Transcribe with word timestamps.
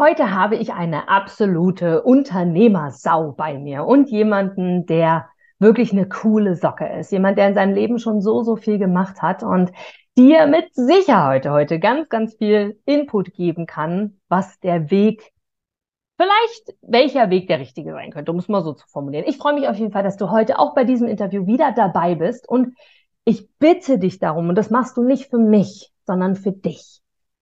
Heute 0.00 0.34
habe 0.34 0.56
ich 0.56 0.72
eine 0.72 1.10
absolute 1.10 2.02
Unternehmersau 2.02 3.32
bei 3.32 3.58
mir 3.58 3.84
und 3.84 4.08
jemanden, 4.08 4.86
der 4.86 5.28
wirklich 5.58 5.92
eine 5.92 6.08
coole 6.08 6.56
Socke 6.56 6.88
ist. 6.98 7.12
Jemand, 7.12 7.36
der 7.36 7.48
in 7.48 7.54
seinem 7.54 7.74
Leben 7.74 7.98
schon 7.98 8.22
so, 8.22 8.42
so 8.42 8.56
viel 8.56 8.78
gemacht 8.78 9.20
hat 9.20 9.42
und 9.42 9.72
dir 10.16 10.46
mit 10.46 10.74
Sicherheit 10.74 11.46
heute 11.46 11.78
ganz, 11.78 12.08
ganz 12.08 12.34
viel 12.34 12.80
Input 12.86 13.34
geben 13.34 13.66
kann, 13.66 14.18
was 14.30 14.58
der 14.60 14.90
Weg, 14.90 15.34
vielleicht 16.16 16.78
welcher 16.80 17.28
Weg 17.28 17.48
der 17.48 17.60
richtige 17.60 17.92
sein 17.92 18.10
könnte, 18.10 18.32
um 18.32 18.38
es 18.38 18.48
mal 18.48 18.64
so 18.64 18.72
zu 18.72 18.86
formulieren. 18.88 19.26
Ich 19.28 19.36
freue 19.36 19.52
mich 19.52 19.68
auf 19.68 19.76
jeden 19.76 19.92
Fall, 19.92 20.02
dass 20.02 20.16
du 20.16 20.30
heute 20.30 20.58
auch 20.58 20.74
bei 20.74 20.84
diesem 20.84 21.08
Interview 21.08 21.46
wieder 21.46 21.72
dabei 21.72 22.14
bist 22.14 22.48
und 22.48 22.74
ich 23.26 23.50
bitte 23.58 23.98
dich 23.98 24.18
darum, 24.18 24.48
und 24.48 24.54
das 24.54 24.70
machst 24.70 24.96
du 24.96 25.02
nicht 25.02 25.28
für 25.28 25.36
mich, 25.36 25.92
sondern 26.06 26.36
für 26.36 26.52
dich 26.52 26.99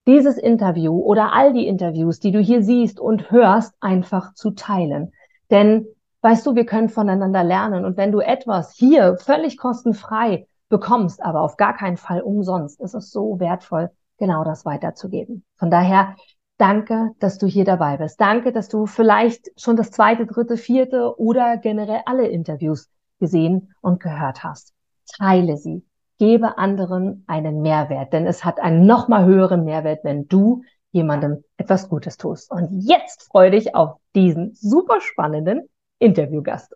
dieses 0.09 0.39
Interview 0.39 0.99
oder 0.99 1.35
all 1.35 1.53
die 1.53 1.67
Interviews, 1.67 2.19
die 2.19 2.33
du 2.33 2.41
hier 2.41 2.63
siehst 2.63 2.99
und 2.99 3.31
hörst, 3.31 3.75
einfach 3.79 4.33
zu 4.33 4.53
teilen. 4.53 5.13
Denn 5.51 5.87
weißt 6.23 6.47
du, 6.47 6.55
wir 6.55 6.65
können 6.65 6.89
voneinander 6.89 7.45
lernen. 7.45 7.85
Und 7.85 7.99
wenn 7.99 8.11
du 8.11 8.21
etwas 8.21 8.73
hier 8.73 9.19
völlig 9.19 9.59
kostenfrei 9.59 10.49
bekommst, 10.71 11.23
aber 11.23 11.43
auf 11.43 11.59
gar 11.59 11.77
keinen 11.77 11.99
Fall 11.99 12.23
umsonst, 12.23 12.81
ist 12.81 12.95
es 12.95 13.11
so 13.11 13.39
wertvoll, 13.39 13.91
genau 14.17 14.45
das 14.45 14.65
weiterzugeben. 14.65 15.45
Von 15.57 15.71
daher, 15.71 16.17
danke, 16.57 17.11
dass 17.19 17.37
du 17.37 17.47
hier 17.47 17.67
dabei 17.67 17.99
bist. 17.99 18.19
Danke, 18.19 18.51
dass 18.51 18.69
du 18.69 18.87
vielleicht 18.87 19.49
schon 19.61 19.77
das 19.77 19.91
zweite, 19.91 20.25
dritte, 20.25 20.57
vierte 20.57 21.19
oder 21.21 21.59
generell 21.59 22.01
alle 22.07 22.27
Interviews 22.29 22.89
gesehen 23.21 23.75
und 23.83 24.01
gehört 24.01 24.43
hast. 24.43 24.73
Teile 25.19 25.59
sie 25.59 25.85
gebe 26.19 26.59
anderen 26.59 27.25
einen 27.27 27.63
Mehrwert, 27.63 28.13
denn 28.13 28.27
es 28.27 28.45
hat 28.45 28.61
einen 28.61 28.87
noch 28.87 29.09
mal 29.09 29.25
höheren 29.25 29.65
Mehrwert, 29.65 30.05
wenn 30.05 30.29
du 30.29 30.63
jemandem 30.91 31.45
etwas 31.57 31.89
Gutes 31.89 32.17
tust. 32.17 32.51
Und 32.51 32.69
jetzt 32.83 33.25
freue 33.31 33.51
dich 33.51 33.75
auf 33.75 33.99
diesen 34.15 34.55
super 34.55 35.01
spannenden 35.01 35.69
Interviewgast. 35.99 36.75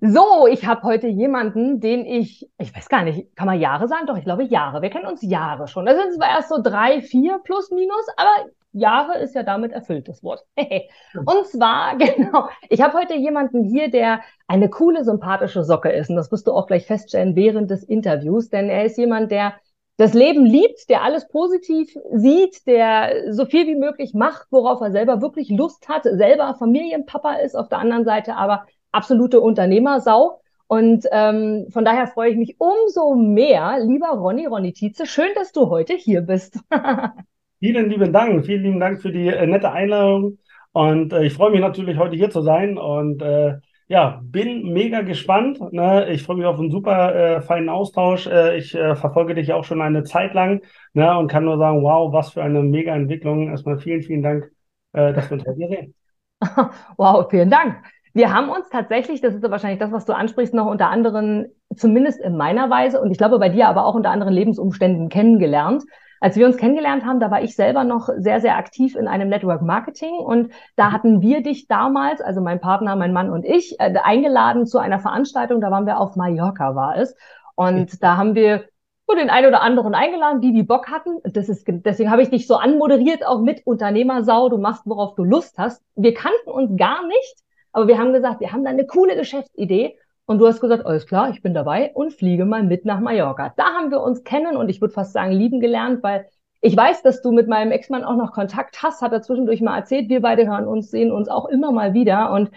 So, 0.00 0.46
ich 0.46 0.66
habe 0.66 0.82
heute 0.84 1.06
jemanden, 1.06 1.80
den 1.80 2.06
ich, 2.06 2.48
ich 2.56 2.74
weiß 2.74 2.88
gar 2.88 3.02
nicht, 3.02 3.36
kann 3.36 3.46
man 3.46 3.60
Jahre 3.60 3.88
sagen? 3.88 4.06
Doch, 4.06 4.16
ich 4.16 4.24
glaube 4.24 4.44
Jahre. 4.44 4.80
Wir 4.80 4.88
kennen 4.88 5.06
uns 5.06 5.20
Jahre 5.22 5.68
schon. 5.68 5.86
Also 5.86 6.00
es 6.08 6.18
war 6.18 6.28
erst 6.28 6.48
so 6.48 6.62
drei, 6.62 7.02
vier 7.02 7.40
plus 7.44 7.70
minus, 7.70 8.06
aber 8.16 8.50
Jahre 8.76 9.18
ist 9.18 9.34
ja 9.34 9.42
damit 9.42 9.72
erfülltes 9.72 10.22
Wort. 10.22 10.44
und 11.14 11.46
zwar, 11.46 11.96
genau, 11.98 12.48
ich 12.68 12.80
habe 12.80 12.98
heute 12.98 13.14
jemanden 13.14 13.64
hier, 13.64 13.90
der 13.90 14.20
eine 14.46 14.68
coole, 14.68 15.04
sympathische 15.04 15.64
Socke 15.64 15.90
ist. 15.90 16.10
Und 16.10 16.16
das 16.16 16.30
wirst 16.30 16.46
du 16.46 16.52
auch 16.52 16.66
gleich 16.66 16.86
feststellen 16.86 17.34
während 17.34 17.70
des 17.70 17.82
Interviews, 17.82 18.50
denn 18.50 18.68
er 18.68 18.84
ist 18.84 18.98
jemand, 18.98 19.30
der 19.30 19.54
das 19.98 20.12
Leben 20.12 20.44
liebt, 20.44 20.90
der 20.90 21.02
alles 21.02 21.26
positiv 21.28 21.96
sieht, 22.12 22.66
der 22.66 23.32
so 23.32 23.46
viel 23.46 23.66
wie 23.66 23.76
möglich 23.76 24.12
macht, 24.12 24.46
worauf 24.50 24.82
er 24.82 24.92
selber 24.92 25.22
wirklich 25.22 25.48
Lust 25.48 25.88
hat, 25.88 26.02
selber 26.04 26.54
Familienpapa 26.58 27.36
ist, 27.36 27.54
auf 27.54 27.68
der 27.68 27.78
anderen 27.78 28.04
Seite 28.04 28.36
aber 28.36 28.66
absolute 28.92 29.40
Unternehmersau. 29.40 30.40
Und 30.68 31.06
ähm, 31.12 31.68
von 31.70 31.84
daher 31.84 32.08
freue 32.08 32.30
ich 32.30 32.36
mich 32.36 32.56
umso 32.58 33.14
mehr, 33.14 33.78
lieber 33.80 34.08
Ronny, 34.08 34.46
Ronny 34.46 34.72
Tietze, 34.72 35.06
schön, 35.06 35.30
dass 35.34 35.52
du 35.52 35.70
heute 35.70 35.94
hier 35.94 36.22
bist. 36.22 36.58
Vielen 37.66 37.90
lieben 37.90 38.12
Dank. 38.12 38.46
Vielen 38.46 38.62
lieben 38.62 38.78
Dank 38.78 39.02
für 39.02 39.10
die 39.10 39.26
äh, 39.26 39.44
nette 39.44 39.72
Einladung. 39.72 40.38
Und 40.70 41.12
äh, 41.12 41.24
ich 41.24 41.32
freue 41.32 41.50
mich 41.50 41.60
natürlich, 41.60 41.98
heute 41.98 42.14
hier 42.14 42.30
zu 42.30 42.40
sein. 42.40 42.78
Und 42.78 43.20
äh, 43.22 43.56
ja, 43.88 44.20
bin 44.22 44.72
mega 44.72 45.00
gespannt. 45.00 45.58
Ne? 45.72 46.08
Ich 46.10 46.22
freue 46.22 46.36
mich 46.36 46.46
auf 46.46 46.60
einen 46.60 46.70
super 46.70 47.12
äh, 47.12 47.40
feinen 47.40 47.68
Austausch. 47.68 48.28
Äh, 48.28 48.56
ich 48.56 48.72
äh, 48.76 48.94
verfolge 48.94 49.34
dich 49.34 49.52
auch 49.52 49.64
schon 49.64 49.82
eine 49.82 50.04
Zeit 50.04 50.32
lang 50.32 50.62
ne? 50.92 51.18
und 51.18 51.26
kann 51.26 51.44
nur 51.44 51.58
sagen, 51.58 51.82
wow, 51.82 52.12
was 52.12 52.34
für 52.34 52.44
eine 52.44 52.62
mega 52.62 52.94
Entwicklung. 52.94 53.48
Erstmal 53.48 53.78
vielen, 53.78 54.02
vielen 54.02 54.22
Dank, 54.22 54.48
dass 54.92 55.28
wir 55.28 55.38
uns 55.38 55.44
heute 55.44 55.56
hier 55.56 55.68
sehen. 55.68 55.94
wow, 56.96 57.26
vielen 57.28 57.50
Dank. 57.50 57.82
Wir 58.14 58.32
haben 58.32 58.48
uns 58.48 58.68
tatsächlich, 58.70 59.20
das 59.20 59.34
ist 59.34 59.42
ja 59.42 59.50
wahrscheinlich 59.50 59.80
das, 59.80 59.90
was 59.90 60.04
du 60.04 60.12
ansprichst, 60.14 60.54
noch 60.54 60.66
unter 60.66 60.88
anderem, 60.88 61.46
zumindest 61.74 62.20
in 62.20 62.36
meiner 62.36 62.70
Weise 62.70 63.00
und 63.00 63.10
ich 63.10 63.18
glaube 63.18 63.40
bei 63.40 63.48
dir 63.48 63.66
aber 63.66 63.86
auch 63.86 63.96
unter 63.96 64.10
anderen 64.10 64.32
Lebensumständen 64.32 65.08
kennengelernt. 65.08 65.82
Als 66.20 66.36
wir 66.36 66.46
uns 66.46 66.56
kennengelernt 66.56 67.04
haben, 67.04 67.20
da 67.20 67.30
war 67.30 67.42
ich 67.42 67.54
selber 67.54 67.84
noch 67.84 68.08
sehr, 68.16 68.40
sehr 68.40 68.56
aktiv 68.56 68.96
in 68.96 69.08
einem 69.08 69.28
Network 69.28 69.62
Marketing 69.62 70.14
und 70.14 70.52
da 70.76 70.88
mhm. 70.88 70.92
hatten 70.92 71.22
wir 71.22 71.42
dich 71.42 71.68
damals, 71.68 72.20
also 72.20 72.40
mein 72.40 72.60
Partner, 72.60 72.96
mein 72.96 73.12
Mann 73.12 73.30
und 73.30 73.44
ich, 73.44 73.78
äh, 73.80 73.94
eingeladen 74.02 74.66
zu 74.66 74.78
einer 74.78 74.98
Veranstaltung, 74.98 75.60
da 75.60 75.70
waren 75.70 75.86
wir 75.86 76.00
auf 76.00 76.16
Mallorca, 76.16 76.74
war 76.74 76.96
es. 76.96 77.14
Und 77.54 78.02
da 78.02 78.16
haben 78.16 78.34
wir 78.34 78.64
so 79.08 79.14
den 79.14 79.30
einen 79.30 79.46
oder 79.46 79.62
anderen 79.62 79.94
eingeladen, 79.94 80.40
die 80.40 80.52
die 80.52 80.62
Bock 80.62 80.90
hatten. 80.90 81.18
Das 81.24 81.48
ist, 81.48 81.64
deswegen 81.66 82.10
habe 82.10 82.22
ich 82.22 82.30
dich 82.30 82.46
so 82.46 82.56
anmoderiert, 82.56 83.24
auch 83.24 83.40
mit 83.40 83.66
Unternehmersau, 83.66 84.48
du 84.48 84.58
machst, 84.58 84.82
worauf 84.84 85.14
du 85.14 85.24
Lust 85.24 85.56
hast. 85.58 85.82
Wir 85.94 86.12
kannten 86.12 86.50
uns 86.50 86.76
gar 86.76 87.06
nicht, 87.06 87.36
aber 87.72 87.88
wir 87.88 87.98
haben 87.98 88.12
gesagt, 88.12 88.40
wir 88.40 88.52
haben 88.52 88.64
da 88.64 88.70
eine 88.70 88.86
coole 88.86 89.16
Geschäftsidee 89.16 89.96
und 90.26 90.38
du 90.38 90.46
hast 90.46 90.60
gesagt, 90.60 90.84
alles 90.84 91.06
klar, 91.06 91.30
ich 91.30 91.42
bin 91.42 91.54
dabei 91.54 91.92
und 91.94 92.12
fliege 92.12 92.44
mal 92.44 92.62
mit 92.62 92.84
nach 92.84 93.00
Mallorca. 93.00 93.52
Da 93.56 93.64
haben 93.64 93.90
wir 93.90 94.00
uns 94.00 94.24
kennen 94.24 94.56
und 94.56 94.68
ich 94.68 94.80
würde 94.80 94.92
fast 94.92 95.12
sagen 95.12 95.32
lieben 95.32 95.60
gelernt, 95.60 96.02
weil 96.02 96.26
ich 96.60 96.76
weiß, 96.76 97.02
dass 97.02 97.22
du 97.22 97.32
mit 97.32 97.48
meinem 97.48 97.70
Ex-Mann 97.70 98.04
auch 98.04 98.16
noch 98.16 98.32
Kontakt 98.32 98.82
hast, 98.82 99.02
hat 99.02 99.12
er 99.12 99.22
zwischendurch 99.22 99.60
mal 99.60 99.78
erzählt. 99.78 100.08
Wir 100.08 100.20
beide 100.20 100.46
hören 100.46 100.66
uns, 100.66 100.90
sehen 100.90 101.12
uns 101.12 101.28
auch 101.28 101.46
immer 101.46 101.70
mal 101.70 101.94
wieder 101.94 102.32
und 102.32 102.50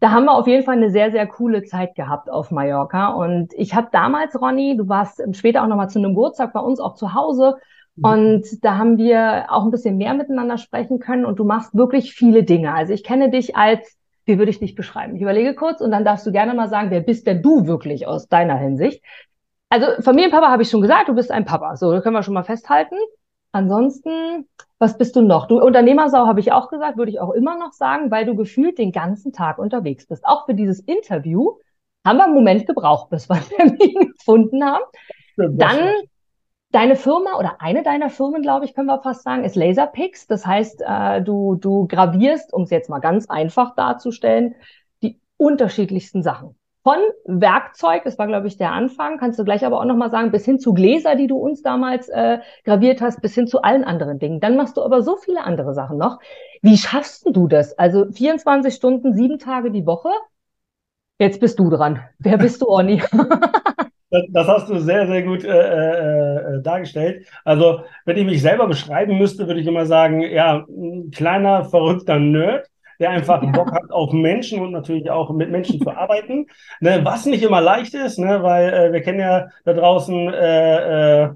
da 0.00 0.10
haben 0.10 0.24
wir 0.24 0.32
auf 0.32 0.46
jeden 0.46 0.64
Fall 0.64 0.76
eine 0.76 0.90
sehr, 0.90 1.10
sehr 1.12 1.26
coole 1.26 1.62
Zeit 1.62 1.94
gehabt 1.94 2.30
auf 2.30 2.50
Mallorca. 2.50 3.08
Und 3.08 3.52
ich 3.54 3.74
habe 3.74 3.88
damals, 3.92 4.38
Ronny, 4.40 4.76
du 4.76 4.88
warst 4.88 5.22
später 5.32 5.62
auch 5.62 5.66
nochmal 5.66 5.88
zu 5.88 5.98
einem 5.98 6.10
Geburtstag 6.10 6.52
bei 6.52 6.60
uns 6.60 6.80
auch 6.80 6.94
zu 6.94 7.14
Hause. 7.14 7.56
Mhm. 7.96 8.04
Und 8.04 8.64
da 8.64 8.76
haben 8.76 8.98
wir 8.98 9.46
auch 9.48 9.64
ein 9.64 9.70
bisschen 9.70 9.96
mehr 9.96 10.14
miteinander 10.14 10.58
sprechen 10.58 10.98
können. 10.98 11.24
Und 11.24 11.38
du 11.38 11.44
machst 11.44 11.74
wirklich 11.74 12.12
viele 12.12 12.42
Dinge. 12.42 12.74
Also 12.74 12.92
ich 12.92 13.04
kenne 13.04 13.30
dich 13.30 13.56
als 13.56 13.96
wie 14.24 14.38
würde 14.38 14.50
ich 14.50 14.58
dich 14.58 14.74
beschreiben? 14.74 15.16
Ich 15.16 15.22
überlege 15.22 15.54
kurz 15.54 15.80
und 15.80 15.90
dann 15.90 16.04
darfst 16.04 16.26
du 16.26 16.32
gerne 16.32 16.54
mal 16.54 16.68
sagen, 16.68 16.90
wer 16.90 17.00
bist 17.00 17.26
denn 17.26 17.42
du 17.42 17.66
wirklich 17.66 18.06
aus 18.06 18.28
deiner 18.28 18.56
Hinsicht? 18.56 19.02
Also 19.68 19.86
Familienpapa 20.02 20.50
habe 20.50 20.62
ich 20.62 20.70
schon 20.70 20.80
gesagt, 20.80 21.08
du 21.08 21.14
bist 21.14 21.30
ein 21.30 21.44
Papa. 21.44 21.76
So, 21.76 22.00
können 22.00 22.14
wir 22.14 22.22
schon 22.22 22.34
mal 22.34 22.44
festhalten. 22.44 22.96
Ansonsten, 23.52 24.48
was 24.78 24.98
bist 24.98 25.14
du 25.16 25.22
noch? 25.22 25.46
Du 25.46 25.60
Unternehmersau 25.60 26.26
habe 26.26 26.40
ich 26.40 26.52
auch 26.52 26.70
gesagt, 26.70 26.96
würde 26.96 27.10
ich 27.10 27.20
auch 27.20 27.30
immer 27.30 27.56
noch 27.56 27.72
sagen, 27.72 28.10
weil 28.10 28.24
du 28.24 28.34
gefühlt 28.34 28.78
den 28.78 28.92
ganzen 28.92 29.32
Tag 29.32 29.58
unterwegs 29.58 30.06
bist. 30.06 30.24
Auch 30.24 30.46
für 30.46 30.54
dieses 30.54 30.80
Interview 30.80 31.52
haben 32.04 32.18
wir 32.18 32.24
einen 32.24 32.34
Moment 32.34 32.66
gebraucht, 32.66 33.10
bis 33.10 33.28
wir 33.28 33.36
einen 33.36 33.78
Termin 33.78 34.12
gefunden 34.16 34.64
haben. 34.64 34.84
Dann 35.36 35.78
Deine 36.74 36.96
Firma 36.96 37.38
oder 37.38 37.60
eine 37.60 37.84
deiner 37.84 38.10
Firmen, 38.10 38.42
glaube 38.42 38.64
ich, 38.64 38.74
können 38.74 38.88
wir 38.88 39.00
fast 39.00 39.22
sagen, 39.22 39.44
ist 39.44 39.54
Laserpix. 39.54 40.26
Das 40.26 40.44
heißt, 40.44 40.82
äh, 40.84 41.22
du, 41.22 41.54
du 41.54 41.86
gravierst, 41.86 42.52
um 42.52 42.64
es 42.64 42.70
jetzt 42.70 42.90
mal 42.90 42.98
ganz 42.98 43.30
einfach 43.30 43.76
darzustellen, 43.76 44.56
die 45.00 45.20
unterschiedlichsten 45.36 46.24
Sachen. 46.24 46.56
Von 46.82 46.96
Werkzeug, 47.26 48.02
das 48.02 48.18
war, 48.18 48.26
glaube 48.26 48.48
ich, 48.48 48.56
der 48.56 48.72
Anfang, 48.72 49.18
kannst 49.18 49.38
du 49.38 49.44
gleich 49.44 49.64
aber 49.64 49.78
auch 49.78 49.84
nochmal 49.84 50.10
sagen, 50.10 50.32
bis 50.32 50.44
hin 50.44 50.58
zu 50.58 50.74
Gläser, 50.74 51.14
die 51.14 51.28
du 51.28 51.36
uns 51.36 51.62
damals 51.62 52.08
äh, 52.08 52.40
graviert 52.64 53.00
hast, 53.00 53.22
bis 53.22 53.36
hin 53.36 53.46
zu 53.46 53.62
allen 53.62 53.84
anderen 53.84 54.18
Dingen. 54.18 54.40
Dann 54.40 54.56
machst 54.56 54.76
du 54.76 54.82
aber 54.82 55.00
so 55.02 55.16
viele 55.16 55.44
andere 55.44 55.74
Sachen 55.74 55.96
noch. 55.96 56.18
Wie 56.60 56.76
schaffst 56.76 57.24
du 57.30 57.46
das? 57.46 57.78
Also 57.78 58.10
24 58.10 58.74
Stunden, 58.74 59.14
sieben 59.14 59.38
Tage 59.38 59.70
die 59.70 59.86
Woche? 59.86 60.10
Jetzt 61.20 61.38
bist 61.38 61.60
du 61.60 61.70
dran. 61.70 62.00
Wer 62.18 62.36
bist 62.36 62.62
du, 62.62 62.66
Orni? 62.66 63.00
Das, 64.30 64.46
hast 64.46 64.68
du 64.68 64.78
sehr, 64.78 65.06
sehr 65.06 65.22
gut 65.22 65.44
äh, 65.44 65.48
äh, 65.48 66.56
äh, 66.56 66.62
dargestellt. 66.62 67.26
Also, 67.44 67.80
wenn 68.04 68.16
ich 68.16 68.24
mich 68.24 68.42
selber 68.42 68.66
beschreiben 68.66 69.18
müsste, 69.18 69.46
würde 69.46 69.60
ich 69.60 69.66
immer 69.66 69.86
sagen, 69.86 70.20
ja, 70.20 70.64
ein 70.68 71.10
kleiner, 71.10 71.64
verrückter 71.64 72.18
Nerd, 72.18 72.68
der 73.00 73.10
einfach 73.10 73.40
Bock 73.52 73.72
hat 73.72 73.90
auf 73.90 74.12
Menschen 74.12 74.60
und 74.60 74.72
natürlich 74.72 75.10
auch 75.10 75.30
mit 75.30 75.50
Menschen 75.50 75.80
zu 75.80 75.90
arbeiten. 75.90 76.46
Ne, 76.80 77.00
was 77.02 77.26
nicht 77.26 77.42
immer 77.42 77.60
leicht 77.60 77.94
ist, 77.94 78.18
ne, 78.18 78.42
weil 78.42 78.72
äh, 78.72 78.92
wir 78.92 79.00
kennen 79.00 79.20
ja 79.20 79.48
da 79.64 79.72
draußen, 79.72 80.32
äh, 80.32 81.24
äh, 81.24 81.30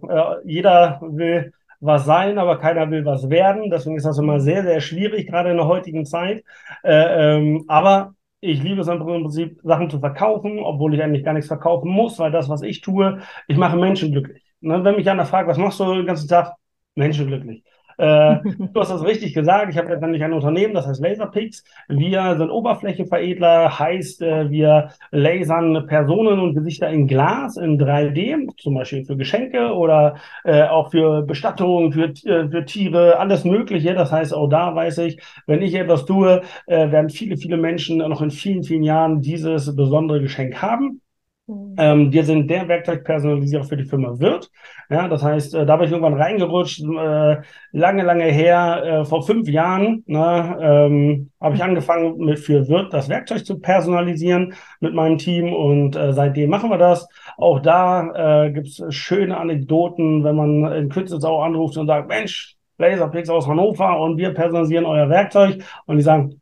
jeder 0.45 1.01
will 1.03 1.53
was 1.81 2.05
sein, 2.05 2.39
aber 2.39 2.59
keiner 2.59 2.91
will 2.91 3.05
was 3.05 3.31
werden. 3.31 3.71
Deswegen 3.71 3.97
ist 3.97 4.07
das 4.07 4.19
immer 4.19 4.41
sehr, 4.41 4.63
sehr 4.63 4.81
schwierig, 4.81 5.29
gerade 5.29 5.51
in 5.51 5.57
der 5.57 5.67
heutigen 5.67 6.07
Zeit. 6.07 6.45
Äh, 6.83 7.37
ähm, 7.37 7.65
aber 7.69 8.15
ich 8.41 8.63
liebe 8.63 8.81
es 8.81 8.89
im 8.89 9.01
Prinzip, 9.01 9.61
Sachen 9.65 9.91
zu 9.91 9.99
verkaufen, 10.01 10.59
obwohl 10.61 10.95
ich 10.95 11.03
eigentlich 11.03 11.25
gar 11.25 11.33
nichts 11.35 11.49
verkaufen 11.49 11.91
muss, 11.91 12.19
weil 12.19 12.31
das, 12.31 12.49
was 12.49 12.63
ich 12.63 12.81
tue, 12.81 13.21
ich 13.49 13.57
mache 13.57 13.77
Menschen 13.77 14.13
glücklich. 14.13 14.43
Ne? 14.61 14.83
Wenn 14.85 14.97
mich 14.97 15.09
einer 15.11 15.27
fragt, 15.27 15.49
was 15.49 15.59
machst 15.59 15.81
du 15.81 15.95
den 15.95 16.07
ganzen 16.07 16.29
Tag? 16.29 16.55
Menschen 16.95 17.27
glücklich. 17.29 17.63
Äh, 17.99 18.37
du 18.73 18.81
hast 18.81 18.91
das 18.91 19.05
richtig 19.05 19.35
gesagt. 19.35 19.71
Ich 19.71 19.77
habe 19.79 19.89
letztendlich 19.91 20.23
ein 20.23 20.33
Unternehmen, 20.33 20.75
das 20.75 20.87
heißt 20.87 21.03
Laserpix. 21.03 21.65
Wir 21.89 22.37
sind 22.39 22.51
Oberflächenveredler, 22.51 23.79
heißt, 23.79 24.23
äh, 24.23 24.51
wir 24.51 24.91
lasern 25.11 25.87
Personen 25.87 26.39
und 26.41 26.55
Gesichter 26.55 26.89
in 26.89 27.07
Glas 27.07 27.57
in 27.57 27.79
3D, 27.79 28.49
zum 28.57 28.75
Beispiel 28.75 29.05
für 29.05 29.17
Geschenke 29.17 29.73
oder 29.75 30.17
äh, 30.45 30.63
auch 30.63 30.91
für 30.91 31.23
Bestattungen, 31.23 31.93
für, 31.93 32.05
äh, 32.05 32.49
für 32.49 32.65
Tiere, 32.65 33.19
alles 33.19 33.45
Mögliche. 33.45 33.95
Das 33.95 34.13
heißt, 34.13 34.33
auch 34.33 34.49
da 34.49 34.75
weiß 34.75 34.99
ich, 34.99 35.21
wenn 35.47 35.63
ich 35.63 35.75
etwas 35.75 36.05
tue, 36.07 36.43
äh, 36.67 36.91
werden 36.91 37.11
viele, 37.11 37.37
viele 37.37 37.57
Menschen 37.57 37.99
noch 37.99 38.23
in 38.23 38.31
vielen, 38.31 38.63
vielen 38.63 38.85
Jahren 38.85 39.21
dieses 39.21 39.75
besondere 39.75 40.21
Geschenk 40.21 40.63
haben. 40.63 41.01
Mhm. 41.49 41.75
Ähm, 41.79 42.13
wir 42.13 42.25
sind 42.25 42.49
der 42.51 42.69
Werkzeugpersonalisierer 42.69 43.65
für 43.65 43.77
die 43.77 43.85
Firma 43.85 44.19
Wirt. 44.19 44.51
Ja, 44.91 45.09
das 45.09 45.23
heißt, 45.23 45.55
äh, 45.55 45.65
da 45.65 45.77
bin 45.77 45.87
ich 45.87 45.93
irgendwann 45.93 46.21
reingerutscht, 46.21 46.81
äh, 46.81 47.37
lange, 47.73 48.03
lange 48.03 48.25
her, 48.25 48.83
äh, 48.85 49.05
vor 49.07 49.23
fünf 49.23 49.49
Jahren, 49.49 50.05
ne, 50.07 50.59
ähm, 50.61 51.31
habe 51.41 51.55
ich 51.57 51.63
angefangen 51.63 52.19
mit 52.19 52.39
für 52.39 52.69
Wirt 52.69 52.93
das 52.93 53.09
Werkzeug 53.09 53.47
zu 53.47 53.59
personalisieren 53.61 54.55
mit 54.81 54.93
meinem 54.95 55.17
Team 55.17 55.53
und 55.53 55.97
äh, 55.97 56.13
seitdem 56.13 56.51
machen 56.51 56.71
wir 56.71 56.79
das. 56.79 57.09
Auch 57.39 57.61
da 57.61 58.45
äh, 58.45 58.53
gibt 58.53 58.69
es 58.69 58.85
schöne 58.95 59.39
Anekdoten, 59.39 60.25
wenn 60.25 60.37
man 60.37 60.73
in 60.73 60.89
Kützelsau 60.91 61.41
anruft 61.41 61.79
und 61.79 61.87
sagt, 61.87 62.09
Mensch, 62.09 62.57
Laserpix 62.77 63.31
aus 63.31 63.49
Hannover 63.49 63.99
und 64.01 64.19
wir 64.19 64.35
personalisieren 64.35 64.85
euer 64.85 65.09
Werkzeug 65.09 65.65
und 65.87 65.97
die 65.97 66.03
sagen, 66.03 66.41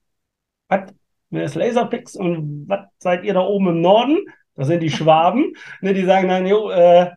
was? 0.68 0.92
Wer 1.30 1.44
ist 1.44 1.56
Laserpix 1.56 2.14
und 2.16 2.68
was 2.68 2.86
seid 2.98 3.24
ihr 3.24 3.34
da 3.34 3.40
oben 3.40 3.68
im 3.68 3.80
Norden? 3.80 4.18
Das 4.56 4.68
sind 4.68 4.82
die 4.82 4.90
Schwaben, 4.90 5.54
ne, 5.80 5.94
die 5.94 6.04
sagen 6.04 6.28
dann, 6.28 6.46
jo, 6.46 6.70
äh, 6.70 7.10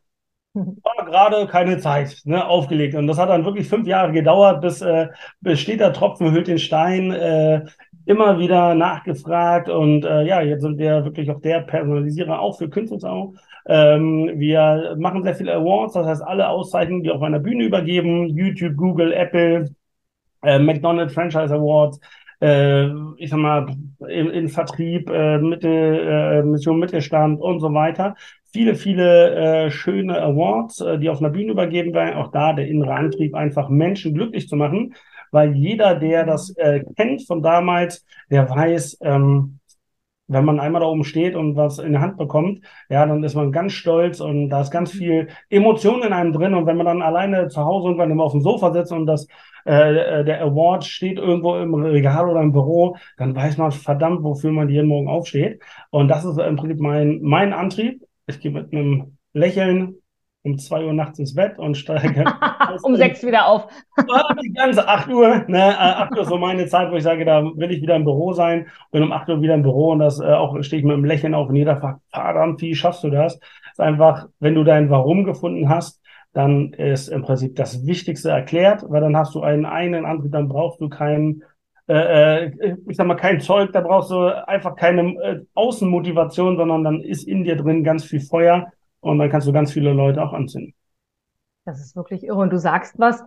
war 0.54 1.06
gerade 1.06 1.48
keine 1.48 1.78
Zeit, 1.80 2.22
ne, 2.26 2.46
aufgelegt. 2.46 2.96
Und 2.96 3.08
das 3.08 3.18
hat 3.18 3.30
dann 3.30 3.46
wirklich 3.46 3.68
fünf 3.68 3.88
Jahre 3.88 4.12
gedauert, 4.12 4.62
bis, 4.62 4.82
äh, 4.82 5.08
bis 5.42 5.60
steht 5.60 5.80
der 5.80 5.94
Tropfen 5.94 6.32
hüllt 6.32 6.48
den 6.48 6.60
Stein, 6.60 7.12
äh, 7.12 7.66
immer 8.06 8.40
wieder 8.40 8.76
nachgefragt. 8.76 9.70
Und 9.70 10.06
äh, 10.06 10.24
ja, 10.24 10.42
jetzt 10.42 10.62
sind 10.62 10.78
wir 10.78 11.06
wirklich 11.06 11.30
auch 11.32 11.42
der 11.42 11.62
Personalisierer, 11.62 12.40
auch 12.40 12.58
für 12.58 12.70
Künstler. 12.70 13.32
Ähm, 13.68 14.32
wir 14.36 14.96
machen 14.98 15.24
sehr 15.24 15.36
viele 15.36 15.54
Awards, 15.54 15.94
das 15.94 16.08
heißt 16.08 16.24
alle 16.24 16.50
Auszeichnungen, 16.50 17.04
die 17.04 17.12
auf 17.12 17.22
einer 17.22 17.40
Bühne 17.40 17.66
übergeben, 17.66 18.28
YouTube, 18.30 18.76
Google, 18.76 19.14
Apple, 19.14 19.70
äh, 20.44 20.60
McDonald's 20.60 21.14
Franchise 21.14 21.54
Awards, 21.54 22.00
äh, 22.42 22.88
ich 23.18 23.30
sag 23.30 23.40
mal, 23.40 23.68
in, 24.08 24.30
in 24.30 24.50
Vertrieb, 24.50 25.10
äh, 25.10 25.38
Mittel, 25.40 26.08
äh, 26.08 26.44
Mission 26.44 26.80
Mittelstand 26.80 27.42
und 27.42 27.60
so 27.60 27.74
weiter. 27.74 28.16
Viele, 28.52 28.76
viele 28.76 29.66
äh, 29.66 29.72
schöne 29.72 30.22
Awards, 30.22 30.82
äh, 30.82 30.98
die 30.98 31.10
auf 31.10 31.20
einer 31.20 31.30
Bühne 31.30 31.52
übergeben 31.52 31.94
werden. 31.94 32.16
Auch 32.16 32.32
da 32.32 32.54
der 32.54 32.68
innere 32.68 32.94
Antrieb, 32.94 33.36
einfach 33.36 33.70
Menschen 33.70 34.14
glücklich 34.14 34.48
zu 34.48 34.56
machen, 34.56 34.96
weil 35.32 35.54
jeder, 35.54 35.96
der 35.96 36.26
das 36.26 36.50
äh, 36.58 36.84
kennt 36.96 37.26
von 37.28 37.44
damals, 37.44 38.06
der 38.32 38.50
weiß, 38.50 39.00
ähm, 39.02 39.59
wenn 40.30 40.46
man 40.46 40.60
einmal 40.60 40.82
da 40.82 40.88
oben 40.88 41.04
steht 41.04 41.36
und 41.36 41.56
was 41.56 41.80
in 41.80 41.92
der 41.92 42.02
Hand 42.02 42.18
bekommt, 42.18 42.62
ja, 42.88 43.06
dann 43.06 43.24
ist 43.24 43.36
man 43.36 43.52
ganz 43.52 43.74
stolz 43.74 44.22
und 44.22 44.50
da 44.50 44.62
ist 44.62 44.72
ganz 44.72 44.92
viel 44.92 45.28
Emotion 45.50 46.04
in 46.04 46.14
einem 46.14 46.32
drin. 46.34 46.54
Und 46.54 46.66
wenn 46.68 46.78
man 46.78 46.86
dann 46.86 47.02
alleine 47.02 47.48
zu 47.50 47.66
Hause 47.66 47.88
irgendwann 47.88 48.12
immer 48.12 48.24
auf 48.24 48.32
dem 48.32 48.42
Sofa 48.42 48.72
sitzt 48.72 48.92
und 48.92 49.08
das, 49.08 49.28
äh, 49.66 50.24
der 50.24 50.42
Award 50.42 50.86
steht 50.86 51.18
irgendwo 51.18 51.56
im 51.58 51.74
Regal 51.74 52.30
oder 52.30 52.42
im 52.42 52.54
Büro, 52.54 52.96
dann 53.18 53.36
weiß 53.36 53.58
man 53.58 53.72
verdammt, 53.72 54.24
wofür 54.24 54.52
man 54.52 54.70
jeden 54.70 54.88
Morgen 54.88 55.08
aufsteht. 55.10 55.62
Und 55.90 56.08
das 56.08 56.26
ist 56.26 56.38
im 56.40 56.56
Prinzip 56.56 56.80
mein, 56.80 57.20
mein 57.22 57.52
Antrieb. 57.52 58.04
Ich 58.28 58.40
gehe 58.40 58.52
mit 58.52 58.72
einem 58.72 59.18
Lächeln 59.34 59.96
um 60.44 60.58
zwei 60.58 60.86
Uhr 60.86 60.94
nachts 60.94 61.20
ins 61.20 61.36
Bett 61.36 61.60
und 61.60 61.76
steige 61.76 62.24
um 62.84 62.96
sechs 62.96 63.26
wieder 63.26 63.48
auf. 63.48 63.68
die 64.42 64.54
ganze 64.54 64.88
acht 64.88 65.10
Uhr. 65.10 65.44
Ne? 65.48 65.58
Äh, 65.58 65.74
acht 65.74 66.12
Uhr 66.14 66.22
ist 66.22 66.30
so 66.30 66.38
meine 66.38 66.66
Zeit, 66.68 66.92
wo 66.92 66.96
ich 66.96 67.04
sage, 67.04 67.26
da 67.26 67.44
will 67.44 67.72
ich 67.72 67.82
wieder 67.82 67.96
im 67.96 68.06
Büro 68.06 68.34
sein. 68.34 68.68
Bin 68.92 69.04
um 69.04 69.12
acht 69.12 69.28
Uhr 69.30 69.42
wieder 69.42 69.56
im 69.56 69.64
Büro 69.64 69.92
und 69.92 70.00
das 70.00 70.20
äh, 70.20 70.26
auch 70.26 70.62
stehe 70.64 70.80
ich 70.80 70.86
mit 70.86 70.94
einem 70.94 71.06
Lächeln 71.06 71.34
auf 71.34 71.50
und 71.50 71.56
jeder 71.56 71.78
fragt, 71.78 72.02
verdammt, 72.12 72.62
wie 72.62 72.76
schaffst 72.76 73.04
du 73.04 73.10
das? 73.10 73.40
ist 73.72 73.80
einfach, 73.80 74.28
wenn 74.40 74.56
du 74.56 74.64
dein 74.64 74.90
Warum 74.90 75.26
gefunden 75.26 75.70
hast, 75.70 76.02
dann 76.34 76.74
ist 76.74 77.10
im 77.10 77.24
Prinzip 77.24 77.56
das 77.56 77.86
Wichtigste 77.86 78.30
erklärt, 78.30 78.84
weil 78.88 79.02
dann 79.02 79.18
hast 79.18 79.36
du 79.36 79.42
einen 79.42 79.66
eigenen 79.66 80.06
Antrieb, 80.06 80.32
dann 80.32 80.48
brauchst 80.48 80.80
du 80.80 80.90
keinen 80.90 81.44
äh, 81.88 82.46
äh, 82.46 82.78
ich 82.88 82.98
sag 82.98 83.08
mal, 83.08 83.16
kein 83.16 83.40
Zeug, 83.40 83.72
da 83.74 83.82
brauchst 83.82 84.12
du 84.12 84.48
einfach 84.48 84.76
keine 84.76 85.46
Außenmotivation, 85.56 86.56
sondern 86.56 86.84
dann 86.84 87.02
ist 87.02 87.28
in 87.28 87.44
dir 87.44 87.56
drin 87.56 87.84
ganz 87.84 88.06
viel 88.06 88.22
Feuer 88.22 88.72
und 89.02 89.20
dann 89.20 89.30
kannst 89.30 89.48
du 89.48 89.54
ganz 89.54 89.72
viele 89.72 89.94
Leute 89.94 90.22
auch 90.22 90.34
anzünden. 90.34 90.74
Das 91.66 91.80
ist 91.80 91.96
wirklich 91.96 92.24
irre. 92.24 92.40
Und 92.40 92.52
du 92.52 92.58
sagst 92.58 92.98
was 92.98 93.24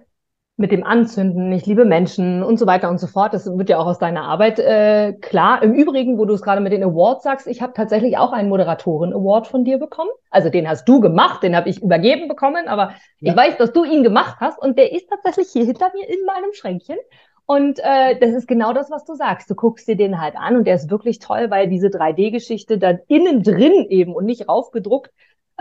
mit 0.56 0.70
dem 0.70 0.84
Anzünden, 0.84 1.50
ich 1.52 1.64
liebe 1.64 1.84
Menschen 1.84 2.42
und 2.42 2.58
so 2.58 2.66
weiter 2.66 2.90
und 2.90 2.98
so 2.98 3.06
fort. 3.06 3.32
Das 3.32 3.46
wird 3.46 3.70
ja 3.70 3.78
auch 3.78 3.86
aus 3.86 3.98
deiner 3.98 4.24
Arbeit 4.24 4.58
äh, 4.58 5.14
klar. 5.14 5.62
Im 5.62 5.72
Übrigen, 5.72 6.19
wo 6.19 6.26
du 6.26 6.34
es 6.34 6.42
gerade 6.42 6.60
mit 6.60 6.72
den 6.72 6.84
Awards 6.84 7.24
sagst, 7.24 7.46
ich 7.46 7.62
habe 7.62 7.72
tatsächlich 7.72 8.19
auch 8.19 8.32
einen 8.32 8.50
Moderatoren-Award 8.50 9.46
von 9.46 9.64
dir 9.64 9.78
bekommen. 9.78 10.10
Also 10.30 10.50
den 10.50 10.69
hast 10.69 10.86
du 10.86 11.00
gemacht, 11.00 11.42
den 11.42 11.56
habe 11.56 11.70
ich 11.70 11.82
übergeben 11.82 12.28
bekommen, 12.28 12.69
aber 12.69 12.92
ja. 13.19 13.32
ich 13.32 13.36
weiß, 13.36 13.56
dass 13.56 13.72
du 13.72 13.84
ihn 13.84 14.02
gemacht 14.02 14.36
hast 14.40 14.58
und 14.58 14.78
der 14.78 14.92
ist 14.92 15.08
tatsächlich 15.08 15.48
hier 15.52 15.64
hinter 15.64 15.90
mir 15.94 16.06
in 16.06 16.24
meinem 16.26 16.52
Schränkchen. 16.52 16.98
Und 17.46 17.80
äh, 17.80 18.19
das 18.20 18.30
ist 18.30 18.46
genau 18.46 18.72
das, 18.72 18.90
was 18.90 19.04
du 19.04 19.14
sagst. 19.14 19.50
Du 19.50 19.54
guckst 19.54 19.88
dir 19.88 19.96
den 19.96 20.20
halt 20.20 20.36
an 20.36 20.56
und 20.56 20.64
der 20.66 20.76
ist 20.76 20.90
wirklich 20.90 21.19
toll, 21.19 21.50
weil 21.50 21.69
diese 21.69 21.88
3D-Geschichte 21.88 22.78
da 22.78 22.98
innen 23.08 23.42
drin 23.42 23.86
eben 23.88 24.14
und 24.14 24.26
nicht 24.26 24.48
raufgedruckt 24.48 25.10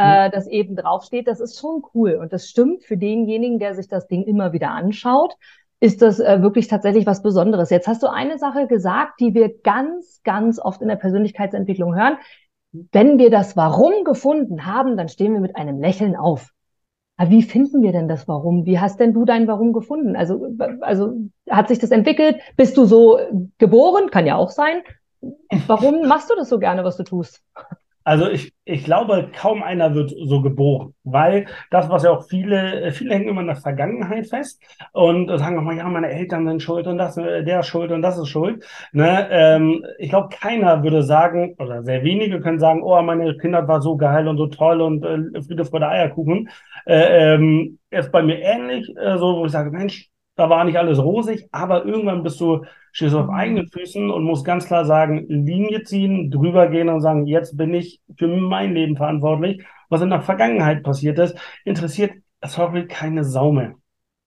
äh, 0.02 0.30
das 0.30 0.48
eben 0.48 0.76
draufsteht, 0.76 1.28
das 1.28 1.40
ist 1.40 1.60
schon 1.60 1.84
cool. 1.94 2.16
Und 2.16 2.34
das 2.34 2.48
stimmt 2.48 2.84
für 2.84 2.98
denjenigen, 2.98 3.60
der 3.60 3.76
sich 3.76 3.88
das 3.88 4.08
Ding 4.08 4.24
immer 4.24 4.54
wieder 4.54 4.72
anschaut, 4.72 5.36
ist 5.80 6.02
das 6.02 6.20
äh, 6.20 6.42
wirklich 6.42 6.68
tatsächlich 6.68 7.06
was 7.06 7.24
Besonderes. 7.24 7.70
Jetzt 7.72 7.88
hast 7.88 8.04
du 8.04 8.08
eine 8.08 8.38
Sache 8.38 8.68
gesagt, 8.68 9.20
die 9.20 9.34
wir 9.34 9.62
ganz, 9.62 10.22
ganz 10.24 10.60
oft 10.60 10.82
in 10.82 10.88
der 10.88 10.96
Persönlichkeitsentwicklung 10.96 11.96
hören. 11.96 12.18
Wenn 12.72 13.18
wir 13.18 13.30
das 13.30 13.58
Warum 13.58 14.04
gefunden 14.04 14.66
haben, 14.66 14.96
dann 14.96 15.10
stehen 15.10 15.34
wir 15.34 15.42
mit 15.42 15.56
einem 15.56 15.80
Lächeln 15.80 16.16
auf. 16.16 16.52
Aber 17.18 17.30
wie 17.30 17.44
finden 17.44 17.82
wir 17.82 17.92
denn 17.92 18.08
das 18.08 18.28
Warum? 18.28 18.66
Wie 18.66 18.80
hast 18.80 19.00
denn 19.00 19.14
du 19.14 19.26
dein 19.26 19.48
Warum 19.48 19.74
gefunden? 19.74 20.16
Also, 20.16 20.56
also 20.82 21.14
hat 21.50 21.68
sich 21.68 21.80
das 21.80 21.92
entwickelt? 21.92 22.40
Bist 22.56 22.78
du 22.78 22.86
so 22.86 23.20
geboren? 23.58 24.10
Kann 24.10 24.26
ja 24.26 24.38
auch 24.38 24.50
sein. 24.50 24.82
Warum 25.68 26.08
machst 26.08 26.30
du 26.30 26.36
das 26.36 26.50
so 26.50 26.58
gerne, 26.58 26.84
was 26.84 26.98
du 26.98 27.04
tust? 27.04 27.44
Also 28.04 28.30
ich, 28.30 28.54
ich 28.66 28.84
glaube, 28.84 29.30
kaum 29.36 29.62
einer 29.64 29.94
wird 29.94 30.12
so 30.24 30.42
geboren, 30.42 30.94
weil 31.04 31.46
das, 31.70 31.90
was 31.90 32.04
ja 32.04 32.12
auch 32.12 32.28
viele, 32.28 32.92
viele 32.92 33.14
hängen 33.14 33.30
immer 33.30 33.42
in 33.42 33.48
der 33.48 33.56
Vergangenheit 33.56 34.28
fest 34.28 34.62
und 34.92 35.28
sagen 35.38 35.60
auch 35.60 35.64
mal, 35.64 35.78
ja, 35.78 35.88
meine 35.88 36.10
Eltern 36.10 36.48
sind 36.48 36.64
schuld 36.64 36.88
und 36.88 36.98
das, 36.98 37.16
der 37.16 37.60
ist 37.60 37.68
schuld 37.68 37.92
und 37.92 38.02
das 38.02 38.18
ist 38.18 38.30
schuld. 38.30 38.66
Ne? 38.92 39.28
Ähm, 39.32 39.86
ich 40.00 40.10
glaube, 40.10 40.30
keiner 40.30 40.84
würde 40.84 41.04
sagen, 41.04 41.56
oder 41.60 41.84
sehr 41.84 42.04
wenige 42.04 42.42
können 42.42 42.60
sagen, 42.60 42.82
oh, 42.84 43.02
meine 43.02 43.38
Kinder 43.38 43.68
war 43.68 43.82
so 43.82 43.98
geil 43.98 44.28
und 44.28 44.38
so 44.38 44.48
toll 44.48 44.82
und 44.82 45.04
äh, 45.04 45.42
Friede, 45.44 45.66
Freude, 45.66 45.88
Eierkuchen. 45.88 46.50
Äh, 46.86 47.36
ähm, 47.36 47.80
ist 47.90 48.12
bei 48.12 48.24
mir 48.24 48.40
ähnlich, 48.40 48.90
äh, 48.98 49.18
so, 49.18 49.38
wo 49.38 49.46
ich 49.46 49.52
sage, 49.52 49.72
Mensch, 49.72 50.10
da 50.36 50.50
war 50.50 50.64
nicht 50.64 50.78
alles 50.78 51.00
rosig, 51.00 51.48
aber 51.52 51.86
irgendwann 51.86 52.24
bist 52.24 52.40
du, 52.40 52.66
stehst 52.92 53.14
du 53.14 53.20
auf 53.20 53.30
eigenen 53.30 53.68
Füßen 53.68 54.10
und 54.10 54.24
musst 54.24 54.46
ganz 54.46 54.66
klar 54.66 54.86
sagen, 54.86 55.26
Linie 55.28 55.84
ziehen, 55.84 56.32
drüber 56.32 56.68
gehen 56.68 56.90
und 56.90 57.02
sagen, 57.02 57.28
jetzt 57.28 57.58
bin 57.58 57.74
ich 57.74 58.02
für 58.18 58.28
mein 58.28 58.74
Leben 58.74 58.98
verantwortlich. 58.98 59.64
Was 59.90 60.02
in 60.02 60.10
der 60.10 60.22
Vergangenheit 60.22 60.84
passiert 60.84 61.20
ist, 61.20 61.38
interessiert 61.66 62.14
sorry 62.44 62.88
keine 62.88 63.24
Sau 63.24 63.52
mehr. 63.52 63.76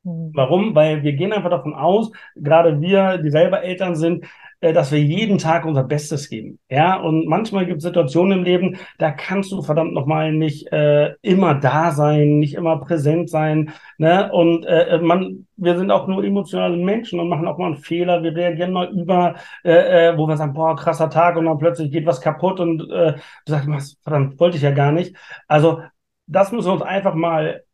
Mhm. 0.02 0.30
Warum? 0.34 0.74
Weil 0.74 1.02
wir 1.02 1.14
gehen 1.14 1.32
einfach 1.32 1.50
davon 1.50 1.74
aus, 1.74 2.10
gerade 2.36 2.80
wir, 2.80 3.18
die 3.18 3.30
selber 3.30 3.62
Eltern 3.62 3.96
sind, 3.96 4.26
dass 4.60 4.92
wir 4.92 5.00
jeden 5.00 5.38
Tag 5.38 5.64
unser 5.64 5.84
Bestes 5.84 6.28
geben. 6.28 6.58
Ja, 6.68 6.96
und 6.96 7.26
manchmal 7.26 7.66
gibt 7.66 7.78
es 7.78 7.84
Situationen 7.84 8.38
im 8.38 8.44
Leben, 8.44 8.78
da 8.98 9.10
kannst 9.10 9.52
du 9.52 9.62
verdammt 9.62 9.92
nochmal 9.92 10.32
nicht 10.32 10.72
äh, 10.72 11.14
immer 11.22 11.54
da 11.54 11.90
sein, 11.90 12.38
nicht 12.38 12.54
immer 12.54 12.78
präsent 12.80 13.30
sein. 13.30 13.72
Ne? 13.98 14.32
Und 14.32 14.64
äh, 14.64 14.98
man, 15.02 15.46
wir 15.56 15.76
sind 15.76 15.90
auch 15.90 16.06
nur 16.06 16.24
emotionale 16.24 16.76
Menschen 16.76 17.20
und 17.20 17.28
machen 17.28 17.46
auch 17.46 17.58
mal 17.58 17.66
einen 17.66 17.76
Fehler. 17.76 18.22
Wir 18.22 18.34
reagieren 18.34 18.72
mal 18.72 18.90
über, 18.90 19.36
äh, 19.64 20.08
äh, 20.10 20.18
wo 20.18 20.26
wir 20.26 20.36
sagen, 20.36 20.54
boah, 20.54 20.76
krasser 20.76 21.10
Tag 21.10 21.36
und 21.36 21.46
dann 21.46 21.58
plötzlich 21.58 21.90
geht 21.90 22.06
was 22.06 22.20
kaputt 22.20 22.60
und 22.60 22.80
äh, 22.90 23.14
du 23.14 23.52
sagst, 23.52 23.68
was, 23.68 23.96
verdammt, 24.02 24.38
wollte 24.40 24.56
ich 24.56 24.62
ja 24.62 24.70
gar 24.72 24.92
nicht. 24.92 25.16
Also 25.48 25.82
das 26.26 26.52
müssen 26.52 26.68
wir 26.68 26.72
uns 26.74 26.82
einfach 26.82 27.14
mal 27.14 27.64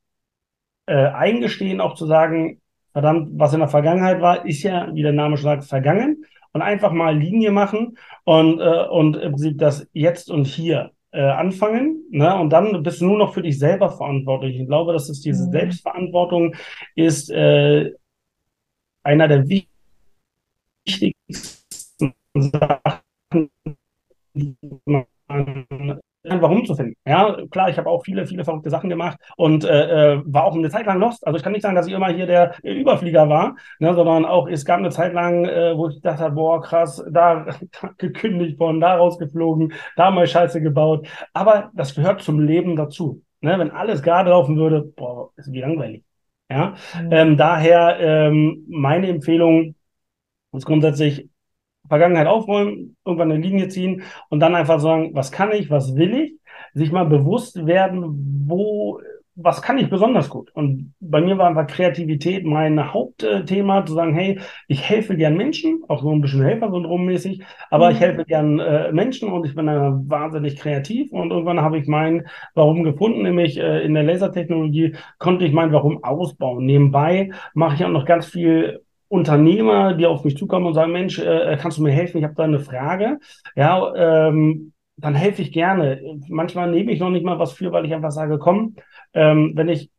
äh, 0.87 1.07
eingestehen, 1.07 1.81
auch 1.81 1.95
zu 1.95 2.07
sagen, 2.07 2.61
verdammt, 2.93 3.31
was 3.35 3.53
in 3.53 3.61
der 3.61 3.69
Vergangenheit 3.69 4.21
war, 4.21 4.45
ist 4.45 4.63
ja, 4.63 4.93
wie 4.93 5.03
der 5.03 5.13
Name 5.13 5.37
schon 5.37 5.45
sagt, 5.45 5.65
vergangen 5.65 6.25
und 6.53 6.63
einfach 6.63 6.93
mal 6.93 7.17
Linie 7.17 7.51
machen 7.53 7.97
und, 8.25 8.61
äh, 8.61 8.87
und 8.89 9.17
im 9.17 9.33
Prinzip 9.33 9.59
das 9.59 9.87
jetzt 9.93 10.31
und 10.31 10.47
hier 10.47 10.93
äh, 11.13 11.23
anfangen. 11.23 12.05
Ne? 12.11 12.35
Und 12.37 12.51
dann 12.51 12.83
bist 12.83 13.01
du 13.01 13.07
nur 13.07 13.19
noch 13.19 13.35
für 13.35 13.43
dich 13.43 13.59
selber 13.59 13.91
verantwortlich. 13.91 14.59
Ich 14.59 14.67
glaube, 14.67 14.93
dass 14.93 15.09
es 15.09 15.21
diese 15.21 15.47
mhm. 15.47 15.53
Selbstverantwortung 15.53 16.55
ist 16.95 17.31
äh, 17.31 17.93
einer 19.03 19.29
der 19.29 19.49
wichtigsten 19.49 21.15
Sachen, 22.35 23.51
die 24.35 24.57
man 24.85 25.07
Warum 26.23 26.67
zu 26.67 26.75
finden. 26.75 26.97
Ja, 27.07 27.35
klar, 27.51 27.71
ich 27.71 27.79
habe 27.79 27.89
auch 27.89 28.05
viele, 28.05 28.27
viele 28.27 28.45
verrückte 28.45 28.69
Sachen 28.69 28.91
gemacht 28.91 29.19
und 29.37 29.65
äh, 29.65 30.17
äh, 30.17 30.23
war 30.27 30.45
auch 30.45 30.55
eine 30.55 30.69
Zeit 30.69 30.85
lang 30.85 30.99
lost. 31.01 31.27
Also 31.27 31.39
ich 31.39 31.43
kann 31.43 31.53
nicht 31.53 31.63
sagen, 31.63 31.77
dass 31.77 31.87
ich 31.87 31.95
immer 31.95 32.09
hier 32.09 32.27
der 32.27 32.55
äh, 32.63 32.75
Überflieger 32.75 33.31
war, 33.31 33.57
ne, 33.79 33.95
sondern 33.95 34.27
auch 34.27 34.47
es 34.47 34.67
gab 34.67 34.81
eine 34.81 34.91
Zeit 34.91 35.15
lang, 35.15 35.47
äh, 35.47 35.75
wo 35.77 35.89
ich 35.89 36.03
dachte, 36.03 36.31
boah, 36.31 36.61
krass, 36.61 37.03
da 37.11 37.47
gekündigt 37.97 38.59
worden, 38.59 38.81
da 38.81 38.97
rausgeflogen, 38.97 39.73
da 39.97 40.11
mal 40.11 40.27
Scheiße 40.27 40.61
gebaut. 40.61 41.09
Aber 41.33 41.71
das 41.75 41.95
gehört 41.95 42.21
zum 42.21 42.39
Leben 42.41 42.77
dazu. 42.77 43.23
Ne? 43.41 43.59
Wenn 43.59 43.71
alles 43.71 44.03
gerade 44.03 44.29
laufen 44.29 44.57
würde, 44.57 44.83
boah, 44.83 45.31
ist 45.37 45.51
wie 45.51 45.61
langweilig. 45.61 46.05
Ja, 46.51 46.75
mhm. 47.01 47.13
ähm, 47.13 47.37
daher 47.39 47.99
ähm, 48.01 48.67
meine 48.69 49.09
Empfehlung 49.09 49.75
ist 50.53 50.67
grundsätzlich 50.67 51.31
Vergangenheit 51.91 52.27
aufräumen, 52.27 52.97
irgendwann 53.05 53.33
eine 53.33 53.43
Linie 53.43 53.69
ziehen 53.69 54.03
und 54.31 54.41
dann 54.41 54.55
einfach 54.55 54.81
sagen, 54.81 55.11
was 55.13 55.31
kann 55.33 55.53
ich, 55.53 55.69
was 55.71 55.97
will 55.97 56.15
ich, 56.15 56.35
sich 56.73 56.93
mal 56.93 57.05
bewusst 57.05 57.67
werden, 57.67 58.47
wo 58.47 59.01
was 59.43 59.63
kann 59.63 59.79
ich 59.79 59.89
besonders 59.89 60.29
gut? 60.29 60.51
Und 60.55 60.95
bei 61.01 61.21
mir 61.21 61.39
war 61.39 61.49
einfach 61.49 61.67
Kreativität 61.67 62.45
mein 62.45 62.93
Hauptthema, 62.93 63.85
zu 63.85 63.95
sagen, 63.95 64.15
hey, 64.15 64.41
ich 64.69 64.89
helfe 64.89 65.17
gern 65.17 65.37
Menschen, 65.37 65.83
auch 65.89 66.03
so 66.03 66.11
ein 66.11 66.21
bisschen 66.21 66.43
Helfersyndrom-mäßig, 66.43 67.43
aber 67.71 67.89
mhm. 67.89 67.95
ich 67.95 68.01
helfe 68.01 68.25
gern 68.25 68.59
äh, 68.59 68.93
Menschen 68.93 69.33
und 69.33 69.47
ich 69.47 69.55
bin 69.55 69.69
äh, 69.69 69.91
wahnsinnig 70.09 70.57
kreativ. 70.57 71.13
Und 71.13 71.31
irgendwann 71.31 71.61
habe 71.61 71.79
ich 71.79 71.87
mein 71.87 72.27
Warum 72.55 72.83
gefunden, 72.83 73.23
nämlich 73.23 73.59
äh, 73.59 73.85
in 73.85 73.95
der 73.95 74.03
Lasertechnologie 74.03 74.97
konnte 75.19 75.45
ich 75.45 75.53
mein 75.53 75.73
Warum 75.73 76.05
ausbauen. 76.05 76.67
Nebenbei 76.67 77.31
mache 77.55 77.77
ich 77.77 77.85
auch 77.85 77.91
noch 77.91 78.05
ganz 78.05 78.27
viel 78.27 78.83
Unternehmer, 79.11 79.95
die 79.95 80.07
auf 80.07 80.23
mich 80.23 80.37
zukommen 80.37 80.67
und 80.67 80.75
sagen, 80.75 80.93
Mensch, 80.93 81.19
äh, 81.19 81.59
kannst 81.61 81.79
du 81.79 81.83
mir 81.83 81.91
helfen? 81.91 82.19
Ich 82.19 82.25
habe 82.25 82.35
da 82.37 82.45
eine 82.45 82.61
Frage. 82.61 83.19
Ja, 83.57 84.29
ähm, 84.29 84.73
dann 84.97 85.17
helfe 85.17 85.43
ich 85.43 85.51
gerne. 85.53 86.01
Manchmal 86.29 86.71
nehme 86.71 86.93
ich 86.93 87.01
noch 87.01 87.11
nicht 87.11 87.25
mal 87.25 87.41
was 87.41 87.53
für, 87.53 87.73
weil 87.73 87.85
ich 87.87 87.93
einfach 87.93 88.13
sage, 88.13 88.39
komm, 88.39 88.77
ähm, 89.13 89.53
wenn 89.57 89.69
ich 89.69 89.91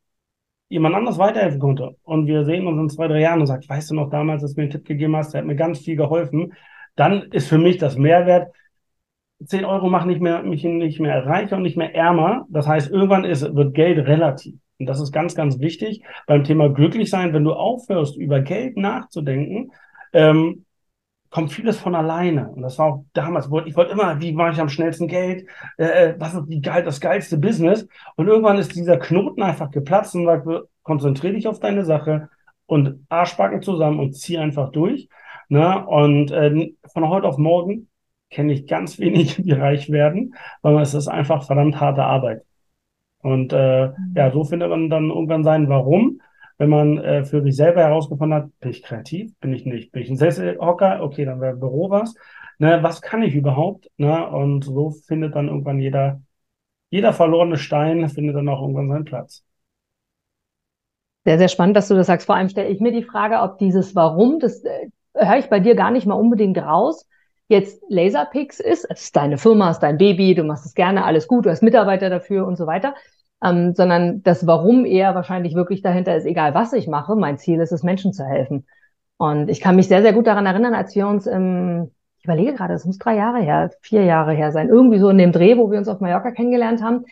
jemand 0.69 0.95
anders 0.95 1.17
weiterhelfen 1.17 1.59
konnte 1.59 1.97
und 2.03 2.25
wir 2.27 2.45
sehen 2.45 2.67
uns 2.67 2.79
in 2.79 2.89
zwei, 2.89 3.09
drei 3.09 3.19
Jahren 3.19 3.41
und 3.41 3.47
sagt, 3.47 3.67
weißt 3.67 3.91
du 3.91 3.95
noch 3.95 4.09
damals, 4.09 4.43
dass 4.43 4.53
du 4.53 4.61
mir 4.61 4.63
einen 4.63 4.71
Tipp 4.71 4.85
gegeben 4.85 5.17
hast, 5.17 5.33
der 5.33 5.41
hat 5.41 5.47
mir 5.47 5.57
ganz 5.57 5.79
viel 5.79 5.97
geholfen, 5.97 6.53
dann 6.95 7.23
ist 7.31 7.49
für 7.49 7.57
mich 7.57 7.79
das 7.79 7.97
Mehrwert, 7.97 8.47
10 9.45 9.65
Euro 9.65 9.89
machen 9.89 10.07
nicht 10.07 10.21
mehr, 10.21 10.41
mich 10.43 10.63
nicht 10.63 11.01
mehr 11.01 11.25
reicher 11.25 11.57
und 11.57 11.63
nicht 11.63 11.75
mehr 11.75 11.93
ärmer. 11.93 12.45
Das 12.49 12.67
heißt, 12.67 12.89
irgendwann 12.89 13.25
ist, 13.25 13.55
wird 13.55 13.73
Geld 13.73 14.07
relativ. 14.07 14.60
Und 14.81 14.87
das 14.87 14.99
ist 14.99 15.11
ganz, 15.11 15.35
ganz 15.35 15.59
wichtig 15.59 16.03
beim 16.27 16.43
Thema 16.43 16.69
glücklich 16.69 17.09
sein, 17.09 17.33
wenn 17.33 17.43
du 17.43 17.53
aufhörst, 17.53 18.17
über 18.17 18.41
Geld 18.41 18.77
nachzudenken, 18.77 19.71
ähm, 20.13 20.65
kommt 21.29 21.53
vieles 21.53 21.79
von 21.79 21.95
alleine. 21.95 22.49
Und 22.49 22.61
das 22.61 22.77
war 22.77 22.87
auch 22.87 23.05
damals, 23.13 23.49
ich 23.65 23.75
wollte 23.75 23.93
immer, 23.93 24.19
wie 24.21 24.33
mache 24.33 24.51
ich 24.51 24.59
am 24.59 24.69
schnellsten 24.69 25.07
Geld? 25.07 25.47
Äh, 25.77 25.85
äh, 25.85 26.15
was 26.19 26.33
ist 26.33 26.47
die, 26.47 26.61
das 26.61 26.99
geilste 26.99 27.37
Business? 27.37 27.87
Und 28.15 28.27
irgendwann 28.27 28.57
ist 28.57 28.75
dieser 28.75 28.97
Knoten 28.97 29.41
einfach 29.41 29.71
geplatzt 29.71 30.13
und 30.15 30.25
sagt, 30.25 30.47
konzentriere 30.83 31.33
dich 31.33 31.47
auf 31.47 31.59
deine 31.59 31.85
Sache 31.85 32.29
und 32.65 33.05
Arschbacken 33.09 33.61
zusammen 33.61 33.99
und 33.99 34.13
zieh 34.13 34.37
einfach 34.37 34.71
durch. 34.71 35.07
Ne? 35.47 35.85
Und 35.87 36.31
äh, 36.31 36.73
von 36.91 37.07
heute 37.07 37.27
auf 37.27 37.37
morgen 37.37 37.87
kenne 38.29 38.53
ich 38.53 38.67
ganz 38.67 38.99
wenige, 38.99 39.41
die 39.41 39.51
reich 39.51 39.89
werden, 39.89 40.35
weil 40.61 40.81
es 40.81 40.93
ist 40.93 41.07
einfach 41.07 41.43
verdammt 41.45 41.79
harte 41.79 42.03
Arbeit. 42.03 42.43
Und 43.21 43.53
äh, 43.53 43.91
ja, 44.15 44.31
so 44.31 44.43
findet 44.43 44.69
man 44.69 44.89
dann 44.89 45.09
irgendwann 45.09 45.43
sein 45.43 45.69
Warum 45.69 46.19
wenn 46.61 46.69
man 46.69 46.99
äh, 46.99 47.25
für 47.25 47.41
sich 47.41 47.55
selber 47.55 47.81
herausgefunden 47.81 48.37
hat, 48.37 48.59
bin 48.59 48.69
ich 48.69 48.83
kreativ, 48.83 49.35
bin 49.39 49.51
ich 49.51 49.65
nicht, 49.65 49.91
bin 49.91 50.03
ich 50.03 50.11
ein 50.11 50.15
Sesselhocker, 50.15 51.01
okay, 51.01 51.25
dann 51.25 51.41
wäre 51.41 51.55
Büro 51.55 51.89
was. 51.89 52.13
Ne, 52.59 52.83
was 52.83 53.01
kann 53.01 53.23
ich 53.23 53.33
überhaupt? 53.33 53.89
Ne? 53.97 54.29
Und 54.29 54.65
so 54.65 54.91
findet 54.91 55.33
dann 55.33 55.47
irgendwann 55.47 55.79
jeder, 55.79 56.21
jeder 56.91 57.13
verlorene 57.13 57.57
Stein 57.57 58.07
findet 58.09 58.35
dann 58.35 58.47
auch 58.47 58.61
irgendwann 58.61 58.89
seinen 58.89 59.05
Platz. 59.05 59.43
Sehr, 61.25 61.39
sehr 61.39 61.47
spannend, 61.47 61.75
dass 61.77 61.87
du 61.87 61.95
das 61.95 62.05
sagst. 62.05 62.27
Vor 62.27 62.35
allem 62.35 62.49
stelle 62.49 62.69
ich 62.69 62.79
mir 62.79 62.91
die 62.91 63.01
Frage, 63.01 63.39
ob 63.39 63.57
dieses 63.57 63.95
Warum, 63.95 64.37
das 64.37 64.63
äh, 64.63 64.89
höre 65.15 65.39
ich 65.39 65.49
bei 65.49 65.59
dir 65.59 65.73
gar 65.73 65.89
nicht 65.89 66.05
mal 66.05 66.13
unbedingt 66.13 66.59
raus, 66.59 67.07
jetzt 67.51 67.83
Laserpix 67.89 68.59
ist. 68.59 68.85
Es 68.89 69.03
ist 69.03 69.15
deine 69.15 69.37
Firma, 69.37 69.69
es 69.69 69.77
ist 69.77 69.83
dein 69.83 69.97
Baby, 69.97 70.33
du 70.33 70.43
machst 70.43 70.65
es 70.65 70.73
gerne, 70.73 71.05
alles 71.05 71.27
gut, 71.27 71.45
du 71.45 71.49
hast 71.49 71.61
Mitarbeiter 71.61 72.09
dafür 72.09 72.47
und 72.47 72.57
so 72.57 72.65
weiter 72.65 72.95
ähm, 73.43 73.73
sondern 73.73 74.23
das 74.23 74.45
Warum 74.47 74.85
eher 74.85 75.15
wahrscheinlich 75.15 75.55
wirklich 75.55 75.81
dahinter 75.81 76.15
ist, 76.15 76.25
egal 76.25 76.53
was 76.53 76.73
ich 76.73 76.87
mache, 76.87 77.15
mein 77.15 77.37
Ziel 77.37 77.59
ist 77.59 77.71
es, 77.71 77.83
Menschen 77.83 78.13
zu 78.13 78.23
helfen. 78.25 78.67
Und 79.17 79.49
ich 79.49 79.61
kann 79.61 79.75
mich 79.75 79.87
sehr, 79.87 80.01
sehr 80.01 80.13
gut 80.13 80.27
daran 80.27 80.45
erinnern, 80.45 80.73
als 80.73 80.95
wir 80.95 81.07
uns 81.07 81.27
im, 81.27 81.91
ich 82.19 82.25
überlege 82.25 82.53
gerade, 82.53 82.73
es 82.73 82.85
muss 82.85 82.97
drei 82.97 83.15
Jahre 83.15 83.39
her, 83.39 83.71
vier 83.81 84.03
Jahre 84.03 84.33
her 84.33 84.51
sein, 84.51 84.69
irgendwie 84.69 84.99
so 84.99 85.09
in 85.09 85.17
dem 85.17 85.31
Dreh, 85.31 85.57
wo 85.57 85.71
wir 85.71 85.79
uns 85.79 85.87
auf 85.87 85.99
Mallorca 85.99 86.31
kennengelernt 86.31 86.81
haben, 86.83 87.05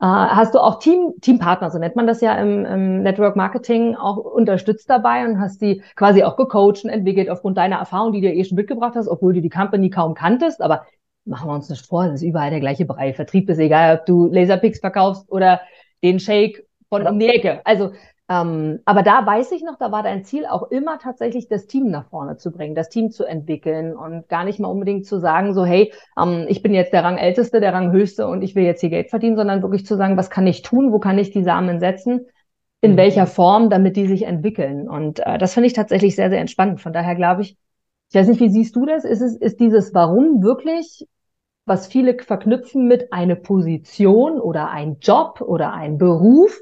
hast 0.00 0.54
du 0.54 0.58
auch 0.58 0.78
Team, 0.78 1.12
Teampartner, 1.20 1.70
so 1.70 1.78
nennt 1.78 1.94
man 1.94 2.06
das 2.06 2.20
ja 2.20 2.34
im, 2.36 2.64
im 2.64 3.02
Network 3.02 3.36
Marketing, 3.36 3.96
auch 3.96 4.16
unterstützt 4.16 4.88
dabei 4.88 5.26
und 5.26 5.38
hast 5.38 5.60
die 5.60 5.82
quasi 5.94 6.22
auch 6.22 6.36
gecoacht 6.36 6.84
und 6.84 6.90
entwickelt 6.90 7.28
aufgrund 7.28 7.58
deiner 7.58 7.76
Erfahrung, 7.76 8.12
die 8.12 8.22
du 8.22 8.32
eh 8.32 8.44
schon 8.44 8.56
mitgebracht 8.56 8.94
hast, 8.96 9.08
obwohl 9.08 9.34
du 9.34 9.42
die 9.42 9.50
Company 9.50 9.90
kaum 9.90 10.14
kanntest, 10.14 10.62
aber 10.62 10.86
machen 11.26 11.48
wir 11.48 11.54
uns 11.54 11.68
nicht 11.68 11.86
vor, 11.86 12.06
das 12.06 12.16
ist 12.16 12.22
überall 12.22 12.50
der 12.50 12.60
gleiche 12.60 12.86
Bereich. 12.86 13.16
Vertrieb 13.16 13.48
ist 13.50 13.58
egal, 13.58 13.98
ob 13.98 14.06
du 14.06 14.26
Laserpicks 14.26 14.80
verkaufst 14.80 15.30
oder 15.30 15.60
den 16.02 16.18
Shake 16.18 16.66
von 16.88 17.06
um 17.06 17.18
die 17.18 17.28
Ecke. 17.28 17.60
Also, 17.64 17.92
ähm, 18.30 18.78
aber 18.84 19.02
da 19.02 19.26
weiß 19.26 19.50
ich 19.50 19.64
noch, 19.64 19.76
da 19.76 19.90
war 19.90 20.04
dein 20.04 20.22
Ziel 20.22 20.46
auch 20.46 20.70
immer 20.70 21.00
tatsächlich 21.00 21.48
das 21.48 21.66
Team 21.66 21.90
nach 21.90 22.08
vorne 22.10 22.36
zu 22.36 22.52
bringen, 22.52 22.76
das 22.76 22.88
Team 22.88 23.10
zu 23.10 23.24
entwickeln 23.24 23.96
und 23.96 24.28
gar 24.28 24.44
nicht 24.44 24.60
mal 24.60 24.68
unbedingt 24.68 25.04
zu 25.04 25.18
sagen, 25.18 25.52
so, 25.52 25.64
hey, 25.64 25.92
ähm, 26.16 26.46
ich 26.48 26.62
bin 26.62 26.72
jetzt 26.72 26.92
der 26.92 27.02
Rangälteste, 27.02 27.60
der 27.60 27.74
Ranghöchste 27.74 28.28
und 28.28 28.42
ich 28.42 28.54
will 28.54 28.62
jetzt 28.62 28.82
hier 28.82 28.90
Geld 28.90 29.10
verdienen, 29.10 29.34
sondern 29.34 29.62
wirklich 29.62 29.84
zu 29.84 29.96
sagen, 29.96 30.16
was 30.16 30.30
kann 30.30 30.46
ich 30.46 30.62
tun, 30.62 30.92
wo 30.92 31.00
kann 31.00 31.18
ich 31.18 31.32
die 31.32 31.42
Samen 31.42 31.80
setzen, 31.80 32.26
in 32.80 32.92
mhm. 32.92 32.98
welcher 32.98 33.26
Form, 33.26 33.68
damit 33.68 33.96
die 33.96 34.06
sich 34.06 34.22
entwickeln. 34.22 34.88
Und 34.88 35.18
äh, 35.26 35.36
das 35.36 35.54
finde 35.54 35.66
ich 35.66 35.72
tatsächlich 35.72 36.14
sehr, 36.14 36.30
sehr 36.30 36.40
entspannend. 36.40 36.80
Von 36.80 36.92
daher 36.92 37.16
glaube 37.16 37.42
ich, 37.42 37.56
ich 38.10 38.14
weiß 38.14 38.28
nicht, 38.28 38.40
wie 38.40 38.48
siehst 38.48 38.76
du 38.76 38.86
das? 38.86 39.04
Ist 39.04 39.22
es, 39.22 39.36
ist 39.36 39.58
dieses 39.58 39.92
Warum 39.92 40.40
wirklich 40.40 41.04
was 41.66 41.88
viele 41.88 42.16
verknüpfen 42.16 42.86
mit 42.86 43.12
eine 43.12 43.34
Position 43.34 44.40
oder 44.40 44.70
ein 44.70 44.98
Job 45.00 45.40
oder 45.40 45.72
ein 45.72 45.98
Beruf? 45.98 46.60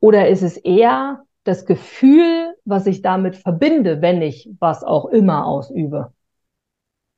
Oder 0.00 0.28
ist 0.28 0.42
es 0.42 0.56
eher 0.56 1.22
das 1.44 1.66
Gefühl, 1.66 2.54
was 2.64 2.86
ich 2.86 3.02
damit 3.02 3.36
verbinde, 3.36 4.02
wenn 4.02 4.22
ich 4.22 4.50
was 4.58 4.82
auch 4.82 5.06
immer 5.06 5.46
ausübe? 5.46 6.12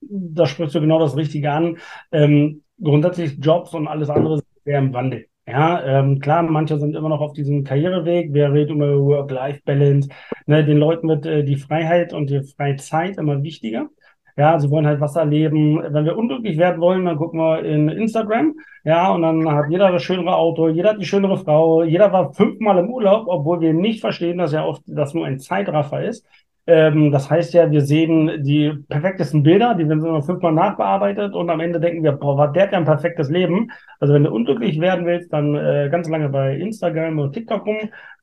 Da 0.01 0.47
sprichst 0.47 0.75
du 0.75 0.81
genau 0.81 0.99
das 0.99 1.17
Richtige 1.17 1.51
an. 1.53 1.79
Ähm, 2.11 2.63
grundsätzlich 2.81 3.39
Jobs 3.39 3.73
und 3.75 3.87
alles 3.87 4.11
andere 4.11 4.39
sind 4.39 4.49
sehr 4.65 4.79
im 4.79 4.93
Wandel. 4.93 5.27
Ja, 5.47 5.83
ähm, 5.85 6.21
klar, 6.21 6.43
manche 6.45 6.79
sind 6.79 6.95
immer 6.95 7.09
noch 7.09 7.21
auf 7.21 7.33
diesem 7.33 7.65
Karriereweg. 7.65 8.33
Wir 8.33 8.53
reden 8.53 8.77
über 8.77 8.97
Work-Life-Balance. 8.99 10.09
Ne, 10.47 10.65
den 10.65 10.79
Leuten 10.79 11.09
wird 11.09 11.27
äh, 11.27 11.45
die 11.45 11.57
Freiheit 11.57 12.13
und 12.13 12.31
die 12.31 12.43
Freizeit 12.43 13.19
immer 13.19 13.43
wichtiger. 13.43 13.89
Ja, 14.37 14.59
sie 14.59 14.71
wollen 14.71 14.87
halt 14.87 15.01
was 15.01 15.17
erleben. 15.17 15.83
Wenn 15.91 16.05
wir 16.05 16.17
unglücklich 16.17 16.59
werden 16.59 16.81
wollen, 16.81 17.05
dann 17.05 17.17
gucken 17.17 17.39
wir 17.41 17.65
in 17.65 17.89
Instagram. 17.89 18.55
Ja, 18.85 19.13
und 19.13 19.23
dann 19.23 19.49
hat 19.51 19.67
jeder 19.71 19.93
das 19.93 20.03
schönere 20.03 20.35
Auto, 20.37 20.69
jeder 20.69 20.91
hat 20.91 21.01
die 21.01 21.07
schönere 21.07 21.37
Frau, 21.37 21.83
jeder 21.85 22.13
war 22.13 22.33
fünfmal 22.33 22.79
im 22.79 22.91
Urlaub, 22.91 23.27
obwohl 23.29 23.61
wir 23.61 23.73
nicht 23.75 24.01
verstehen, 24.01 24.39
dass 24.39 24.53
ja 24.53 24.65
oft 24.65 24.83
das 24.87 25.15
nur 25.15 25.27
ein 25.27 25.39
Zeitraffer 25.39 26.03
ist. 26.03 26.27
Ähm, 26.67 27.11
das 27.11 27.29
heißt 27.29 27.55
ja, 27.55 27.71
wir 27.71 27.81
sehen 27.81 28.45
die 28.45 28.73
perfektesten 28.89 29.43
Bilder, 29.43 29.75
die 29.75 29.89
werden 29.89 30.05
immer 30.05 30.23
fünfmal 30.23 30.53
nachbearbeitet 30.53 31.35
und 31.35 31.51
am 31.51 31.59
Ende 31.61 31.81
denken 31.81 32.05
wir, 32.05 32.13
boah, 32.13 32.37
war 32.37 32.53
der 32.53 32.65
hat 32.65 32.73
ja 32.73 32.79
ein 32.79 32.85
perfektes 32.85 33.31
Leben. 33.31 33.71
Also 33.99 34.15
wenn 34.15 34.25
du 34.25 34.31
unglücklich 34.31 34.81
werden 34.81 35.05
willst, 35.05 35.33
dann 35.33 35.57
äh, 35.57 35.89
ganz 35.91 36.09
lange 36.09 36.29
bei 36.29 36.57
Instagram 36.57 37.19
oder 37.19 37.33
TikTok 37.33 37.67
rum 37.67 37.79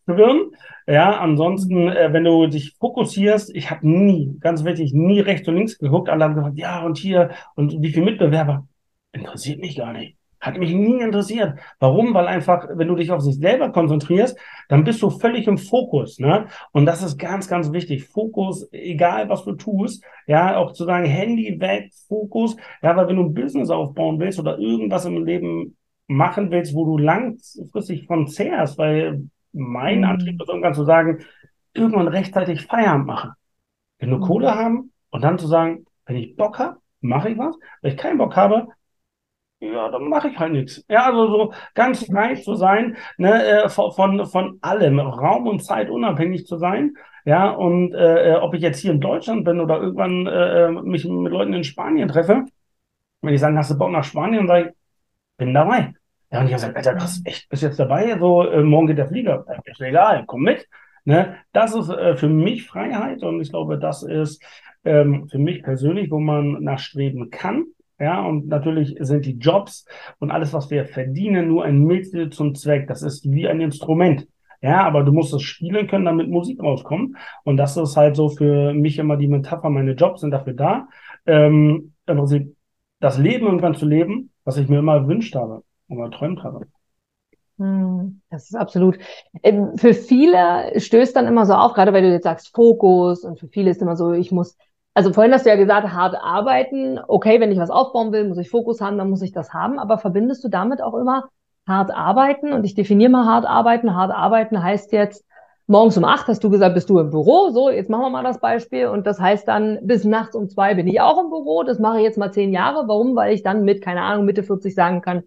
schwirren. 0.10 0.52
Ja, 0.88 1.20
ansonsten, 1.20 1.90
äh, 1.90 2.12
wenn 2.12 2.24
du 2.24 2.48
dich 2.48 2.76
fokussierst, 2.80 3.56
ich 3.56 3.70
habe 3.70 3.88
nie, 3.88 4.36
ganz 4.40 4.64
wichtig, 4.64 4.94
nie 4.94 5.20
rechts 5.20 5.48
und 5.48 5.56
links 5.56 5.78
geguckt, 5.78 6.10
alle 6.10 6.24
haben 6.24 6.36
gesagt, 6.36 6.58
ja 6.58 6.84
und 6.84 6.98
hier 6.98 7.30
und 7.56 7.82
wie 7.82 7.92
viele 7.92 8.06
Mitbewerber. 8.06 8.68
Interessiert 9.12 9.60
mich 9.60 9.78
gar 9.78 9.94
nicht. 9.94 10.18
Hat 10.40 10.58
mich 10.58 10.74
nie 10.74 11.02
interessiert. 11.02 11.60
Warum? 11.80 12.14
Weil 12.14 12.28
einfach, 12.28 12.66
wenn 12.74 12.88
du 12.88 12.96
dich 12.96 13.12
auf 13.12 13.22
sich 13.22 13.36
selber 13.36 13.72
konzentrierst, 13.72 14.38
dann 14.70 14.86
bist 14.86 15.02
du 15.02 15.10
völlig 15.10 15.48
im 15.48 15.58
Fokus. 15.58 16.18
Ne? 16.18 16.48
Und 16.72 16.86
das 16.86 17.04
ist 17.04 17.18
ganz, 17.18 17.50
ganz 17.50 17.74
wichtig. 17.74 18.06
Fokus, 18.06 18.68
egal 18.72 19.28
was 19.28 19.44
du 19.44 19.54
tust, 19.54 20.04
ja, 20.28 20.56
auch 20.56 20.72
zu 20.72 20.86
sagen, 20.86 21.06
Handy 21.06 21.60
weg, 21.60 21.92
Fokus. 22.08 22.56
Ja, 22.82 22.96
weil 22.96 23.10
wenn 23.10 23.18
du 23.18 23.24
ein 23.24 23.34
Business 23.34 23.70
aufbauen 23.70 24.20
willst 24.20 24.40
oder 24.40 24.58
irgendwas 24.58 25.06
im 25.06 25.26
Leben 25.26 25.76
machen 26.08 26.52
willst, 26.52 26.74
wo 26.74 26.86
du 26.86 26.98
langfristig 26.98 28.08
von 28.08 28.28
zehrst, 28.28 28.78
weil 28.78 29.30
mein 29.54 30.00
mhm. 30.00 30.06
Antrieb 30.06 30.42
ist 30.42 30.50
irgendwann 30.50 30.74
zu 30.74 30.84
sagen, 30.86 31.26
irgendwann 31.74 32.08
rechtzeitig 32.08 32.66
Feierabend 32.66 33.08
machen. 33.08 33.32
Wenn 34.00 34.12
mhm. 34.12 34.22
Kohle 34.22 34.56
haben 34.56 34.92
und 35.10 35.24
dann 35.24 35.38
zu 35.38 35.48
sagen, 35.48 35.86
wenn 36.06 36.16
ich 36.16 36.36
Bock 36.36 36.60
habe, 36.60 36.78
mache 37.02 37.30
ich 37.30 37.38
was. 37.38 37.56
Wenn 37.82 37.92
ich 37.92 37.98
keinen 37.98 38.18
Bock 38.18 38.36
habe, 38.36 38.68
ja, 39.62 39.90
dann 39.90 40.08
mache 40.08 40.30
ich 40.30 40.40
halt 40.40 40.54
nichts. 40.54 40.86
Ja, 40.88 41.06
also 41.06 41.28
so 41.28 41.54
ganz 41.76 42.06
frei 42.06 42.36
zu 42.36 42.56
sein, 42.56 42.96
ne, 43.18 43.64
äh, 43.64 43.70
von, 43.70 44.26
von 44.26 44.58
allem, 44.62 45.00
Raum 45.00 45.48
und 45.48 45.64
Zeit 45.64 45.90
unabhängig 45.90 46.48
zu 46.48 46.58
sein. 46.58 46.96
Ja, 47.26 47.50
und 47.50 47.94
äh, 47.94 48.34
äh, 48.34 48.36
ob 48.38 48.54
ich 48.54 48.62
jetzt 48.62 48.80
hier 48.80 48.92
in 48.92 49.02
Deutschland 49.02 49.44
bin 49.44 49.60
oder 49.60 49.82
irgendwann 49.82 50.28
äh, 50.28 50.68
äh 50.68 50.72
mich 50.72 51.06
mit 51.06 51.32
Leuten 51.34 51.54
in 51.54 51.64
Spanien 51.66 52.08
treffe, 52.08 52.46
wenn 53.22 53.34
ich 53.34 53.42
sagen, 53.42 53.58
hast 53.58 53.72
du 53.72 53.78
Bock 53.78 53.92
nach 53.92 54.04
Spanien, 54.04 54.48
sage 54.48 54.70
ich, 54.70 54.76
bin 55.38 55.54
dabei. 55.54 55.94
Ja, 56.32 56.42
und 56.42 56.48
ich 56.48 56.54
habe 56.54 56.74
gesagt, 56.74 56.78
Alter, 56.78 56.96
was, 57.02 57.22
echt, 57.26 57.50
bist 57.50 57.64
jetzt 57.64 57.80
dabei? 57.80 58.18
So, 58.20 58.44
äh, 58.44 58.62
morgen 58.62 58.88
geht 58.88 58.98
der 58.98 59.08
Flieger. 59.08 59.46
Ist 59.66 59.82
egal, 59.82 60.24
komm 60.28 60.44
mit. 60.44 60.68
Ne? 61.06 61.38
Das 61.54 61.74
ist 61.74 61.90
äh, 61.90 62.16
für 62.16 62.30
mich 62.30 62.68
Freiheit 62.68 63.24
und 63.24 63.42
ich 63.42 63.50
glaube, 63.50 63.80
das 63.80 64.04
ist 64.04 64.44
ähm, 64.84 65.28
für 65.30 65.40
mich 65.40 65.64
persönlich, 65.64 66.12
wo 66.12 66.20
man 66.20 66.64
nachstreben 66.64 67.32
kann. 67.32 67.66
Ja, 68.00 68.22
und 68.26 68.48
natürlich 68.48 68.96
sind 69.00 69.26
die 69.26 69.38
Jobs 69.38 69.86
und 70.20 70.32
alles, 70.32 70.54
was 70.54 70.70
wir 70.70 70.86
verdienen, 70.86 71.50
nur 71.50 71.66
ein 71.66 71.84
Mittel 71.84 72.30
zum 72.30 72.56
Zweck. 72.56 72.88
Das 72.88 73.02
ist 73.02 73.30
wie 73.30 73.48
ein 73.48 73.60
Instrument. 73.60 74.28
Ja, 74.62 74.84
aber 74.84 75.04
du 75.04 75.12
musst 75.12 75.34
es 75.34 75.42
spielen 75.42 75.88
können, 75.88 76.06
damit 76.06 76.30
Musik 76.30 76.62
rauskommt. 76.62 77.18
Und 77.44 77.58
das 77.58 77.76
ist 77.76 77.98
halt 77.98 78.16
so 78.16 78.30
für 78.30 78.74
mich 78.74 79.00
immer 79.00 79.18
die 79.18 79.28
Metapher. 79.28 79.70
Meine 79.70 79.94
Jobs 79.94 80.22
sind 80.22 80.32
dafür 80.32 80.54
da, 80.54 80.88
ähm, 81.26 81.94
im 82.06 82.18
Prinzip 82.18 82.56
das 83.00 83.18
Leben 83.18 83.46
irgendwann 83.46 83.76
zu 83.76 83.86
leben, 83.86 84.32
was 84.44 84.58
ich 84.58 84.68
mir 84.70 84.80
immer 84.80 85.02
gewünscht 85.02 85.36
habe. 85.36 85.64
Und 85.90 86.00
erträumt 86.00 86.44
habe. 86.44 86.68
Hm, 87.58 88.22
das 88.30 88.46
ist 88.46 88.56
absolut. 88.56 88.98
Ähm, 89.44 89.76
für 89.76 89.94
viele 89.94 90.80
stößt 90.80 91.16
dann 91.16 91.28
immer 91.28 91.46
so 91.46 91.54
auf, 91.54 91.74
gerade 91.74 91.92
weil 91.92 92.04
du 92.04 92.12
jetzt 92.12 92.24
sagst 92.24 92.56
Fokus 92.56 93.26
und 93.26 93.38
für 93.38 93.50
viele 93.50 93.70
ist 93.70 93.82
immer 93.82 93.98
so, 93.98 94.14
ich 94.14 94.32
muss, 94.32 94.56
also 94.94 95.12
vorhin 95.12 95.34
hast 95.34 95.46
du 95.46 95.50
ja 95.50 95.58
gesagt, 95.58 95.90
hart 95.92 96.16
arbeiten. 96.16 97.00
Okay, 97.06 97.42
wenn 97.42 97.52
ich 97.52 97.60
was 97.60 97.70
aufbauen 97.70 98.14
will, 98.14 98.28
muss 98.28 98.38
ich 98.38 98.50
Fokus 98.50 98.80
haben, 98.80 98.98
dann 98.98 99.10
muss 99.10 99.22
ich 99.22 99.34
das 99.34 99.54
haben. 99.54 99.78
Aber 99.78 99.98
verbindest 99.98 100.44
du 100.44 100.50
damit 100.50 100.82
auch 100.82 100.94
immer 100.96 101.26
hart 101.68 101.92
arbeiten? 101.92 102.54
Und 102.54 102.64
ich 102.64 102.76
definiere 102.76 103.12
mal 103.12 103.26
hart 103.26 103.46
arbeiten. 103.46 103.94
Hart 103.94 104.12
arbeiten 104.12 104.64
heißt 104.64 104.94
jetzt, 104.94 105.26
morgens 105.68 105.98
um 105.98 106.06
acht 106.06 106.28
hast 106.28 106.44
du 106.44 106.50
gesagt, 106.50 106.76
bist 106.76 106.90
du 106.90 107.00
im 107.00 107.12
Büro. 107.12 107.50
So, 107.50 107.70
jetzt 107.70 107.90
machen 107.90 108.04
wir 108.04 108.10
mal 108.10 108.24
das 108.24 108.40
Beispiel. 108.40 108.88
Und 108.88 109.06
das 109.06 109.20
heißt 109.20 109.48
dann, 109.48 109.80
bis 109.84 110.06
nachts 110.06 110.34
um 110.36 110.48
zwei 110.50 110.76
bin 110.76 110.88
ich 110.88 111.02
auch 111.02 111.22
im 111.22 111.30
Büro. 111.30 111.64
Das 111.64 111.78
mache 111.78 111.98
ich 111.98 112.04
jetzt 112.04 112.18
mal 112.18 112.32
zehn 112.32 112.54
Jahre. 112.54 112.88
Warum? 112.88 113.18
Weil 113.18 113.34
ich 113.34 113.44
dann 113.44 113.64
mit, 113.66 113.82
keine 113.82 114.02
Ahnung, 114.02 114.26
Mitte 114.26 114.44
40 114.44 114.74
sagen 114.74 115.02
kann, 115.02 115.24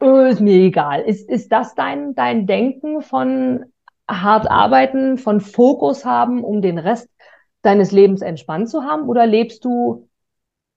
oh, 0.00 0.20
ist 0.20 0.40
mir 0.40 0.54
egal. 0.54 1.02
Ist, 1.02 1.28
ist 1.28 1.50
das 1.52 1.74
dein, 1.74 2.14
dein 2.14 2.46
Denken 2.46 3.02
von 3.02 3.64
hart 4.08 4.50
arbeiten, 4.50 5.18
von 5.18 5.40
Fokus 5.40 6.04
haben, 6.04 6.44
um 6.44 6.62
den 6.62 6.78
Rest 6.78 7.08
deines 7.62 7.92
Lebens 7.92 8.22
entspannt 8.22 8.68
zu 8.68 8.82
haben? 8.82 9.08
Oder 9.08 9.26
lebst 9.26 9.64
du 9.64 10.08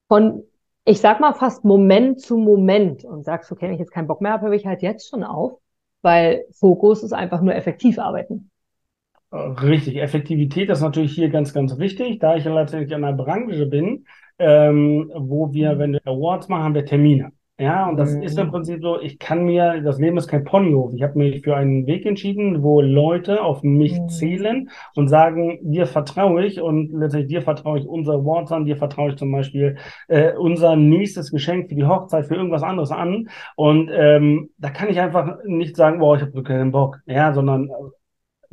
von, 0.08 0.44
ich 0.86 1.00
sag 1.00 1.20
mal, 1.20 1.34
fast 1.34 1.64
Moment 1.64 2.20
zu 2.20 2.38
Moment 2.38 3.06
und 3.06 3.24
sagst, 3.24 3.52
okay, 3.52 3.68
wenn 3.68 3.74
ich 3.74 3.80
jetzt 3.80 3.94
keinen 3.94 4.08
Bock 4.08 4.22
mehr 4.22 4.34
habe, 4.34 4.48
höre 4.48 4.54
ich 4.54 4.66
halt 4.66 4.82
jetzt 4.82 5.10
schon 5.10 5.24
auf, 5.24 5.60
weil 6.02 6.46
Fokus 6.52 7.04
ist 7.04 7.14
einfach 7.14 7.42
nur 7.42 7.56
effektiv 7.56 8.00
arbeiten. 8.00 8.50
Richtig, 9.34 9.96
Effektivität 9.96 10.70
ist 10.70 10.82
natürlich 10.82 11.14
hier 11.14 11.30
ganz, 11.30 11.54
ganz 11.54 11.78
wichtig, 11.78 12.20
da 12.20 12.36
ich 12.36 12.44
ja 12.44 12.54
letztendlich 12.54 12.92
in 12.92 13.02
einer 13.02 13.16
Branche 13.16 13.66
bin, 13.66 14.06
ähm, 14.40 15.10
wo 15.16 15.54
wir, 15.54 15.80
wenn 15.80 15.94
wir 15.94 16.02
Awards 16.06 16.50
machen, 16.50 16.64
haben 16.64 16.76
wir 16.76 16.86
Termine. 16.86 17.32
Ja, 17.60 17.88
und 17.88 17.98
das 17.98 18.16
mhm. 18.16 18.24
ist 18.24 18.40
im 18.40 18.48
mhm. 18.48 18.52
Prinzip 18.52 18.82
so, 18.82 19.00
ich 19.00 19.20
kann 19.20 19.46
mir, 19.46 19.82
das 19.82 20.00
Leben 20.00 20.18
ist 20.18 20.28
kein 20.28 20.44
Ponyhof. 20.44 20.94
Ich 20.96 21.04
habe 21.04 21.20
mich 21.20 21.44
für 21.44 21.56
einen 21.56 21.86
Weg 21.86 22.08
entschieden, 22.08 22.64
wo 22.64 22.82
Leute 22.82 23.44
auf 23.44 23.62
mich 23.62 24.00
mhm. 24.00 24.10
zählen 24.10 24.70
und 24.96 25.10
sagen, 25.10 25.60
dir 25.62 25.86
vertraue 25.86 26.44
ich 26.44 26.60
und 26.60 26.92
letztendlich 26.92 27.30
dir 27.30 27.42
vertraue 27.44 27.78
ich 27.78 27.88
unser 27.88 28.14
Awards 28.14 28.52
an, 28.52 28.66
dir 28.66 28.78
vertraue 28.78 29.12
ich 29.12 29.18
zum 29.18 29.32
Beispiel 29.32 29.78
äh, 30.08 30.34
unser 30.34 30.76
nächstes 30.76 31.30
Geschenk 31.30 31.70
für 31.70 31.76
die 31.76 31.86
Hochzeit, 31.86 32.26
für 32.26 32.36
irgendwas 32.36 32.64
anderes 32.64 32.92
an. 32.92 33.30
Und 33.56 33.92
ähm, 33.94 34.50
da 34.58 34.72
kann 34.72 34.90
ich 34.90 35.00
einfach 35.00 35.38
nicht 35.46 35.76
sagen, 35.76 36.00
boah, 36.00 36.16
ich 36.16 36.24
habe 36.24 36.42
keinen 36.42 36.72
Bock, 36.72 37.00
ja, 37.06 37.32
sondern 37.32 37.70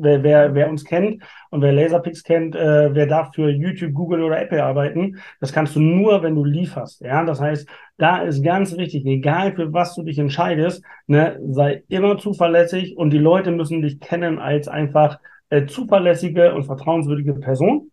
Wer, 0.01 0.23
wer, 0.23 0.55
wer 0.55 0.71
uns 0.71 0.85
kennt 0.85 1.23
und 1.51 1.61
wer 1.61 1.73
Laserpix 1.73 2.23
kennt, 2.23 2.55
äh, 2.55 2.95
wer 2.95 3.07
darf 3.07 3.35
für 3.35 3.51
YouTube, 3.51 3.93
Google 3.93 4.23
oder 4.23 4.41
Apple 4.41 4.63
arbeiten, 4.63 5.19
das 5.41 5.53
kannst 5.53 5.75
du 5.75 5.81
nur, 5.81 6.23
wenn 6.23 6.37
du 6.37 6.45
lieferst. 6.45 7.01
Ja, 7.01 7.25
das 7.25 7.41
heißt, 7.41 7.69
da 7.97 8.19
ist 8.19 8.43
ganz 8.45 8.77
wichtig, 8.77 9.05
egal 9.05 9.55
für 9.55 9.73
was 9.73 9.95
du 9.97 10.05
dich 10.05 10.19
entscheidest, 10.19 10.85
ne, 11.09 11.39
sei 11.49 11.83
immer 11.89 12.17
zuverlässig 12.17 12.97
und 12.97 13.11
die 13.11 13.19
Leute 13.19 13.51
müssen 13.51 13.83
dich 13.83 13.99
kennen 13.99 14.39
als 14.39 14.69
einfach 14.69 15.19
äh, 15.51 15.67
zuverlässige 15.67 16.55
und 16.55 16.65
vertrauenswürdige 16.65 17.35
Person. 17.35 17.91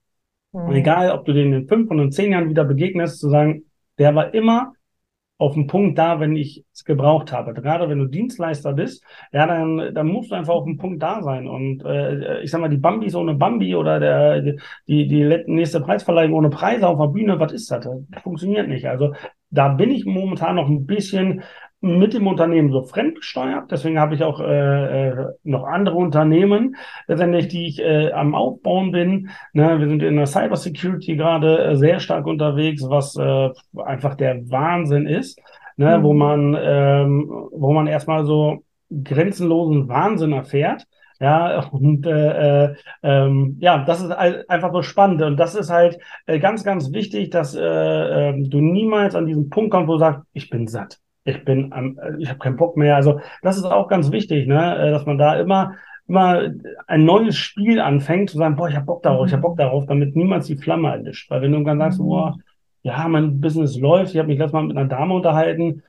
Mhm. 0.53 0.71
Egal, 0.71 1.11
ob 1.11 1.25
du 1.25 1.33
denen 1.33 1.53
in 1.53 1.67
fünf 1.67 1.89
und 1.89 1.99
in 1.99 2.11
zehn 2.11 2.31
Jahren 2.31 2.49
wieder 2.49 2.65
begegnest, 2.65 3.19
zu 3.19 3.29
sagen, 3.29 3.63
der 3.97 4.13
war 4.13 4.33
immer 4.33 4.73
auf 5.37 5.53
den 5.53 5.67
Punkt 5.67 5.97
da, 5.97 6.19
wenn 6.19 6.35
ich 6.35 6.63
es 6.73 6.85
gebraucht 6.85 7.33
habe. 7.33 7.53
Gerade 7.53 7.89
wenn 7.89 7.99
du 7.99 8.05
Dienstleister 8.05 8.73
bist, 8.73 9.03
ja, 9.33 9.45
dann, 9.45 9.93
dann 9.93 10.07
musst 10.07 10.31
du 10.31 10.35
einfach 10.35 10.53
auf 10.53 10.63
den 10.63 10.77
Punkt 10.77 11.03
da 11.03 11.21
sein. 11.21 11.47
Und 11.47 11.83
äh, 11.83 12.41
ich 12.41 12.51
sag 12.51 12.61
mal, 12.61 12.69
die 12.69 12.77
Bambis 12.77 13.15
ohne 13.15 13.35
Bambi 13.35 13.75
oder 13.75 13.99
der, 13.99 14.41
die, 14.41 15.07
die 15.07 15.43
nächste 15.47 15.81
Preisverleihung 15.81 16.33
ohne 16.33 16.49
Preise 16.49 16.87
auf 16.87 16.99
der 16.99 17.07
Bühne, 17.07 17.39
was 17.39 17.51
ist 17.51 17.69
das? 17.69 17.85
Das 18.09 18.23
funktioniert 18.23 18.69
nicht. 18.69 18.87
Also 18.87 19.13
da 19.49 19.69
bin 19.69 19.91
ich 19.91 20.05
momentan 20.05 20.55
noch 20.55 20.67
ein 20.67 20.85
bisschen 20.85 21.43
mit 21.85 22.13
dem 22.13 22.25
Unternehmen 22.25 22.71
so 22.71 22.81
fremdgesteuert. 22.81 23.71
Deswegen 23.71 23.99
habe 23.99 24.15
ich 24.15 24.23
auch 24.23 24.39
äh, 24.39 25.09
äh, 25.09 25.25
noch 25.43 25.65
andere 25.65 25.95
Unternehmen, 25.95 26.75
letztendlich, 27.07 27.47
die 27.47 27.67
ich 27.67 27.79
äh, 27.79 28.11
am 28.11 28.33
Aufbauen 28.33 28.91
bin. 28.91 29.29
Ne, 29.53 29.79
wir 29.79 29.87
sind 29.87 30.01
in 30.01 30.15
der 30.15 30.25
Cybersecurity 30.25 31.15
gerade 31.15 31.63
äh, 31.63 31.75
sehr 31.75 31.99
stark 31.99 32.25
unterwegs, 32.25 32.83
was 32.89 33.15
äh, 33.17 33.49
einfach 33.83 34.15
der 34.15 34.49
Wahnsinn 34.49 35.05
ist, 35.05 35.39
ne, 35.77 35.99
mhm. 35.99 36.03
wo 36.03 36.13
man, 36.13 36.57
ähm, 36.59 37.29
wo 37.51 37.71
man 37.71 37.85
erstmal 37.85 38.25
so 38.25 38.63
grenzenlosen 39.03 39.87
Wahnsinn 39.87 40.33
erfährt. 40.33 40.85
Ja, 41.19 41.67
und 41.71 42.05
äh, 42.07 42.65
äh, 42.65 42.75
ähm, 43.03 43.57
ja, 43.59 43.85
das 43.85 44.01
ist 44.01 44.11
einfach 44.11 44.73
so 44.73 44.81
spannend. 44.81 45.21
Und 45.21 45.37
das 45.37 45.53
ist 45.53 45.69
halt 45.69 45.99
äh, 46.25 46.39
ganz, 46.39 46.63
ganz 46.63 46.91
wichtig, 46.91 47.29
dass 47.29 47.55
äh, 47.55 47.61
äh, 47.61 48.33
du 48.49 48.59
niemals 48.59 49.13
an 49.13 49.27
diesen 49.27 49.49
Punkt 49.51 49.71
kommst, 49.71 49.87
wo 49.87 49.93
du 49.93 49.99
sagst, 49.99 50.23
ich 50.33 50.49
bin 50.49 50.67
satt 50.67 50.99
ich 51.25 51.43
bin 51.43 51.73
am, 51.73 51.99
ich 52.19 52.29
habe 52.29 52.39
keinen 52.39 52.55
Bock 52.55 52.77
mehr. 52.77 52.95
Also 52.95 53.19
das 53.41 53.57
ist 53.57 53.65
auch 53.65 53.87
ganz 53.87 54.11
wichtig, 54.11 54.47
ne, 54.47 54.77
äh, 54.77 54.91
dass 54.91 55.05
man 55.05 55.17
da 55.17 55.35
immer 55.35 55.73
immer 56.07 56.51
ein 56.87 57.03
neues 57.03 57.35
Spiel 57.35 57.79
anfängt, 57.79 58.29
zu 58.29 58.37
sagen, 58.37 58.55
boah, 58.55 58.69
ich 58.69 58.75
habe 58.75 58.85
Bock 58.85 59.01
darauf, 59.01 59.25
ich 59.25 59.33
habe 59.33 59.41
Bock 59.41 59.57
darauf, 59.57 59.85
damit 59.87 60.15
niemals 60.15 60.45
die 60.45 60.55
Flamme 60.55 60.89
erlischt. 60.89 61.29
Weil 61.31 61.41
wenn 61.41 61.51
du 61.51 61.63
dann 61.63 61.79
sagst, 61.79 61.99
mhm. 61.99 62.05
boah, 62.05 62.37
ja, 62.83 63.07
mein 63.07 63.41
Business 63.41 63.79
läuft, 63.79 64.13
ich 64.13 64.19
habe 64.19 64.27
mich 64.27 64.37
letztes 64.37 64.53
Mal 64.53 64.65
mit 64.65 64.77
einer 64.77 64.87
Dame 64.87 65.15
unterhalten, 65.15 65.81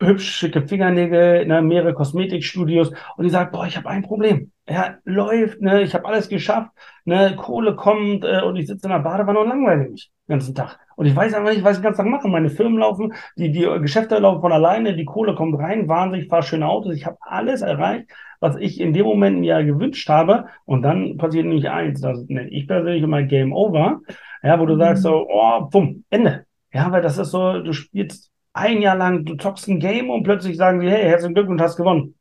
hübsch 0.00 0.30
schicke 0.30 0.66
Fingernägel, 0.66 1.46
ne, 1.46 1.62
mehrere 1.62 1.94
Kosmetikstudios 1.94 2.90
und 3.16 3.24
die 3.24 3.30
sagt, 3.30 3.52
boah, 3.52 3.66
ich 3.66 3.76
habe 3.76 3.88
ein 3.88 4.02
Problem. 4.02 4.52
Ja, 4.68 4.96
läuft, 5.04 5.60
ne, 5.60 5.82
ich 5.82 5.94
habe 5.94 6.06
alles 6.06 6.28
geschafft, 6.28 6.70
ne, 7.04 7.34
Kohle 7.36 7.76
kommt 7.76 8.24
äh, 8.24 8.42
und 8.42 8.56
ich 8.56 8.66
sitze 8.66 8.86
in 8.86 8.92
der 8.92 8.98
Badewanne 8.98 9.38
und 9.40 9.48
langweile 9.48 9.88
mich 9.88 10.10
den 10.28 10.34
ganzen 10.34 10.54
Tag. 10.54 10.78
Und 10.96 11.06
ich 11.06 11.14
weiß 11.14 11.34
einfach 11.34 11.50
nicht, 11.50 11.64
was 11.64 11.72
ich 11.72 11.78
den 11.78 11.84
ganzen 11.84 12.02
Tag 12.02 12.10
mache. 12.10 12.28
Meine 12.28 12.50
Firmen 12.50 12.78
laufen, 12.78 13.14
die, 13.36 13.52
die 13.52 13.66
Geschäfte 13.80 14.18
laufen 14.18 14.40
von 14.40 14.52
alleine, 14.52 14.96
die 14.96 15.04
Kohle 15.04 15.34
kommt 15.34 15.58
rein, 15.58 15.88
wahnsinnig, 15.88 16.28
fahre 16.28 16.42
schöne 16.42 16.66
Autos. 16.66 16.94
Ich 16.94 17.06
habe 17.06 17.18
alles 17.20 17.62
erreicht, 17.62 18.10
was 18.40 18.56
ich 18.56 18.80
in 18.80 18.92
dem 18.92 19.06
Moment 19.06 19.40
mir 19.40 19.62
gewünscht 19.64 20.08
habe. 20.08 20.46
Und 20.64 20.82
dann 20.82 21.16
passiert 21.16 21.46
nämlich 21.46 21.70
eins, 21.70 22.00
das 22.00 22.24
nenne 22.28 22.48
ich 22.48 22.66
persönlich 22.66 23.02
immer 23.02 23.22
Game 23.22 23.52
Over, 23.52 24.00
ja, 24.42 24.58
wo 24.58 24.66
du 24.66 24.74
mhm. 24.74 24.80
sagst 24.80 25.02
so, 25.02 25.26
oh, 25.28 25.68
bumm, 25.70 26.04
Ende. 26.10 26.46
Ja, 26.72 26.90
weil 26.92 27.02
das 27.02 27.18
ist 27.18 27.30
so, 27.30 27.60
du 27.62 27.72
spielst 27.72 28.30
ein 28.56 28.80
Jahr 28.82 28.96
lang, 28.96 29.24
du 29.24 29.36
zockst 29.36 29.68
ein 29.68 29.80
Game 29.80 30.10
und 30.10 30.22
plötzlich 30.22 30.56
sagen 30.56 30.80
sie, 30.80 30.88
hey, 30.88 31.04
herzlichen 31.04 31.34
Glückwunsch, 31.34 31.62
hast 31.62 31.76
gewonnen. 31.76 32.14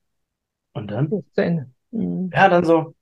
Und 0.74 0.92
dann? 0.92 1.10
Zu 1.10 1.42
Ende. 1.42 1.70
Mhm. 1.92 2.30
Ja, 2.34 2.50
dann 2.50 2.66
so, 2.66 2.94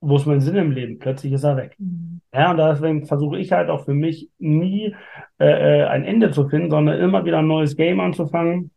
wo 0.00 0.16
ist 0.16 0.26
mein 0.26 0.40
Sinn 0.40 0.56
im 0.56 0.72
Leben? 0.72 0.98
Plötzlich 0.98 1.32
ist 1.32 1.44
er 1.44 1.56
weg. 1.56 1.76
Mhm. 1.78 2.20
Ja, 2.32 2.50
und 2.50 2.56
deswegen 2.56 3.06
versuche 3.06 3.38
ich 3.38 3.52
halt 3.52 3.68
auch 3.68 3.84
für 3.84 3.94
mich 3.94 4.30
nie 4.38 4.94
äh, 5.38 5.80
äh, 5.80 5.84
ein 5.84 6.04
Ende 6.04 6.30
zu 6.30 6.48
finden, 6.48 6.70
sondern 6.70 6.98
immer 6.98 7.24
wieder 7.24 7.38
ein 7.38 7.46
neues 7.46 7.76
Game 7.76 8.00
anzufangen. 8.00 8.70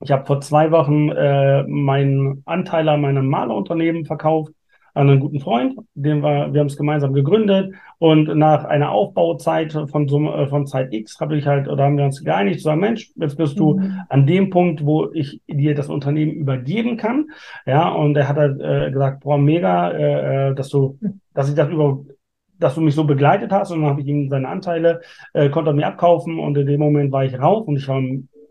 Ich 0.00 0.10
habe 0.10 0.26
vor 0.26 0.40
zwei 0.40 0.70
Wochen 0.70 1.10
äh, 1.10 1.64
meinen 1.64 2.42
Anteil 2.44 2.88
an 2.88 3.00
meinem 3.00 3.26
Malerunternehmen 3.28 4.04
verkauft 4.04 4.52
an 4.98 5.08
einen 5.08 5.20
guten 5.20 5.38
Freund, 5.38 5.76
den 5.94 6.22
wir, 6.22 6.52
wir 6.52 6.60
haben 6.60 6.66
es 6.66 6.76
gemeinsam 6.76 7.12
gegründet 7.12 7.72
und 7.98 8.36
nach 8.36 8.64
einer 8.64 8.90
Aufbauzeit 8.90 9.72
von 9.72 10.08
so, 10.08 10.18
äh, 10.28 10.48
von 10.48 10.66
Zeit 10.66 10.92
X 10.92 11.20
habe 11.20 11.38
ich 11.38 11.46
halt 11.46 11.68
oder 11.68 11.84
haben 11.84 11.96
wir 11.96 12.04
uns 12.04 12.24
geeinigt, 12.24 12.58
zu 12.58 12.64
sagen, 12.64 12.80
Mensch, 12.80 13.12
jetzt 13.14 13.36
bist 13.36 13.60
du 13.60 13.78
mhm. 13.78 14.00
an 14.08 14.26
dem 14.26 14.50
Punkt, 14.50 14.84
wo 14.84 15.08
ich 15.12 15.40
dir 15.46 15.76
das 15.76 15.88
Unternehmen 15.88 16.32
übergeben 16.32 16.96
kann, 16.96 17.26
ja, 17.64 17.88
und 17.88 18.16
er 18.16 18.28
hat 18.28 18.38
halt 18.38 18.60
äh, 18.60 18.90
gesagt, 18.90 19.20
boah, 19.20 19.38
mega, 19.38 19.92
äh, 19.92 20.50
äh 20.50 20.54
dass 20.56 20.68
du, 20.68 20.98
dass 21.32 21.48
ich 21.48 21.54
das 21.54 21.68
über 21.68 22.00
dass 22.58 22.74
du 22.74 22.80
mich 22.80 22.96
so 22.96 23.04
begleitet 23.04 23.52
hast. 23.52 23.70
Und 23.70 23.82
dann 23.82 23.90
habe 23.90 24.00
ich 24.00 24.08
ihm 24.08 24.28
seine 24.28 24.48
Anteile, 24.48 25.00
äh, 25.32 25.48
konnte 25.48 25.70
er 25.70 25.74
mir 25.74 25.86
abkaufen. 25.86 26.40
Und 26.40 26.58
in 26.58 26.66
dem 26.66 26.80
Moment 26.80 27.12
war 27.12 27.24
ich 27.24 27.38
raus 27.38 27.68
und 27.68 27.76
ich 27.76 27.86
war 27.86 28.02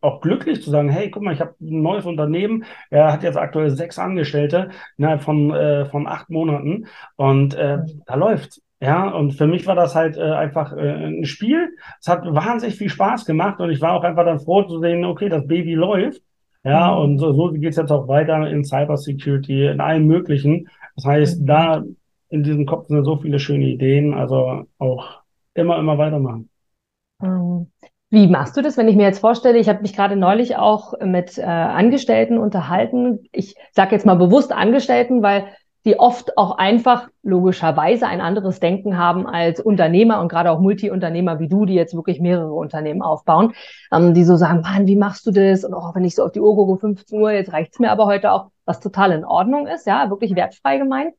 auch 0.02 0.22
glücklich 0.22 0.62
zu 0.64 0.70
sagen, 0.70 0.90
hey, 0.90 1.10
guck 1.10 1.24
mal, 1.24 1.34
ich 1.34 1.42
habe 1.42 1.56
ein 1.62 1.82
neues 1.82 2.06
Unternehmen. 2.06 2.66
Er 2.90 3.12
hat 3.12 3.24
jetzt 3.24 3.38
aktuell 3.38 3.70
sechs 3.70 4.00
Angestellte 4.00 4.70
innerhalb 4.98 5.22
von, 5.22 5.52
äh, 5.52 5.86
von 5.86 6.08
acht 6.08 6.30
Monaten 6.30 6.88
und 7.16 7.56
äh, 7.56 7.80
da 8.06 8.16
läuft's. 8.16 8.62
Ja, 8.80 9.10
und 9.10 9.32
für 9.32 9.48
mich 9.48 9.66
war 9.66 9.74
das 9.76 9.96
halt 9.96 10.18
äh, 10.18 10.22
einfach 10.22 10.72
äh, 10.72 11.08
ein 11.08 11.26
Spiel. 11.26 11.76
Es 12.00 12.08
hat 12.08 12.24
wahnsinnig 12.26 12.76
viel 12.76 12.90
Spaß 12.90 13.26
gemacht 13.26 13.60
und 13.60 13.72
ich 13.72 13.82
war 13.82 13.94
auch 13.94 14.04
einfach 14.04 14.24
dann 14.24 14.40
froh 14.40 14.64
zu 14.64 14.80
sehen, 14.80 15.04
okay, 15.04 15.30
das 15.30 15.48
Baby 15.48 15.74
läuft. 15.74 16.22
Ja, 16.64 16.92
mhm. 16.92 17.02
und 17.02 17.18
so, 17.18 17.34
so 17.34 17.52
geht 17.54 17.70
es 17.70 17.78
jetzt 17.78 17.92
auch 17.92 18.08
weiter 18.08 18.48
in 18.48 18.64
Cybersecurity, 18.64 19.68
in 19.68 19.82
allen 19.82 20.06
möglichen. 20.06 20.68
Das 20.96 21.06
heißt, 21.06 21.42
mhm. 21.42 21.46
da 21.48 21.84
in 22.30 22.44
diesem 22.44 22.66
Kopf 22.66 22.88
sind 22.88 23.04
so 23.04 23.18
viele 23.18 23.40
schöne 23.40 23.66
Ideen, 23.66 24.14
also 24.14 24.66
auch 24.78 25.22
immer, 25.54 25.80
immer 25.80 25.98
weitermachen. 25.98 26.50
Mhm. 27.20 27.72
Wie 28.10 28.28
machst 28.28 28.56
du 28.56 28.62
das, 28.62 28.78
wenn 28.78 28.88
ich 28.88 28.96
mir 28.96 29.04
jetzt 29.04 29.20
vorstelle, 29.20 29.58
ich 29.58 29.68
habe 29.68 29.82
mich 29.82 29.94
gerade 29.94 30.16
neulich 30.16 30.56
auch 30.56 30.94
mit 31.02 31.38
äh, 31.38 31.44
Angestellten 31.44 32.38
unterhalten. 32.38 33.28
Ich 33.34 33.56
sage 33.74 33.94
jetzt 33.94 34.06
mal 34.06 34.16
bewusst 34.16 34.54
Angestellten, 34.54 35.22
weil 35.22 35.48
die 35.84 36.00
oft 36.00 36.38
auch 36.38 36.58
einfach 36.58 37.08
logischerweise 37.24 38.08
ein 38.08 38.22
anderes 38.22 38.60
Denken 38.60 38.98
haben 38.98 39.28
als 39.28 39.60
Unternehmer 39.60 40.22
und 40.22 40.30
gerade 40.30 40.52
auch 40.52 40.60
Multi-Unternehmer 40.60 41.40
wie 41.40 41.50
du, 41.50 41.66
die 41.66 41.76
jetzt 41.76 41.96
wirklich 41.96 42.20
mehrere 42.20 42.54
Unternehmen 42.54 43.02
aufbauen, 43.02 43.54
ähm, 43.92 44.14
die 44.14 44.24
so 44.24 44.38
sagen, 44.38 44.62
Mann, 44.62 44.88
wie 44.88 44.96
machst 44.96 45.26
du 45.26 45.32
das? 45.32 45.66
Und 45.66 45.74
auch 45.74 45.94
wenn 45.94 46.06
ich 46.06 46.16
so 46.16 46.24
auf 46.24 46.32
die 46.32 46.42
Uhr 46.42 46.56
gucke, 46.56 46.80
15 46.80 47.22
Uhr, 47.22 47.32
jetzt 47.32 47.52
reicht's 47.52 47.80
mir 47.80 47.92
aber 47.92 48.06
heute 48.06 48.32
auch, 48.32 48.52
was 48.66 48.80
total 48.80 49.12
in 49.12 49.26
Ordnung 49.26 49.68
ist, 49.68 49.86
ja, 49.86 50.10
wirklich 50.10 50.36
wertfrei 50.36 50.78
gemeint. 50.78 51.14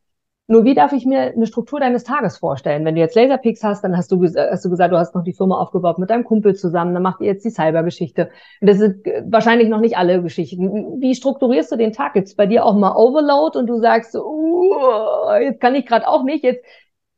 Nur 0.50 0.64
wie 0.64 0.74
darf 0.74 0.94
ich 0.94 1.04
mir 1.04 1.20
eine 1.20 1.46
Struktur 1.46 1.78
deines 1.78 2.04
Tages 2.04 2.38
vorstellen? 2.38 2.82
Wenn 2.86 2.94
du 2.94 3.02
jetzt 3.02 3.14
Laserpix 3.14 3.62
hast, 3.62 3.84
dann 3.84 3.94
hast 3.98 4.10
du, 4.10 4.24
hast 4.24 4.64
du 4.64 4.70
gesagt, 4.70 4.92
du 4.94 4.96
hast 4.96 5.14
noch 5.14 5.22
die 5.22 5.34
Firma 5.34 5.58
aufgebaut 5.58 5.98
mit 5.98 6.08
deinem 6.08 6.24
Kumpel 6.24 6.54
zusammen, 6.54 6.94
dann 6.94 7.02
macht 7.02 7.20
ihr 7.20 7.26
jetzt 7.26 7.44
die 7.44 7.50
Cybergeschichte. 7.50 8.30
Das 8.62 8.78
sind 8.78 9.04
wahrscheinlich 9.26 9.68
noch 9.68 9.80
nicht 9.80 9.98
alle 9.98 10.22
Geschichten. 10.22 11.02
Wie 11.02 11.14
strukturierst 11.14 11.70
du 11.70 11.76
den 11.76 11.92
Tag? 11.92 12.14
Gibt 12.14 12.34
bei 12.34 12.46
dir 12.46 12.64
auch 12.64 12.74
mal 12.74 12.96
Overload 12.96 13.58
und 13.58 13.66
du 13.66 13.78
sagst, 13.78 14.16
uh, 14.16 15.34
jetzt 15.38 15.60
kann 15.60 15.74
ich 15.74 15.84
gerade 15.84 16.08
auch 16.08 16.24
nicht, 16.24 16.44
jetzt 16.44 16.64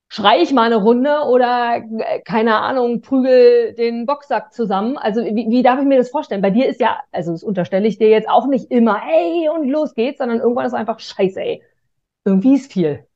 schrei 0.09 0.43
ich 0.43 0.53
mal 0.53 0.64
eine 0.64 0.83
Runde 0.83 1.23
oder 1.29 1.77
äh, 1.99 2.21
keine 2.23 2.57
Ahnung, 2.57 3.01
prügel 3.01 3.75
den 3.75 4.07
Boxsack 4.07 4.53
zusammen. 4.53 4.99
Also 4.99 5.25
wie, 5.25 5.47
wie 5.49 5.62
darf 5.62 5.79
ich 5.79 5.87
mir 5.87 5.99
das 5.99 6.11
vorstellen? 6.11 6.43
Bei 6.43 6.51
dir 6.51 6.69
ist 6.69 6.81
ja, 6.81 6.99
also 7.12 7.31
das 7.31 7.45
unterstelle 7.45 7.87
ich 7.87 7.97
dir 7.99 8.09
jetzt 8.09 8.29
auch 8.29 8.49
nicht 8.49 8.73
immer, 8.73 9.01
ey, 9.09 9.49
und 9.49 9.69
los 9.69 9.95
geht's, 9.95 10.19
sondern 10.19 10.40
irgendwann 10.40 10.66
ist 10.66 10.75
einfach 10.75 10.99
scheiße, 10.99 11.40
ey. 11.40 11.62
Irgendwie 12.25 12.55
ist 12.55 12.73
viel. 12.73 13.07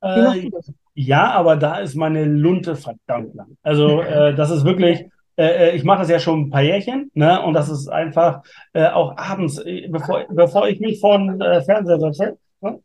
Das? 0.00 0.72
ja, 0.94 1.30
aber 1.32 1.56
da 1.56 1.78
ist 1.78 1.94
meine 1.94 2.24
Lunte 2.24 2.76
verdammt 2.76 3.34
lang. 3.34 3.56
Also 3.62 4.00
äh, 4.02 4.34
das 4.34 4.50
ist 4.50 4.64
wirklich, 4.64 5.06
äh, 5.36 5.70
äh, 5.70 5.76
ich 5.76 5.84
mache 5.84 6.00
das 6.00 6.10
ja 6.10 6.18
schon 6.18 6.42
ein 6.42 6.50
paar 6.50 6.62
Jährchen, 6.62 7.10
ne? 7.14 7.42
Und 7.42 7.54
das 7.54 7.68
ist 7.68 7.88
einfach 7.88 8.42
äh, 8.72 8.88
auch 8.88 9.16
abends, 9.16 9.58
äh, 9.58 9.88
bevor, 9.88 10.24
bevor 10.30 10.68
ich 10.68 10.80
mich 10.80 11.00
von 11.00 11.40
äh, 11.40 11.62
Fernseher 11.62 11.98
setze, 12.00 12.38
ne? 12.60 12.80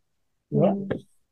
ja? 0.50 0.76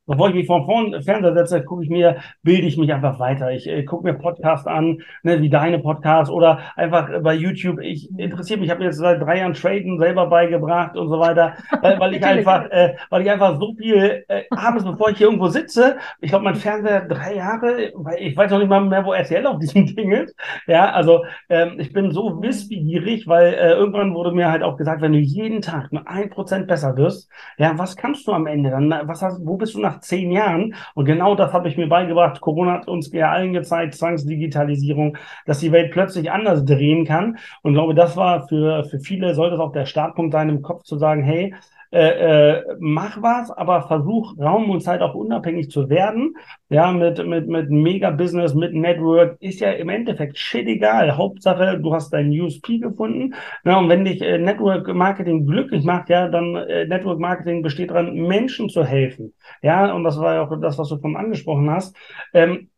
Bevor 0.05 0.27
ich 0.27 0.35
mich 0.35 0.47
vom 0.47 0.65
Fernseher 0.65 1.33
setze, 1.33 1.63
gucke 1.63 1.83
ich 1.83 1.89
mir, 1.89 2.17
bilde 2.41 2.67
ich 2.67 2.77
mich 2.77 2.91
einfach 2.91 3.19
weiter. 3.19 3.51
Ich 3.53 3.69
äh, 3.69 3.85
gucke 3.85 4.03
mir 4.03 4.13
Podcasts 4.13 4.67
an, 4.67 4.97
ne, 5.23 5.41
wie 5.41 5.49
deine 5.49 5.79
Podcasts 5.79 6.29
oder 6.29 6.59
einfach 6.75 7.09
bei 7.21 7.33
YouTube. 7.33 7.79
Ich 7.81 8.09
interessiere 8.19 8.59
mich, 8.59 8.67
ich 8.67 8.71
habe 8.71 8.83
jetzt 8.83 8.97
seit 8.97 9.21
drei 9.21 9.37
Jahren 9.37 9.53
Traden 9.53 9.97
selber 9.99 10.25
beigebracht 10.27 10.97
und 10.97 11.07
so 11.07 11.19
weiter, 11.19 11.53
weil, 11.81 11.97
weil 12.01 12.15
ich 12.15 12.25
einfach, 12.25 12.69
äh, 12.71 12.95
weil 13.09 13.21
ich 13.21 13.31
einfach 13.31 13.57
so 13.57 13.75
viel 13.75 14.25
äh, 14.27 14.43
abends, 14.49 14.83
bevor 14.83 15.09
ich 15.09 15.19
hier 15.19 15.27
irgendwo 15.27 15.47
sitze, 15.47 15.95
ich 16.19 16.31
glaube, 16.31 16.43
mein 16.43 16.55
Fernseher 16.55 17.07
drei 17.07 17.35
Jahre, 17.35 17.93
weil 17.95 18.17
ich 18.19 18.35
weiß 18.35 18.51
noch 18.51 18.59
nicht 18.59 18.67
mal 18.67 18.81
mehr, 18.81 19.05
wo 19.05 19.13
RTL 19.13 19.47
auf 19.47 19.59
diesem 19.59 19.85
Ding 19.95 20.11
ist. 20.11 20.35
Ja, 20.67 20.91
also 20.91 21.23
ähm, 21.47 21.79
ich 21.79 21.93
bin 21.93 22.11
so 22.11 22.41
wissbegierig, 22.41 23.25
weil 23.27 23.53
äh, 23.53 23.71
irgendwann 23.71 24.13
wurde 24.13 24.33
mir 24.33 24.51
halt 24.51 24.63
auch 24.63 24.75
gesagt, 24.75 25.01
wenn 25.01 25.13
du 25.13 25.19
jeden 25.19 25.61
Tag 25.61 25.93
nur 25.93 26.05
ein 26.09 26.29
Prozent 26.29 26.67
besser 26.67 26.97
wirst, 26.97 27.29
ja, 27.57 27.77
was 27.77 27.95
kannst 27.95 28.27
du 28.27 28.33
am 28.33 28.47
Ende 28.47 28.69
dann? 28.69 28.89
Was 29.05 29.21
hast, 29.21 29.39
wo 29.45 29.55
bist 29.55 29.75
du 29.75 29.79
nach 29.79 29.92
nach 29.93 29.99
zehn 30.01 30.31
Jahren. 30.31 30.75
Und 30.95 31.05
genau 31.05 31.35
das 31.35 31.53
habe 31.53 31.67
ich 31.69 31.77
mir 31.77 31.87
beigebracht. 31.87 32.41
Corona 32.41 32.73
hat 32.73 32.87
uns 32.87 33.11
ja 33.11 33.31
allen 33.31 33.53
gezeigt, 33.53 33.95
Zwangsdigitalisierung, 33.95 35.17
dass 35.45 35.59
die 35.59 35.71
Welt 35.71 35.91
plötzlich 35.91 36.31
anders 36.31 36.65
drehen 36.65 37.05
kann. 37.05 37.37
Und 37.61 37.73
glaube, 37.73 37.95
das 37.95 38.17
war 38.17 38.47
für, 38.47 38.83
für 38.85 38.99
viele, 38.99 39.33
sollte 39.35 39.55
es 39.55 39.61
auch 39.61 39.71
der 39.71 39.85
Startpunkt 39.85 40.33
sein, 40.33 40.49
im 40.49 40.61
Kopf 40.61 40.83
zu 40.83 40.97
sagen, 40.97 41.23
hey, 41.23 41.53
äh, 41.93 42.57
äh, 42.57 42.75
mach 42.79 43.21
was, 43.21 43.51
aber 43.51 43.83
versuch 43.83 44.35
Raum 44.39 44.69
und 44.71 44.81
Zeit 44.81 45.01
auch 45.01 45.13
unabhängig 45.13 45.69
zu 45.69 45.89
werden. 45.89 46.35
Ja, 46.69 46.91
mit, 46.91 47.23
mit, 47.25 47.47
mit 47.47 47.69
Mega-Business, 47.69 48.55
mit 48.55 48.73
Network, 48.73 49.37
ist 49.39 49.59
ja 49.59 49.71
im 49.71 49.89
Endeffekt 49.89 50.39
shit 50.39 50.67
egal. 50.67 51.17
Hauptsache, 51.17 51.79
du 51.79 51.93
hast 51.93 52.11
dein 52.11 52.31
USP 52.31 52.79
gefunden. 52.79 53.35
Ja, 53.63 53.77
und 53.77 53.89
wenn 53.89 54.05
dich 54.05 54.21
äh, 54.23 54.39
Network 54.39 54.87
Marketing 54.87 55.45
glücklich 55.45 55.83
macht, 55.83 56.09
ja, 56.09 56.27
dann 56.29 56.55
äh, 56.55 56.87
Network 56.87 57.19
Marketing 57.19 57.61
besteht 57.61 57.91
daran, 57.91 58.15
Menschen 58.15 58.69
zu 58.69 58.83
helfen. 58.83 59.33
Ja, 59.61 59.93
und 59.93 60.03
das 60.03 60.19
war 60.19 60.33
ja 60.33 60.41
auch 60.41 60.59
das, 60.59 60.79
was 60.79 60.89
du 60.89 60.97
von 60.97 61.15
angesprochen 61.15 61.69
hast. 61.69 61.95
Ähm, 62.33 62.69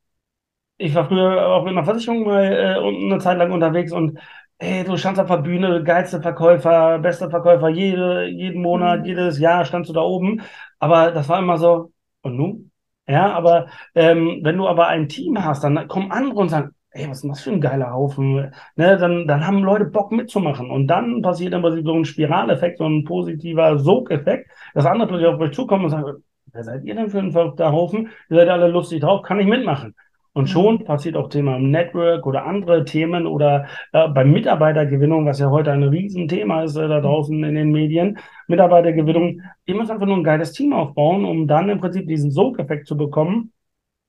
ich 0.77 0.93
war 0.93 1.07
früher 1.07 1.47
auch 1.47 1.63
in 1.63 1.69
einer 1.69 1.85
Versicherung 1.85 2.25
mal 2.25 2.43
äh, 2.43 3.05
eine 3.05 3.19
Zeit 3.19 3.37
lang 3.37 3.51
unterwegs 3.51 3.91
und 3.93 4.19
Ey, 4.57 4.85
du 4.85 4.95
standst 4.97 5.19
auf 5.21 5.27
der 5.27 5.37
Bühne, 5.37 5.83
geilste 5.83 6.21
Verkäufer, 6.21 6.99
bester 6.99 7.29
Verkäufer, 7.29 7.67
jede, 7.69 8.25
jeden 8.27 8.61
Monat, 8.61 9.01
mhm. 9.01 9.05
jedes 9.05 9.37
Jahr 9.39 9.65
standst 9.65 9.89
du 9.89 9.93
da 9.93 10.01
oben. 10.01 10.41
Aber 10.79 11.11
das 11.11 11.27
war 11.27 11.39
immer 11.39 11.57
so, 11.57 11.91
und 12.21 12.37
nun? 12.37 12.71
Ja, 13.07 13.33
aber 13.33 13.67
ähm, 13.95 14.39
wenn 14.43 14.57
du 14.57 14.67
aber 14.67 14.87
ein 14.87 15.09
Team 15.09 15.43
hast, 15.43 15.63
dann 15.63 15.87
kommen 15.87 16.11
andere 16.11 16.39
und 16.39 16.49
sagen, 16.49 16.71
ey, 16.91 17.07
was 17.09 17.17
ist 17.17 17.23
denn 17.23 17.29
das 17.31 17.41
für 17.41 17.51
ein 17.51 17.61
geiler 17.61 17.91
Haufen? 17.91 18.51
Ne, 18.77 18.97
dann, 18.97 19.27
dann 19.27 19.45
haben 19.45 19.59
Leute 19.63 19.85
Bock 19.85 20.11
mitzumachen. 20.11 20.71
Und 20.71 20.87
dann 20.87 21.21
passiert 21.21 21.53
immer 21.53 21.71
so 21.83 21.93
ein 21.93 22.05
Spiraleffekt, 22.05 22.77
so 22.77 22.85
ein 22.85 23.03
positiver 23.03 23.77
Sogeffekt, 23.77 24.49
dass 24.73 24.85
andere 24.85 25.07
plötzlich 25.09 25.27
auf 25.27 25.39
euch 25.39 25.53
zukommen 25.53 25.83
und 25.85 25.89
sagen, 25.91 26.23
wer 26.53 26.63
seid 26.63 26.83
ihr 26.85 26.95
denn 26.95 27.09
für 27.09 27.19
ein 27.19 27.31
verrückter 27.33 27.71
Haufen? 27.73 28.09
Ihr 28.29 28.37
seid 28.37 28.49
alle 28.49 28.69
lustig 28.69 29.01
drauf, 29.01 29.21
kann 29.23 29.39
ich 29.39 29.47
mitmachen. 29.47 29.95
Und 30.35 30.49
schon 30.49 30.83
passiert 30.83 31.15
auch 31.15 31.29
Thema 31.29 31.59
Network 31.59 32.25
oder 32.27 32.45
andere 32.45 32.83
Themen 32.83 33.25
oder 33.25 33.67
äh, 33.93 34.09
bei 34.09 34.25
Mitarbeitergewinnung, 34.25 35.25
was 35.25 35.39
ja 35.39 35.49
heute 35.49 35.71
ein 35.71 35.83
Riesenthema 35.83 36.63
ist 36.63 36.75
äh, 36.75 36.89
da 36.89 36.99
draußen 36.99 37.41
in 37.41 37.55
den 37.55 37.71
Medien. 37.71 38.17
Mitarbeitergewinnung, 38.47 39.41
ihr 39.65 39.75
müsst 39.75 39.91
einfach 39.91 40.05
nur 40.05 40.17
ein 40.17 40.25
geiles 40.25 40.51
Team 40.51 40.73
aufbauen, 40.73 41.23
um 41.23 41.47
dann 41.47 41.69
im 41.69 41.79
Prinzip 41.79 42.05
diesen 42.07 42.31
Sogeffekt 42.31 42.85
zu 42.85 42.97
bekommen. 42.97 43.53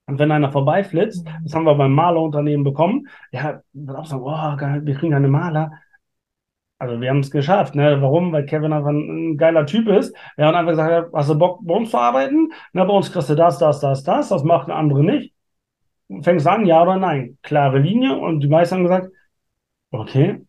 Und 0.06 0.18
wenn 0.18 0.32
einer 0.32 0.50
vorbeiflitzt, 0.50 1.28
das 1.44 1.54
haben 1.54 1.64
wir 1.64 1.76
beim 1.76 1.92
Malerunternehmen 1.92 2.64
bekommen, 2.64 3.06
ja, 3.30 3.60
wird 3.72 3.96
auch 3.96 4.06
sagen, 4.06 4.22
oh, 4.24 4.84
wir 4.84 4.94
kriegen 4.96 5.14
eine 5.14 5.28
Maler. 5.28 5.74
Also 6.78 7.00
wir 7.00 7.08
haben 7.08 7.20
es 7.20 7.30
geschafft, 7.30 7.76
ne? 7.76 7.98
Warum? 8.02 8.32
Weil 8.32 8.46
Kevin 8.46 8.72
einfach 8.72 8.90
ein 8.90 9.36
geiler 9.36 9.64
Typ 9.64 9.86
ist. 9.88 10.14
Ja, 10.36 10.48
und 10.48 10.56
einfach 10.56 10.72
gesagt, 10.72 11.12
hast 11.14 11.30
du 11.30 11.38
Bock, 11.38 11.60
bei 11.62 11.74
uns 11.74 11.90
zu 11.90 11.98
arbeiten? 11.98 12.50
Na, 12.72 12.84
bei 12.84 12.94
uns 12.94 13.12
kriegst 13.12 13.30
du 13.30 13.36
das, 13.36 13.58
das, 13.58 13.78
das, 13.78 14.02
das. 14.02 14.28
Das 14.30 14.42
macht 14.42 14.68
ein 14.68 14.72
andere 14.72 15.04
nicht 15.04 15.35
fängst 16.22 16.46
an, 16.46 16.66
ja 16.66 16.82
oder 16.82 16.96
nein? 16.96 17.38
Klare 17.42 17.78
Linie. 17.78 18.16
Und 18.16 18.40
die 18.40 18.48
meisten 18.48 18.76
haben 18.76 18.84
gesagt, 18.84 19.10
okay, 19.90 20.42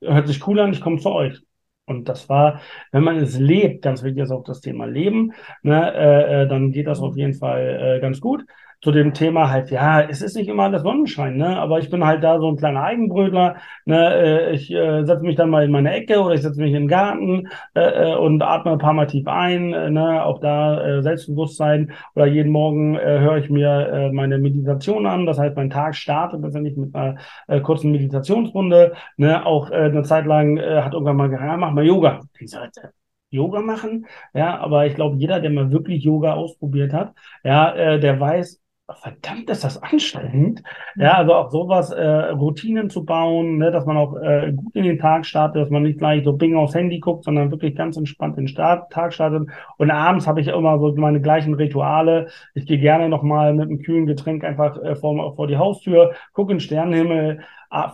hört 0.00 0.28
sich 0.28 0.46
cool 0.46 0.60
an, 0.60 0.72
ich 0.72 0.80
komme 0.80 0.98
zu 0.98 1.10
euch. 1.10 1.40
Und 1.86 2.08
das 2.08 2.28
war, 2.28 2.60
wenn 2.92 3.04
man 3.04 3.16
es 3.18 3.38
lebt, 3.38 3.82
ganz 3.82 4.02
wichtig 4.02 4.22
ist 4.22 4.30
auch 4.30 4.44
das 4.44 4.60
Thema 4.60 4.86
Leben, 4.86 5.32
ne, 5.62 5.92
äh, 5.94 6.42
äh 6.44 6.48
dann 6.48 6.72
geht 6.72 6.86
das 6.86 7.00
auf 7.00 7.16
jeden 7.16 7.34
Fall 7.34 7.96
äh, 7.98 8.00
ganz 8.00 8.20
gut 8.20 8.44
zu 8.84 8.92
dem 8.92 9.14
Thema 9.14 9.50
halt, 9.50 9.70
ja, 9.70 10.02
es 10.02 10.20
ist 10.20 10.36
nicht 10.36 10.48
immer 10.48 10.64
alles 10.64 10.82
Sonnenschein, 10.82 11.36
ne? 11.38 11.58
Aber 11.58 11.78
ich 11.78 11.88
bin 11.90 12.04
halt 12.04 12.22
da 12.22 12.38
so 12.38 12.48
ein 12.48 12.56
kleiner 12.56 12.82
Eigenbrötler, 12.82 13.56
ne? 13.86 14.14
Äh, 14.14 14.54
ich 14.54 14.70
äh, 14.70 15.04
setze 15.04 15.24
mich 15.24 15.36
dann 15.36 15.48
mal 15.48 15.64
in 15.64 15.70
meine 15.70 15.92
Ecke 15.94 16.20
oder 16.20 16.34
ich 16.34 16.42
setze 16.42 16.60
mich 16.60 16.68
in 16.68 16.82
den 16.82 16.88
Garten 16.88 17.48
äh, 17.74 18.12
äh, 18.12 18.14
und 18.16 18.42
atme 18.42 18.72
ein 18.72 18.78
paar 18.78 18.92
Mal 18.92 19.06
tief 19.06 19.26
ein, 19.26 19.72
äh, 19.72 19.90
ne? 19.90 20.22
Auch 20.24 20.38
da 20.40 20.98
äh, 20.98 21.02
Selbstbewusstsein 21.02 21.92
oder 22.14 22.26
jeden 22.26 22.52
Morgen 22.52 22.96
äh, 22.96 23.20
höre 23.20 23.38
ich 23.38 23.48
mir 23.48 23.88
äh, 23.88 24.12
meine 24.12 24.38
Meditation 24.38 25.06
an. 25.06 25.24
Das 25.26 25.38
heißt, 25.38 25.56
mein 25.56 25.70
Tag 25.70 25.94
startet 25.96 26.42
letztendlich 26.42 26.76
mit 26.76 26.94
einer 26.94 27.16
äh, 27.48 27.60
kurzen 27.60 27.90
Meditationsrunde. 27.90 28.94
Ne? 29.16 29.46
Auch 29.46 29.70
äh, 29.70 29.76
eine 29.76 30.02
Zeit 30.02 30.26
lang 30.26 30.58
äh, 30.58 30.82
hat 30.82 30.92
irgendwann 30.92 31.16
mal 31.16 31.28
gesagt, 31.30 31.48
ja, 31.48 31.56
mach 31.56 31.72
mal 31.72 31.86
Yoga. 31.86 32.20
Ich 32.38 32.50
sagte, 32.50 32.92
Yoga 33.30 33.60
machen. 33.60 34.06
Ja, 34.34 34.58
aber 34.58 34.86
ich 34.86 34.94
glaube, 34.94 35.16
jeder, 35.16 35.40
der 35.40 35.50
mal 35.50 35.72
wirklich 35.72 36.04
Yoga 36.04 36.34
ausprobiert 36.34 36.92
hat, 36.92 37.14
ja, 37.42 37.74
äh, 37.74 38.00
der 38.00 38.20
weiß, 38.20 38.60
verdammt 38.92 39.48
ist 39.48 39.64
das 39.64 39.82
anstrengend. 39.82 40.62
Ja, 40.96 41.14
mhm. 41.14 41.18
also 41.18 41.34
auch 41.34 41.50
sowas, 41.50 41.90
äh, 41.90 42.04
Routinen 42.04 42.90
zu 42.90 43.04
bauen, 43.04 43.58
ne, 43.58 43.70
dass 43.70 43.86
man 43.86 43.96
auch 43.96 44.16
äh, 44.16 44.52
gut 44.52 44.76
in 44.76 44.84
den 44.84 44.98
Tag 44.98 45.24
startet, 45.24 45.62
dass 45.62 45.70
man 45.70 45.84
nicht 45.84 45.98
gleich 45.98 46.24
so 46.24 46.34
Bing 46.34 46.54
aufs 46.56 46.74
Handy 46.74 47.00
guckt, 47.00 47.24
sondern 47.24 47.50
wirklich 47.50 47.74
ganz 47.76 47.96
entspannt 47.96 48.36
den 48.36 48.48
Start, 48.48 48.92
Tag 48.92 49.14
startet. 49.14 49.48
Und 49.78 49.90
abends 49.90 50.26
habe 50.26 50.40
ich 50.40 50.48
immer 50.48 50.78
so 50.78 50.92
meine 50.96 51.20
gleichen 51.20 51.54
Rituale. 51.54 52.28
Ich 52.54 52.66
gehe 52.66 52.78
gerne 52.78 53.08
nochmal 53.08 53.54
mit 53.54 53.68
einem 53.68 53.80
kühlen 53.80 54.06
Getränk 54.06 54.44
einfach 54.44 54.76
äh, 54.82 54.96
vor, 54.96 55.34
vor 55.34 55.46
die 55.46 55.56
Haustür, 55.56 56.14
gucke 56.32 56.52
in 56.52 56.58
den 56.58 56.60
Sternenhimmel, 56.60 57.40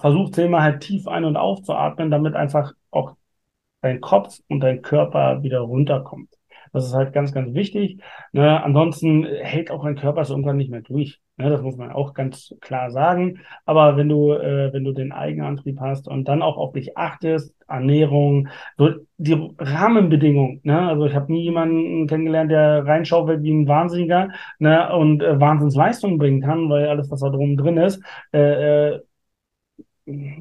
versuche 0.01 0.31
zehnmal 0.33 0.63
halt 0.63 0.81
tief 0.83 1.09
ein- 1.09 1.25
und 1.25 1.37
aufzuatmen, 1.37 2.11
damit 2.11 2.35
einfach 2.35 2.73
auch 2.91 3.17
dein 3.83 4.01
Kopf 4.01 4.41
und 4.49 4.61
dein 4.61 4.83
Körper 4.83 5.43
wieder 5.43 5.61
runterkommt. 5.61 6.40
Das 6.73 6.87
ist 6.87 6.95
halt 6.95 7.13
ganz, 7.13 7.33
ganz 7.33 7.55
wichtig. 7.55 8.01
Ne? 8.33 8.63
Ansonsten 8.63 9.25
hält 9.25 9.71
auch 9.71 9.85
ein 9.85 9.97
Körper 9.97 10.25
so 10.25 10.35
irgendwann 10.35 10.57
nicht 10.57 10.71
mehr 10.71 10.83
durch. 10.83 11.21
Ne? 11.37 11.51
Das 11.51 11.63
muss 11.63 11.77
man 11.77 11.91
auch 11.91 12.15
ganz 12.15 12.55
klar 12.61 12.91
sagen. 12.91 13.41
Aber 13.65 13.97
wenn 13.97 14.09
du, 14.09 14.33
äh, 14.33 14.73
wenn 14.73 14.85
du 14.85 14.93
den 14.93 15.13
Eigenantrieb 15.13 15.81
hast 15.81 16.09
und 16.09 16.29
dann 16.29 16.43
auch 16.43 16.57
auf 16.57 16.73
dich 16.73 16.97
achtest, 16.97 17.55
Ernährung, 17.69 18.49
so 18.77 18.91
die 19.19 19.51
Rahmenbedingungen. 19.59 20.61
Ne? 20.65 20.89
Also 20.89 21.07
ich 21.07 21.15
habe 21.15 21.33
nie 21.33 21.43
jemanden 21.43 22.07
kennengelernt, 22.07 22.51
der 22.51 22.85
reinschaufelt 22.87 23.43
wie 23.43 23.53
ein 23.53 23.69
Wahnsinniger 23.69 24.29
ne? 24.59 24.95
und 24.95 25.23
äh, 25.23 25.41
Wahnsinnsleistung 25.41 26.19
bringen 26.19 26.41
kann, 26.41 26.69
weil 26.69 26.89
alles, 26.89 27.11
was 27.11 27.21
da 27.21 27.31
drum 27.31 27.57
drin 27.57 27.77
ist, 27.77 28.03
äh, 28.33 28.91
äh, 28.95 29.01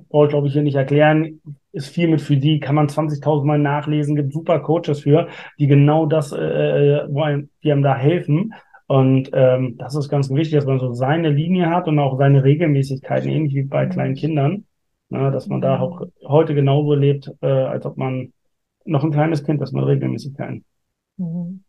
brauche 0.10 0.26
ich 0.26 0.30
glaube 0.30 0.48
ich 0.48 0.54
hier 0.54 0.62
nicht 0.62 0.76
erklären, 0.76 1.42
ist 1.72 1.90
viel 1.90 2.08
mit 2.08 2.22
Physik, 2.22 2.64
kann 2.64 2.76
man 2.76 2.88
20.000 2.88 3.46
Mal 3.46 3.60
nachlesen, 3.60 4.16
gibt 4.16 4.34
super 4.34 4.60
Coaches 4.60 5.02
für, 5.02 5.28
die 5.60 5.68
genau 5.68 6.06
das, 6.06 6.32
äh, 6.32 6.38
äh, 6.38 7.08
wo 7.10 7.24
einem, 7.24 7.50
die 7.64 7.72
einem 7.72 7.84
da 7.84 7.96
helfen. 7.96 8.54
Und 8.88 9.30
ähm, 9.34 9.76
das 9.78 9.96
ist 9.96 10.10
ganz 10.10 10.30
wichtig, 10.32 10.56
dass 10.56 10.66
man 10.66 10.80
so 10.80 10.94
seine 10.94 11.30
Linie 11.30 11.70
hat 11.70 11.88
und 11.88 12.00
auch 12.00 12.18
seine 12.18 12.44
Regelmäßigkeiten, 12.44 13.30
ähnlich 13.30 13.54
wie 13.54 13.64
bei 13.64 13.86
kleinen 13.86 14.16
Kindern, 14.16 14.66
ne, 15.10 15.32
dass 15.32 15.48
man 15.48 15.62
da 15.62 15.78
mhm. 15.78 15.84
auch 15.84 16.02
heute 16.26 16.56
genauso 16.56 16.96
lebt, 16.96 17.32
äh, 17.42 17.48
als 17.48 17.86
ob 17.86 17.98
man 17.98 18.34
noch 18.86 19.04
ein 19.04 19.12
kleines 19.12 19.44
Kind 19.44 19.62
ist 19.62 19.74
mit 19.74 19.86
Regelmäßigkeiten. 19.86 20.66
Mhm 21.18 21.64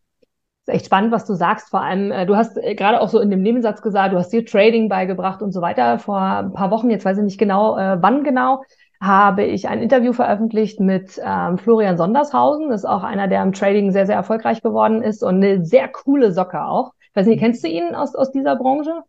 ist 0.70 0.74
echt 0.74 0.87
spannend, 0.87 1.12
was 1.12 1.24
du 1.24 1.35
sagst. 1.35 1.70
Vor 1.70 1.83
allem, 1.83 2.11
äh, 2.12 2.26
du 2.26 2.37
hast 2.37 2.56
äh, 2.56 2.74
gerade 2.74 3.00
auch 3.00 3.09
so 3.09 3.20
in 3.20 3.30
dem 3.30 3.42
Nebensatz 3.42 3.83
gesagt, 3.83 4.12
du 4.12 4.18
hast 4.18 4.30
dir 4.30 4.44
Trading 4.44 4.88
beigebracht 4.88 5.42
und 5.42 5.52
so 5.52 5.61
weiter. 5.61 5.98
Vor 5.98 6.20
ein 6.20 6.52
paar 6.52 6.70
Wochen, 6.70 6.90
jetzt 6.90 7.04
weiß 7.04 7.18
ich 7.18 7.24
nicht 7.24 7.38
genau, 7.38 7.76
äh, 7.76 7.98
wann 8.00 8.24
genau, 8.24 8.62
habe 9.00 9.44
ich 9.44 9.68
ein 9.68 9.80
Interview 9.80 10.12
veröffentlicht 10.12 10.78
mit 10.78 11.20
ähm, 11.24 11.59
Florian 11.59 11.96
Sondershausen. 11.96 12.68
Das 12.68 12.83
ist 12.83 12.88
auch 12.88 13.02
einer, 13.02 13.28
der 13.28 13.42
im 13.42 13.52
Trading 13.52 13.92
sehr, 13.92 14.06
sehr 14.06 14.16
erfolgreich 14.16 14.62
geworden 14.62 15.02
ist 15.02 15.22
und 15.22 15.37
eine 15.37 15.64
sehr 15.64 15.88
coole 15.88 16.33
Socke 16.33 16.64
auch. 16.64 16.92
Ich 17.11 17.16
weiß 17.16 17.26
nicht, 17.26 17.40
kennst 17.40 17.64
du 17.64 17.68
ihn 17.68 17.94
aus, 17.94 18.14
aus 18.14 18.30
dieser 18.30 18.56
Branche? 18.56 19.02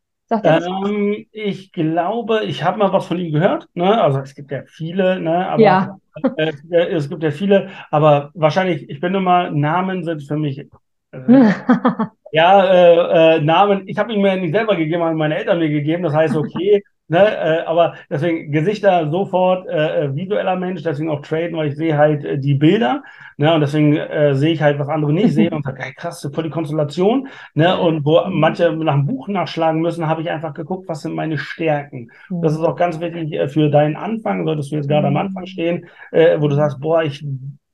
Ähm, 0.44 1.26
ich 1.32 1.74
glaube, 1.74 2.46
ich 2.46 2.64
habe 2.64 2.80
mal 2.80 2.94
was 2.94 3.06
von 3.06 3.20
ihm 3.20 3.34
gehört. 3.34 3.68
Ne? 3.74 4.02
Also 4.02 4.20
es 4.20 4.34
gibt 4.34 4.52
ja 4.52 4.64
viele, 4.66 5.20
ne? 5.20 5.48
aber 5.50 5.62
ja. 5.62 5.98
äh, 6.38 6.54
es 6.70 7.10
gibt 7.10 7.22
ja 7.22 7.32
viele, 7.32 7.70
aber 7.90 8.32
wahrscheinlich, 8.34 8.90
ich 8.90 9.02
bin 9.02 9.14
immer, 9.14 9.52
Namen 9.52 10.04
sind 10.04 10.24
für 10.24 10.38
mich. 10.38 10.66
Äh, 11.12 11.20
ja, 12.32 12.64
äh, 12.66 13.38
äh, 13.38 13.42
Namen, 13.42 13.84
ich 13.88 13.98
habe 13.98 14.14
ihn 14.14 14.22
mir 14.22 14.38
nicht 14.38 14.54
selber 14.54 14.76
gegeben, 14.76 15.04
haben 15.04 15.18
meine 15.18 15.38
Eltern 15.38 15.60
mir 15.60 15.70
gegeben. 15.70 16.04
Das 16.04 16.14
heißt, 16.14 16.36
okay, 16.36 16.84
Ne, 17.12 17.20
äh, 17.20 17.66
aber 17.66 17.96
deswegen 18.10 18.54
Gesichter 18.54 19.12
sofort 19.12 19.68
äh, 19.68 20.06
äh, 20.06 20.16
visueller 20.16 20.56
Mensch, 20.56 20.82
deswegen 20.82 21.10
auch 21.10 21.20
traden, 21.22 21.58
weil 21.58 21.68
ich 21.68 21.76
sehe 21.76 21.98
halt 21.98 22.24
äh, 22.24 22.38
die 22.38 22.54
Bilder. 22.54 23.04
Ne, 23.36 23.54
und 23.54 23.60
deswegen 23.60 23.98
äh, 23.98 24.34
sehe 24.34 24.54
ich 24.54 24.62
halt, 24.62 24.80
was 24.80 24.88
andere 24.88 25.12
nicht 25.12 25.34
sehen 25.34 25.52
und 25.52 25.66
sage, 25.66 25.82
hey, 25.84 25.94
krass, 25.94 26.26
voll 26.34 26.46
die 26.46 26.50
Konstellation. 26.50 27.28
Ne, 27.54 27.78
und 27.78 28.06
wo 28.06 28.22
manche 28.30 28.72
nach 28.72 28.94
einem 28.94 29.08
Buch 29.08 29.28
nachschlagen 29.28 29.82
müssen, 29.82 30.08
habe 30.08 30.22
ich 30.22 30.30
einfach 30.30 30.54
geguckt, 30.54 30.88
was 30.88 31.02
sind 31.02 31.14
meine 31.14 31.38
Stärken. 31.38 32.12
Das 32.30 32.54
ist 32.54 32.62
auch 32.62 32.78
ganz 32.78 33.02
wichtig 33.02 33.34
äh, 33.34 33.50
für 33.50 33.70
deinen 33.70 33.98
Anfang, 33.98 34.46
solltest 34.46 34.72
du 34.72 34.78
jetzt 34.78 34.88
gerade 34.88 35.08
am 35.08 35.18
Anfang 35.18 35.46
stehen, 35.48 35.88
äh, 36.14 36.40
wo 36.40 36.48
du 36.48 36.56
sagst, 36.56 36.80
boah, 36.80 37.04
ich 37.04 37.26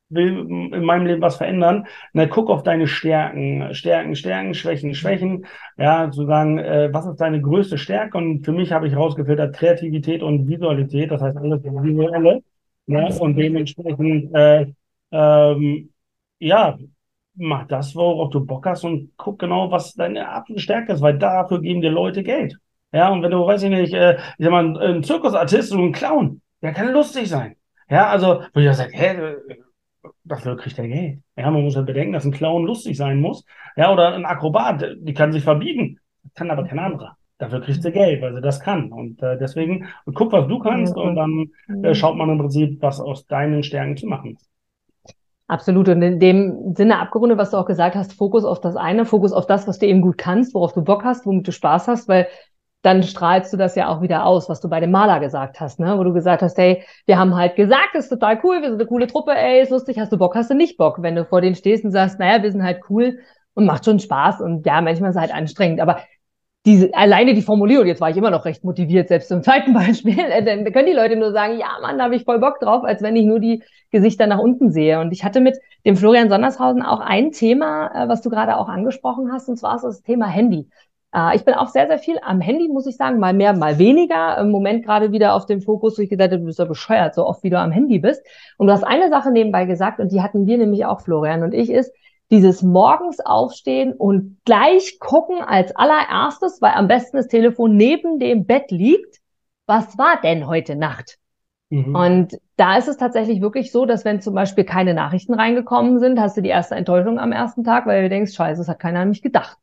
will 0.10 0.40
in 0.74 0.84
meinem 0.86 1.06
Leben 1.06 1.22
was 1.22 1.38
verändern, 1.38 1.88
na, 2.14 2.26
guck 2.26 2.50
auf 2.50 2.64
deine 2.64 2.88
Stärken, 2.88 3.74
Stärken, 3.74 4.16
Stärken, 4.16 4.54
Schwächen, 4.54 4.94
Schwächen, 4.96 5.46
ja, 5.78 6.10
zu 6.12 6.26
sagen, 6.26 6.58
äh, 6.60 6.90
was 6.94 7.06
ist 7.06 7.18
deine 7.18 7.42
größte 7.42 7.78
Stärke? 7.78 8.18
Und 8.18 8.46
für 8.46 8.54
mich 8.54 8.72
habe 8.72 8.88
ich 8.88 8.96
rausgefiltert 8.96 9.56
Kreativität 9.56 10.24
und 10.24 10.48
Visualität, 10.48 11.12
das 11.12 11.22
heißt 11.22 11.38
alles 11.38 11.64
Visuelle, 11.64 12.44
ne? 12.86 13.18
und 13.20 13.36
dementsprechend, 13.36 14.34
äh, 14.34 14.68
ähm, 15.12 15.90
ja, 16.40 16.78
mach 17.36 17.68
das, 17.68 17.96
worauf 17.96 18.30
du 18.32 18.46
Bock 18.46 18.66
hast 18.66 18.84
und 18.84 19.12
guck 19.18 19.40
genau, 19.40 19.72
was 19.72 19.94
deine 19.94 20.30
absolute 20.30 20.62
Stärke 20.62 20.94
ist, 20.94 21.02
weil 21.02 21.18
dafür 21.18 21.62
geben 21.62 21.82
dir 21.82 21.92
Leute 21.92 22.24
Geld. 22.24 22.58
Ja, 22.94 23.10
und 23.10 23.22
wenn 23.22 23.32
du, 23.32 23.46
weiß 23.46 23.64
ich 23.64 23.70
nicht, 23.70 23.94
äh, 23.94 24.18
ich 24.38 24.46
sag 24.46 24.52
mal, 24.52 24.78
ein 24.82 25.04
Zirkusartist 25.04 25.74
und 25.74 25.84
ein 25.84 25.92
Clown, 25.92 26.42
der 26.62 26.74
kann 26.74 26.92
lustig 26.94 27.28
sein. 27.30 27.56
Ja, 27.90 28.08
also, 28.10 28.44
wo 28.54 28.60
ich 28.60 28.74
sage, 28.76 28.92
hä, 28.94 29.36
dafür 30.24 30.58
kriegt 30.58 30.78
er 30.80 30.88
Geld. 30.88 31.20
Ja, 31.36 31.52
man 31.52 31.64
muss 31.64 31.76
ja 31.76 31.82
bedenken, 31.82 32.14
dass 32.14 32.26
ein 32.26 32.32
Clown 32.32 32.66
lustig 32.66 32.98
sein 32.98 33.20
muss. 33.20 33.46
Ja, 33.76 33.92
oder 33.92 34.14
ein 34.14 34.26
Akrobat, 34.26 34.86
die 35.00 35.14
kann 35.14 35.32
sich 35.32 35.44
verbiegen, 35.44 36.00
kann 36.36 36.52
aber 36.52 36.66
kein 36.66 36.80
anderer. 36.80 37.18
Dafür 37.38 37.62
kriegt 37.62 37.84
sie 37.84 37.92
Geld, 37.92 38.22
weil 38.22 38.34
sie 38.34 38.42
das 38.42 38.60
kann. 38.60 38.92
Und 38.92 39.22
äh, 39.22 39.38
deswegen, 39.38 39.88
und 40.06 40.16
guck, 40.16 40.32
was 40.32 40.48
du 40.48 40.58
kannst, 40.60 40.96
und 40.96 41.16
dann 41.16 41.52
äh, 41.84 41.94
schaut 41.94 42.16
man 42.16 42.30
im 42.30 42.40
Prinzip, 42.40 42.82
was 42.82 43.00
aus 43.00 43.28
deinen 43.28 43.62
Stärken 43.62 43.96
zu 43.96 44.08
machen 44.08 44.36
ist. 44.36 44.50
Absolut. 45.48 45.88
Und 45.88 46.02
in 46.02 46.20
dem 46.20 46.76
Sinne 46.76 47.00
abgerundet, 47.00 47.38
was 47.38 47.52
du 47.52 47.58
auch 47.58 47.66
gesagt 47.66 47.96
hast, 47.96 48.14
Fokus 48.14 48.44
auf 48.44 48.60
das 48.60 48.76
eine, 48.76 49.06
Fokus 49.06 49.32
auf 49.32 49.46
das, 49.46 49.68
was 49.68 49.80
du 49.80 49.86
eben 49.86 50.02
gut 50.02 50.18
kannst, 50.18 50.54
worauf 50.54 50.74
du 50.74 50.84
Bock 50.84 51.04
hast, 51.04 51.26
womit 51.26 51.48
du 51.48 51.52
Spaß 51.52 51.88
hast, 51.88 52.10
weil 52.10 52.28
dann 52.88 53.04
strahlst 53.04 53.52
du 53.54 53.58
das 53.58 53.76
ja 53.76 53.90
auch 53.90 54.02
wieder 54.02 54.26
aus, 54.26 54.50
was 54.50 54.62
du 54.62 54.70
bei 54.70 54.80
dem 54.80 54.92
Maler 54.92 55.20
gesagt 55.20 55.60
hast, 55.60 55.80
ne? 55.80 55.98
Wo 56.00 56.04
du 56.04 56.14
gesagt 56.14 56.42
hast, 56.42 56.58
hey, 56.58 56.84
wir 57.06 57.20
haben 57.20 57.36
halt 57.36 57.56
gesagt, 57.56 57.96
ist 57.96 58.10
total 58.10 58.40
cool, 58.44 58.62
wir 58.62 58.70
sind 58.70 58.80
eine 58.80 58.88
coole 58.88 59.08
Truppe, 59.08 59.32
ey, 59.36 59.62
ist 59.62 59.72
lustig, 59.72 60.00
hast 60.00 60.12
du 60.12 60.18
Bock, 60.18 60.36
hast 60.36 60.50
du 60.50 60.56
nicht 60.56 60.78
Bock. 60.78 61.02
Wenn 61.02 61.16
du 61.16 61.26
vor 61.26 61.42
denen 61.42 61.56
stehst 61.56 61.84
und 61.84 61.92
sagst, 61.92 62.18
naja, 62.20 62.42
wir 62.42 62.52
sind 62.52 62.64
halt 62.64 62.82
cool 62.90 63.20
und 63.54 63.66
macht 63.66 63.86
schon 63.86 64.00
Spaß 64.00 64.42
und 64.42 64.66
ja, 64.66 64.82
manchmal 64.82 65.10
ist 65.10 65.18
es 65.18 65.22
halt 65.22 65.34
anstrengend, 65.34 65.82
aber 65.82 66.00
diese, 66.66 66.94
alleine 66.94 67.34
die 67.34 67.42
Formulierung, 67.42 67.88
jetzt 67.88 68.02
war 68.02 68.10
ich 68.10 68.18
immer 68.18 68.30
noch 68.30 68.44
recht 68.46 68.64
motiviert, 68.64 69.08
selbst 69.08 69.30
zum 69.30 69.44
zweiten 69.44 69.74
Beispiel, 69.74 70.20
äh, 70.20 70.44
dann 70.44 70.72
können 70.72 70.88
die 70.88 70.94
Leute 70.94 71.16
nur 71.16 71.32
sagen, 71.32 71.58
ja, 71.60 71.78
Mann, 71.82 71.98
da 71.98 72.06
habe 72.06 72.16
ich 72.16 72.24
voll 72.24 72.40
Bock 72.40 72.60
drauf, 72.60 72.84
als 72.84 73.02
wenn 73.02 73.16
ich 73.16 73.26
nur 73.26 73.40
die 73.40 73.64
Gesichter 73.92 74.28
nach 74.28 74.40
unten 74.40 74.72
sehe. 74.72 75.00
Und 75.00 75.12
ich 75.12 75.24
hatte 75.24 75.40
mit 75.40 75.58
dem 75.86 75.96
Florian 75.96 76.30
Sondershausen 76.30 76.82
auch 76.82 77.00
ein 77.00 77.32
Thema, 77.32 77.92
äh, 77.96 78.10
was 78.10 78.22
du 78.22 78.30
gerade 78.30 78.58
auch 78.58 78.68
angesprochen 78.68 79.32
hast, 79.32 79.48
und 79.50 79.58
zwar 79.58 79.76
ist 79.76 79.84
das 79.84 80.02
Thema 80.02 80.28
Handy. 80.28 80.68
Äh, 81.14 81.36
ich 81.36 81.46
bin 81.46 81.54
auch 81.54 81.68
sehr, 81.68 81.88
sehr 81.88 82.00
viel 82.00 82.18
am 82.22 82.42
Handy, 82.42 82.68
muss 82.68 82.88
ich 82.88 82.98
sagen, 82.98 83.20
mal 83.20 83.34
mehr, 83.34 83.54
mal 83.54 83.80
weniger. 83.80 84.38
Im 84.38 84.52
Moment 84.52 84.86
gerade 84.86 85.12
wieder 85.12 85.34
auf 85.34 85.46
dem 85.46 85.62
Fokus, 85.62 85.98
wo 85.98 86.02
ich 86.02 86.10
gesagt 86.10 86.32
habe, 86.32 86.42
du 86.42 86.46
bist 86.46 86.60
ja 86.60 86.66
bescheuert, 86.66 87.16
so 87.16 87.26
oft 87.26 87.44
wie 87.44 87.50
du 87.50 87.60
am 87.60 87.72
Handy 87.72 88.00
bist. 88.00 88.22
Und 88.58 88.68
du 88.68 88.74
hast 88.74 88.84
eine 88.84 89.10
Sache 89.10 89.32
nebenbei 89.32 89.66
gesagt, 89.66 90.00
und 90.00 90.12
die 90.12 90.22
hatten 90.22 90.46
wir 90.48 90.58
nämlich 90.58 90.86
auch, 90.86 91.02
Florian 91.02 91.44
und 91.44 91.54
ich, 91.54 91.70
ist, 91.70 91.92
dieses 92.30 92.62
morgens 92.62 93.20
aufstehen 93.22 93.94
und 93.94 94.38
gleich 94.44 95.00
gucken 95.00 95.42
als 95.42 95.74
allererstes, 95.76 96.62
weil 96.62 96.74
am 96.74 96.88
besten 96.88 97.18
das 97.18 97.28
Telefon 97.28 97.78
neben 97.78 98.20
dem 98.20 98.46
Bett 98.46 98.70
liegt. 98.70 99.20
Was 99.66 99.98
war 99.98 100.20
denn 100.22 100.48
heute 100.48 100.76
Nacht? 100.76 101.18
Mhm. 101.70 101.96
Und 101.96 102.38
da 102.56 102.78
ist 102.78 102.88
es 102.88 102.98
tatsächlich 102.98 103.42
wirklich 103.42 103.72
so, 103.72 103.86
dass 103.86 104.06
wenn 104.06 104.22
zum 104.22 104.34
Beispiel 104.34 104.64
keine 104.64 104.94
Nachrichten 104.94 105.34
reingekommen 105.34 106.00
sind, 106.00 106.20
hast 106.20 106.38
du 106.38 106.42
die 106.42 106.50
erste 106.50 106.76
Enttäuschung 106.76 107.20
am 107.20 107.32
ersten 107.32 107.64
Tag, 107.64 107.86
weil 107.86 108.04
du 108.04 108.10
denkst, 108.10 108.34
scheiße, 108.34 108.60
das 108.60 108.68
hat 108.68 108.80
keiner 108.80 109.02
an 109.02 109.10
mich 109.10 109.22
gedacht. 109.22 109.58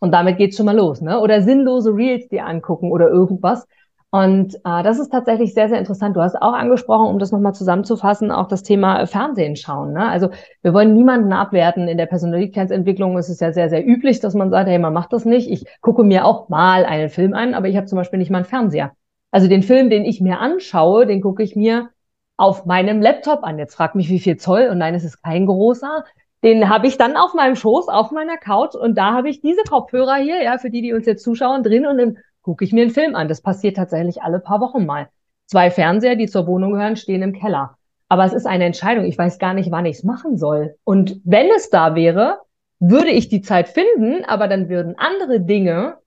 Und 0.00 0.12
damit 0.12 0.38
geht's 0.38 0.56
schon 0.56 0.66
mal 0.66 0.76
los, 0.76 1.00
ne? 1.00 1.20
Oder 1.20 1.42
sinnlose 1.42 1.94
Reels 1.94 2.28
dir 2.28 2.46
angucken 2.46 2.92
oder 2.92 3.08
irgendwas. 3.08 3.66
Und 4.10 4.54
äh, 4.54 4.82
das 4.82 4.98
ist 4.98 5.10
tatsächlich 5.10 5.52
sehr, 5.52 5.68
sehr 5.68 5.78
interessant. 5.78 6.16
Du 6.16 6.22
hast 6.22 6.34
auch 6.36 6.54
angesprochen, 6.54 7.08
um 7.08 7.18
das 7.18 7.30
nochmal 7.30 7.54
zusammenzufassen, 7.54 8.30
auch 8.30 8.48
das 8.48 8.62
Thema 8.62 9.06
Fernsehen 9.06 9.54
schauen. 9.54 9.92
Ne? 9.92 10.08
Also 10.08 10.30
wir 10.62 10.72
wollen 10.72 10.94
niemanden 10.94 11.32
abwerten. 11.32 11.88
In 11.88 11.98
der 11.98 12.06
Persönlichkeitsentwicklung 12.06 13.18
ist 13.18 13.28
es 13.28 13.40
ja 13.40 13.52
sehr, 13.52 13.68
sehr 13.68 13.86
üblich, 13.86 14.20
dass 14.20 14.32
man 14.32 14.50
sagt, 14.50 14.68
hey, 14.68 14.78
man 14.78 14.94
macht 14.94 15.12
das 15.12 15.26
nicht. 15.26 15.50
Ich 15.50 15.66
gucke 15.82 16.04
mir 16.04 16.24
auch 16.24 16.48
mal 16.48 16.86
einen 16.86 17.10
Film 17.10 17.34
an, 17.34 17.52
aber 17.52 17.68
ich 17.68 17.76
habe 17.76 17.86
zum 17.86 17.96
Beispiel 17.96 18.18
nicht 18.18 18.30
mal 18.30 18.38
einen 18.38 18.46
Fernseher. 18.46 18.92
Also 19.30 19.46
den 19.46 19.62
Film, 19.62 19.90
den 19.90 20.06
ich 20.06 20.22
mir 20.22 20.38
anschaue, 20.38 21.04
den 21.04 21.20
gucke 21.20 21.42
ich 21.42 21.54
mir 21.54 21.90
auf 22.38 22.64
meinem 22.64 23.02
Laptop 23.02 23.44
an. 23.44 23.58
Jetzt 23.58 23.74
frag 23.74 23.94
mich, 23.94 24.08
wie 24.08 24.20
viel 24.20 24.38
Zoll. 24.38 24.68
Und 24.70 24.78
nein, 24.78 24.94
es 24.94 25.04
ist 25.04 25.22
kein 25.22 25.44
großer. 25.44 26.04
Den 26.44 26.68
habe 26.68 26.86
ich 26.86 26.96
dann 26.98 27.16
auf 27.16 27.34
meinem 27.34 27.56
Schoß, 27.56 27.88
auf 27.88 28.10
meiner 28.12 28.36
Couch 28.36 28.74
und 28.74 28.96
da 28.96 29.12
habe 29.12 29.28
ich 29.28 29.40
diese 29.40 29.62
Kopfhörer 29.68 30.16
hier, 30.16 30.42
ja, 30.42 30.58
für 30.58 30.70
die, 30.70 30.82
die 30.82 30.92
uns 30.92 31.06
jetzt 31.06 31.24
zuschauen, 31.24 31.62
drin 31.62 31.86
und 31.86 31.98
dann 31.98 32.18
gucke 32.42 32.64
ich 32.64 32.72
mir 32.72 32.82
einen 32.82 32.90
Film 32.90 33.16
an. 33.16 33.28
Das 33.28 33.40
passiert 33.40 33.76
tatsächlich 33.76 34.22
alle 34.22 34.38
paar 34.38 34.60
Wochen 34.60 34.86
mal. 34.86 35.08
Zwei 35.46 35.70
Fernseher, 35.70 36.16
die 36.16 36.28
zur 36.28 36.46
Wohnung 36.46 36.72
gehören, 36.72 36.96
stehen 36.96 37.22
im 37.22 37.32
Keller. 37.32 37.76
Aber 38.08 38.24
es 38.24 38.32
ist 38.32 38.46
eine 38.46 38.64
Entscheidung. 38.64 39.04
Ich 39.04 39.18
weiß 39.18 39.38
gar 39.38 39.54
nicht, 39.54 39.70
wann 39.70 39.86
ich 39.86 39.98
es 39.98 40.04
machen 40.04 40.38
soll. 40.38 40.76
Und 40.84 41.20
wenn 41.24 41.48
es 41.54 41.70
da 41.70 41.94
wäre, 41.94 42.38
würde 42.78 43.10
ich 43.10 43.28
die 43.28 43.42
Zeit 43.42 43.68
finden, 43.68 44.24
aber 44.24 44.46
dann 44.46 44.68
würden 44.68 44.94
andere 44.96 45.40
Dinge 45.40 45.98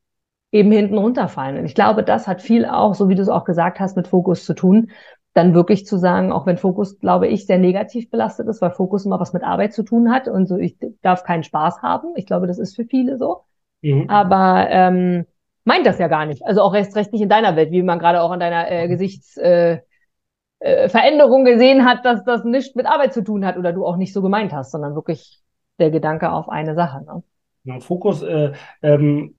eben 0.52 0.72
hinten 0.72 0.98
runterfallen. 0.98 1.58
Und 1.58 1.66
ich 1.66 1.76
glaube, 1.76 2.04
das 2.04 2.28
hat 2.28 2.42
viel 2.42 2.66
auch, 2.66 2.96
so 2.96 3.10
wie 3.10 3.16
du 3.16 3.22
es 3.22 3.30
auch 3.30 3.44
gesagt 3.44 3.80
hast, 3.80 3.98
mit 3.98 4.08
Fokus 4.08 4.46
zu 4.46 4.54
tun 4.54 4.92
dann 5.34 5.54
wirklich 5.54 5.86
zu 5.86 5.98
sagen, 5.98 6.32
auch 6.32 6.46
wenn 6.46 6.58
Fokus, 6.58 7.00
glaube 7.00 7.28
ich, 7.28 7.46
sehr 7.46 7.58
negativ 7.58 8.10
belastet 8.10 8.48
ist, 8.48 8.62
weil 8.62 8.72
Fokus 8.72 9.06
immer 9.06 9.20
was 9.20 9.34
mit 9.34 9.44
Arbeit 9.44 9.74
zu 9.74 9.84
tun 9.84 10.12
hat 10.12 10.28
und 10.28 10.48
so, 10.48 10.58
ich 10.58 10.78
darf 11.02 11.24
keinen 11.24 11.44
Spaß 11.44 11.82
haben. 11.82 12.10
Ich 12.16 12.26
glaube, 12.26 12.48
das 12.48 12.60
ist 12.60 12.76
für 12.76 12.86
viele 12.86 13.18
so. 13.18 13.42
Mhm. 13.82 14.10
Aber 14.10 14.68
ähm, 14.70 15.26
meint 15.64 15.86
das 15.86 16.00
ja 16.00 16.08
gar 16.08 16.26
nicht. 16.26 16.46
Also 16.46 16.62
auch 16.62 16.74
erst 16.74 16.96
recht 16.96 17.14
nicht 17.14 17.22
in 17.22 17.30
deiner 17.30 17.56
Welt, 17.56 17.72
wie 17.72 17.82
man 17.82 18.00
gerade 18.00 18.22
auch 18.22 18.32
an 18.32 18.40
deiner 18.42 18.70
äh, 18.70 18.88
Gesichtsveränderung 18.90 19.86
äh, 21.46 21.50
äh, 21.50 21.54
gesehen 21.54 21.86
hat, 21.86 22.04
dass 22.04 22.26
das 22.26 22.44
nichts 22.44 22.76
mit 22.76 22.86
Arbeit 22.86 23.14
zu 23.14 23.24
tun 23.24 23.46
hat 23.46 23.58
oder 23.58 23.72
du 23.72 23.86
auch 23.86 23.96
nicht 23.96 24.14
so 24.14 24.22
gemeint 24.22 24.52
hast, 24.52 24.72
sondern 24.72 24.96
wirklich 24.96 25.40
der 25.80 25.92
Gedanke 25.92 26.32
auf 26.32 26.50
eine 26.50 26.76
Sache. 26.76 27.04
Ne? 27.06 27.24
Ja, 27.64 27.80
Fokus, 27.80 28.22
äh, 28.22 28.52
ähm, 28.82 29.36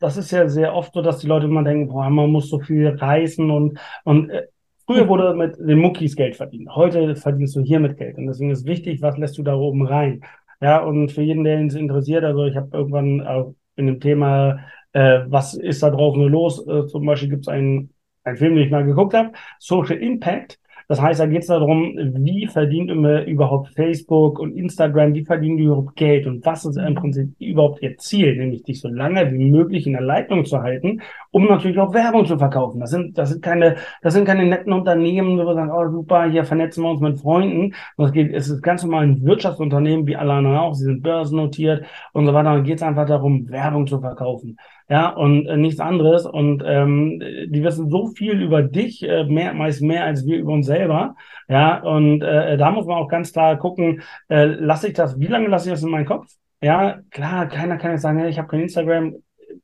das 0.00 0.16
ist 0.16 0.30
ja 0.32 0.48
sehr 0.48 0.74
oft 0.74 0.92
so, 0.94 1.02
dass 1.02 1.18
die 1.18 1.26
Leute 1.26 1.46
immer 1.46 1.62
denken, 1.62 1.88
boah, 1.88 2.08
man 2.10 2.30
muss 2.30 2.48
so 2.48 2.58
viel 2.58 2.88
reisen 2.88 3.50
und, 3.50 3.78
und 4.04 4.30
äh, 4.30 4.46
Früher 4.90 5.08
wurde 5.08 5.34
mit 5.34 5.56
den 5.56 5.78
Muckis 5.78 6.16
Geld 6.16 6.34
verdient. 6.34 6.74
Heute 6.74 7.14
verdienst 7.14 7.54
du 7.54 7.60
hier 7.60 7.78
mit 7.78 7.96
Geld. 7.96 8.18
Und 8.18 8.26
deswegen 8.26 8.50
ist 8.50 8.66
wichtig, 8.66 9.00
was 9.02 9.16
lässt 9.18 9.38
du 9.38 9.44
da 9.44 9.54
oben 9.54 9.86
rein. 9.86 10.24
Ja, 10.60 10.78
und 10.82 11.12
für 11.12 11.22
jeden, 11.22 11.44
der 11.44 11.60
ihn 11.60 11.70
interessiert, 11.70 12.24
also 12.24 12.44
ich 12.44 12.56
habe 12.56 12.76
irgendwann 12.76 13.24
auch 13.24 13.54
in 13.76 13.86
dem 13.86 14.00
Thema, 14.00 14.58
äh, 14.92 15.20
was 15.26 15.54
ist 15.54 15.84
da 15.84 15.90
draußen 15.90 16.20
los? 16.24 16.66
Äh, 16.66 16.88
zum 16.88 17.06
Beispiel 17.06 17.28
gibt 17.28 17.42
es 17.42 17.48
einen, 17.48 17.94
einen 18.24 18.36
Film, 18.36 18.56
den 18.56 18.64
ich 18.64 18.72
mal 18.72 18.84
geguckt 18.84 19.14
habe, 19.14 19.30
Social 19.60 19.96
Impact. 19.96 20.58
Das 20.90 21.00
heißt, 21.00 21.20
da 21.20 21.26
geht 21.26 21.42
es 21.42 21.46
darum, 21.46 21.94
wie 21.96 22.48
verdient 22.48 22.90
immer 22.90 23.22
überhaupt 23.22 23.68
Facebook 23.76 24.40
und 24.40 24.56
Instagram, 24.56 25.14
wie 25.14 25.24
verdienen 25.24 25.56
die 25.56 25.62
überhaupt 25.62 25.94
Geld 25.94 26.26
und 26.26 26.44
was 26.44 26.64
ist 26.64 26.78
im 26.78 26.96
Prinzip 26.96 27.30
überhaupt 27.38 27.80
ihr 27.80 27.96
Ziel, 27.96 28.36
nämlich 28.36 28.64
dich 28.64 28.80
so 28.80 28.88
lange 28.88 29.30
wie 29.30 29.38
möglich 29.38 29.86
in 29.86 29.92
der 29.92 30.02
Leitung 30.02 30.44
zu 30.44 30.60
halten, 30.60 31.00
um 31.30 31.44
natürlich 31.46 31.78
auch 31.78 31.94
Werbung 31.94 32.26
zu 32.26 32.36
verkaufen. 32.38 32.80
Das 32.80 32.90
sind, 32.90 33.16
das 33.16 33.28
sind 33.28 33.40
keine, 33.40 33.76
das 34.02 34.14
sind 34.14 34.24
keine 34.24 34.44
netten 34.44 34.72
Unternehmen, 34.72 35.38
wo 35.38 35.44
wir 35.46 35.54
sagen, 35.54 35.70
oh 35.70 35.88
super, 35.92 36.24
hier 36.24 36.42
vernetzen 36.44 36.82
wir 36.82 36.90
uns 36.90 37.00
mit 37.00 37.20
Freunden. 37.20 37.72
Das 37.96 38.10
geht, 38.10 38.34
es 38.34 38.48
ist 38.48 38.60
ganz 38.60 38.82
normal 38.82 39.04
ein 39.04 39.22
Wirtschaftsunternehmen 39.22 40.08
wie 40.08 40.16
alle 40.16 40.32
anderen 40.32 40.56
auch. 40.56 40.74
Sie 40.74 40.86
sind 40.86 41.04
börsennotiert 41.04 41.84
und 42.14 42.26
so 42.26 42.34
weiter. 42.34 42.52
Dann 42.52 42.64
geht 42.64 42.78
es 42.78 42.82
einfach 42.82 43.06
darum, 43.06 43.48
Werbung 43.48 43.86
zu 43.86 44.00
verkaufen 44.00 44.56
ja, 44.90 45.08
und 45.10 45.46
äh, 45.46 45.56
nichts 45.56 45.80
anderes. 45.80 46.26
Und 46.26 46.64
ähm, 46.66 47.20
die 47.20 47.62
wissen 47.62 47.88
so 47.88 48.08
viel 48.08 48.42
über 48.42 48.62
dich, 48.62 49.02
äh, 49.04 49.24
mehr, 49.24 49.54
meist 49.54 49.82
mehr 49.82 50.04
als 50.04 50.26
wir 50.26 50.36
über 50.38 50.52
uns 50.52 50.66
selber. 50.66 51.14
Ja, 51.48 51.80
und 51.80 52.22
äh, 52.22 52.58
da 52.58 52.72
muss 52.72 52.86
man 52.86 52.96
auch 52.96 53.08
ganz 53.08 53.32
klar 53.32 53.56
gucken, 53.56 54.02
äh, 54.28 54.46
lasse 54.46 54.88
ich 54.88 54.94
das, 54.94 55.18
wie 55.20 55.28
lange 55.28 55.46
lasse 55.46 55.68
ich 55.68 55.74
das 55.74 55.84
in 55.84 55.90
meinen 55.90 56.06
Kopf? 56.06 56.26
Ja, 56.60 56.98
klar, 57.10 57.46
keiner 57.46 57.76
kann 57.78 57.92
jetzt 57.92 58.02
sagen, 58.02 58.18
hey, 58.18 58.30
ich 58.30 58.38
habe 58.38 58.48
kein 58.48 58.60
Instagram. 58.62 59.14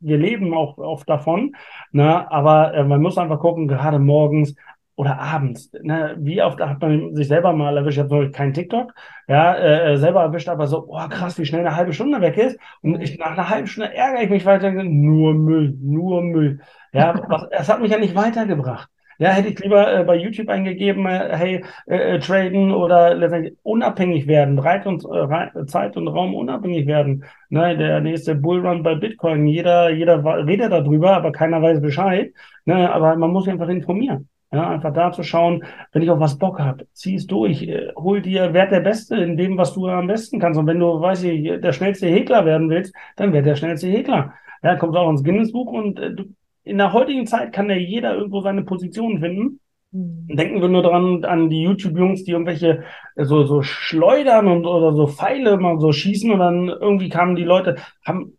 Wir 0.00 0.16
leben 0.18 0.54
auch 0.54 0.78
oft 0.78 1.08
davon, 1.08 1.56
ne? 1.92 2.30
aber 2.30 2.74
äh, 2.74 2.84
man 2.84 3.02
muss 3.02 3.18
einfach 3.18 3.40
gucken, 3.40 3.68
gerade 3.68 3.98
morgens, 3.98 4.54
oder 4.96 5.18
abends. 5.20 5.70
Ne? 5.82 6.16
Wie 6.18 6.42
oft 6.42 6.60
hat 6.60 6.80
man 6.80 7.14
sich 7.14 7.28
selber 7.28 7.52
mal 7.52 7.76
erwischt? 7.76 7.98
Ich 7.98 8.04
habe 8.04 8.24
noch 8.24 8.32
kein 8.32 8.54
TikTok, 8.54 8.94
ja, 9.28 9.54
äh, 9.54 9.92
äh, 9.92 9.96
selber 9.98 10.22
erwischt, 10.22 10.48
aber 10.48 10.66
so, 10.66 10.86
oh 10.88 11.08
krass, 11.08 11.38
wie 11.38 11.44
schnell 11.44 11.60
eine 11.60 11.76
halbe 11.76 11.92
Stunde 11.92 12.20
weg 12.20 12.36
ist. 12.38 12.58
Und 12.82 13.00
ich, 13.02 13.18
nach 13.18 13.32
einer 13.32 13.48
halben 13.48 13.66
Stunde 13.66 13.94
ärgere 13.94 14.22
ich 14.22 14.30
mich 14.30 14.46
weiter. 14.46 14.72
Nur 14.72 15.34
Müll, 15.34 15.76
nur 15.80 16.22
Müll. 16.22 16.60
Ja, 16.92 17.14
was, 17.28 17.46
es 17.50 17.68
hat 17.68 17.80
mich 17.80 17.92
ja 17.92 17.98
nicht 17.98 18.14
weitergebracht. 18.14 18.88
Ja, 19.18 19.30
hätte 19.30 19.48
ich 19.48 19.58
lieber 19.60 20.00
äh, 20.00 20.04
bei 20.04 20.16
YouTube 20.16 20.48
eingegeben, 20.50 21.06
äh, 21.06 21.36
hey, 21.36 21.64
äh, 21.86 22.16
äh 22.16 22.18
traden 22.18 22.70
oder 22.72 23.14
letztendlich 23.14 23.54
unabhängig 23.62 24.26
werden, 24.26 24.58
Reit 24.58 24.86
und, 24.86 25.04
äh, 25.04 25.64
Zeit 25.66 25.96
und 25.96 26.08
Raum 26.08 26.34
unabhängig 26.34 26.86
werden. 26.86 27.24
Ne, 27.48 27.76
der 27.78 28.00
nächste 28.00 28.34
Bullrun 28.34 28.82
bei 28.82 28.94
Bitcoin, 28.94 29.46
jeder, 29.46 29.90
jeder 29.90 30.22
redet 30.46 30.72
darüber, 30.72 31.16
aber 31.16 31.32
keiner 31.32 31.62
weiß 31.62 31.80
Bescheid. 31.80 32.32
Ne, 32.66 32.92
aber 32.92 33.16
man 33.16 33.30
muss 33.30 33.44
sich 33.44 33.52
einfach 33.52 33.68
informieren. 33.68 34.28
Ja, 34.52 34.70
einfach 34.70 34.92
da 34.92 35.10
zu 35.10 35.24
schauen, 35.24 35.64
wenn 35.92 36.02
ich 36.02 36.10
auf 36.10 36.20
was 36.20 36.38
Bock 36.38 36.60
habe, 36.60 36.86
zieh 36.92 37.16
es 37.16 37.26
durch, 37.26 37.62
äh, 37.62 37.92
hol 37.96 38.22
dir, 38.22 38.54
werd 38.54 38.70
der 38.70 38.80
Beste 38.80 39.16
in 39.16 39.36
dem, 39.36 39.58
was 39.58 39.74
du 39.74 39.88
am 39.88 40.06
besten 40.06 40.38
kannst. 40.38 40.58
Und 40.58 40.66
wenn 40.66 40.78
du, 40.78 41.00
weiß 41.00 41.24
ich, 41.24 41.60
der 41.60 41.72
schnellste 41.72 42.06
Häkler 42.06 42.44
werden 42.44 42.70
willst, 42.70 42.94
dann 43.16 43.32
werd 43.32 43.46
der 43.46 43.56
schnellste 43.56 43.88
Häkler. 43.88 44.34
Ja, 44.62 44.76
kommst 44.76 44.96
auch 44.96 45.10
ins 45.10 45.24
Guinness-Buch 45.24 45.72
und 45.72 45.98
äh, 45.98 46.14
du, 46.14 46.24
in 46.62 46.78
der 46.78 46.92
heutigen 46.92 47.26
Zeit 47.26 47.52
kann 47.52 47.70
ja 47.70 47.76
jeder 47.76 48.14
irgendwo 48.14 48.40
seine 48.40 48.62
Position 48.62 49.20
finden. 49.20 49.60
Mhm. 49.92 50.28
Denken 50.28 50.60
wir 50.60 50.68
nur 50.68 50.82
dran 50.82 51.24
an 51.24 51.48
die 51.50 51.62
YouTube-Jungs, 51.62 52.24
die 52.24 52.32
irgendwelche 52.32 52.84
äh, 53.16 53.24
so, 53.24 53.44
so 53.44 53.62
schleudern 53.62 54.46
und 54.48 54.66
oder 54.66 54.92
so 54.94 55.06
Pfeile 55.06 55.56
mal 55.56 55.78
so 55.80 55.92
schießen 55.92 56.30
und 56.30 56.38
dann 56.38 56.68
irgendwie 56.68 57.08
kamen 57.08 57.36
die 57.36 57.44
Leute, 57.44 57.76
haben 58.04 58.35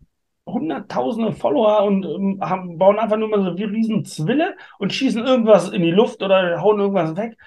hunderttausende 0.48 1.34
Follower 1.34 1.84
und 1.84 2.06
ähm, 2.06 2.40
haben, 2.42 2.78
bauen 2.78 3.00
einfach 3.00 3.18
nur 3.18 3.30
mal 3.30 3.44
so 3.44 3.58
wie 3.58 3.66
riesen 3.66 4.06
Zwille 4.06 4.56
und 4.80 4.94
schießen 4.94 5.26
irgendwas 5.26 5.70
in 5.70 5.82
die 5.82 5.92
Luft 5.92 6.24
oder 6.24 6.62
hauen 6.62 6.80
irgendwas 6.80 7.16
weg. 7.16 7.38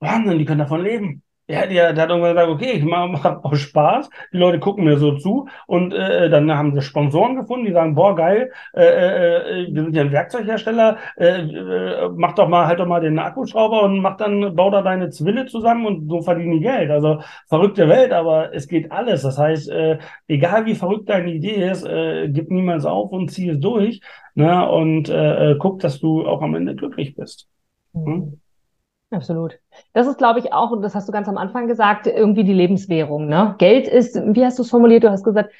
Wahnsinn, 0.00 0.38
die 0.38 0.44
können 0.44 0.60
davon 0.60 0.82
leben. 0.82 1.22
Ja, 1.46 1.66
der, 1.66 1.92
der 1.92 2.04
hat 2.04 2.08
irgendwann 2.08 2.34
gesagt, 2.34 2.50
okay, 2.50 2.72
ich 2.72 2.84
mache 2.84 3.08
mach 3.08 3.44
auch 3.44 3.54
Spaß. 3.54 4.08
Die 4.32 4.38
Leute 4.38 4.58
gucken 4.60 4.84
mir 4.84 4.96
so 4.96 5.16
zu 5.18 5.46
und 5.66 5.92
äh, 5.92 6.30
dann 6.30 6.50
haben 6.50 6.74
sie 6.74 6.80
Sponsoren 6.80 7.36
gefunden, 7.36 7.66
die 7.66 7.72
sagen, 7.72 7.94
boah, 7.94 8.16
geil, 8.16 8.50
äh, 8.72 9.66
äh, 9.66 9.74
wir 9.74 9.82
sind 9.82 9.94
ja 9.94 10.02
ein 10.02 10.12
Werkzeughersteller, 10.12 10.96
äh, 11.18 11.40
äh, 11.40 12.08
mach 12.16 12.34
doch 12.34 12.48
mal, 12.48 12.66
halt 12.66 12.80
doch 12.80 12.86
mal 12.86 13.00
den 13.00 13.18
Akkuschrauber 13.18 13.82
und 13.82 14.00
mach 14.00 14.16
dann, 14.16 14.56
bau 14.56 14.70
da 14.70 14.80
deine 14.80 15.10
Zwille 15.10 15.44
zusammen 15.44 15.84
und 15.84 16.08
so 16.08 16.22
verdienen 16.22 16.52
die 16.52 16.60
Geld. 16.60 16.90
Also 16.90 17.20
verrückte 17.46 17.90
Welt, 17.90 18.12
aber 18.12 18.54
es 18.54 18.66
geht 18.66 18.90
alles. 18.90 19.20
Das 19.22 19.36
heißt, 19.36 19.68
äh, 19.68 19.98
egal 20.28 20.64
wie 20.64 20.74
verrückt 20.74 21.10
deine 21.10 21.30
Idee 21.30 21.70
ist, 21.70 21.84
äh, 21.84 22.28
gib 22.30 22.50
niemals 22.50 22.86
auf 22.86 23.12
und 23.12 23.30
zieh 23.30 23.50
es 23.50 23.60
durch 23.60 24.00
ne? 24.34 24.66
und 24.70 25.10
äh, 25.10 25.50
äh 25.50 25.56
guck, 25.58 25.80
dass 25.80 26.00
du 26.00 26.26
auch 26.26 26.40
am 26.40 26.54
Ende 26.54 26.74
glücklich 26.74 27.14
bist. 27.14 27.48
Hm? 27.92 28.40
Absolut. 29.14 29.58
Das 29.92 30.06
ist, 30.06 30.18
glaube 30.18 30.40
ich, 30.40 30.52
auch, 30.52 30.70
und 30.70 30.82
das 30.82 30.94
hast 30.94 31.08
du 31.08 31.12
ganz 31.12 31.28
am 31.28 31.38
Anfang 31.38 31.68
gesagt, 31.68 32.06
irgendwie 32.06 32.44
die 32.44 32.52
Lebenswährung. 32.52 33.26
Ne? 33.26 33.54
Geld 33.58 33.86
ist, 33.86 34.16
wie 34.16 34.44
hast 34.44 34.58
du 34.58 34.62
es 34.62 34.70
formuliert? 34.70 35.04
Du 35.04 35.10
hast 35.10 35.24
gesagt, 35.24 35.50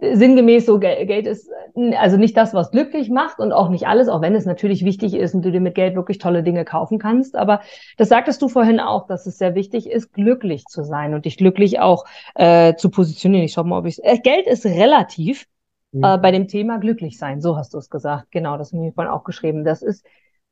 sinngemäß 0.00 0.66
so, 0.66 0.78
Geld 0.78 1.26
ist 1.26 1.50
also 1.96 2.16
nicht 2.16 2.36
das, 2.36 2.54
was 2.54 2.70
glücklich 2.70 3.10
macht 3.10 3.38
und 3.38 3.52
auch 3.52 3.68
nicht 3.68 3.86
alles, 3.86 4.08
auch 4.08 4.22
wenn 4.22 4.34
es 4.34 4.46
natürlich 4.46 4.84
wichtig 4.84 5.14
ist 5.14 5.34
und 5.34 5.44
du 5.44 5.52
dir 5.52 5.60
mit 5.60 5.74
Geld 5.74 5.94
wirklich 5.94 6.18
tolle 6.18 6.42
Dinge 6.42 6.64
kaufen 6.64 6.98
kannst. 6.98 7.36
Aber 7.36 7.60
das 7.96 8.08
sagtest 8.08 8.40
du 8.42 8.48
vorhin 8.48 8.80
auch, 8.80 9.06
dass 9.06 9.26
es 9.26 9.38
sehr 9.38 9.54
wichtig 9.54 9.88
ist, 9.88 10.12
glücklich 10.12 10.64
zu 10.64 10.84
sein 10.84 11.14
und 11.14 11.26
dich 11.26 11.36
glücklich 11.36 11.80
auch 11.80 12.04
äh, 12.34 12.74
zu 12.76 12.90
positionieren. 12.90 13.44
Ich 13.44 13.52
schau 13.52 13.64
mal, 13.64 13.78
ob 13.78 13.86
ich 13.86 14.02
äh, 14.02 14.18
Geld 14.18 14.46
ist 14.46 14.64
relativ. 14.64 15.46
Mhm. 15.92 16.04
Äh, 16.04 16.18
bei 16.18 16.30
dem 16.30 16.48
Thema 16.48 16.78
glücklich 16.78 17.18
sein, 17.18 17.40
so 17.40 17.56
hast 17.56 17.74
du 17.74 17.78
es 17.78 17.90
gesagt. 17.90 18.30
Genau, 18.30 18.56
das 18.56 18.72
habe 18.72 18.86
ich 18.86 18.94
vorhin 18.94 19.12
auch 19.12 19.24
geschrieben. 19.24 19.64
Das 19.64 19.82
ist 19.82 20.06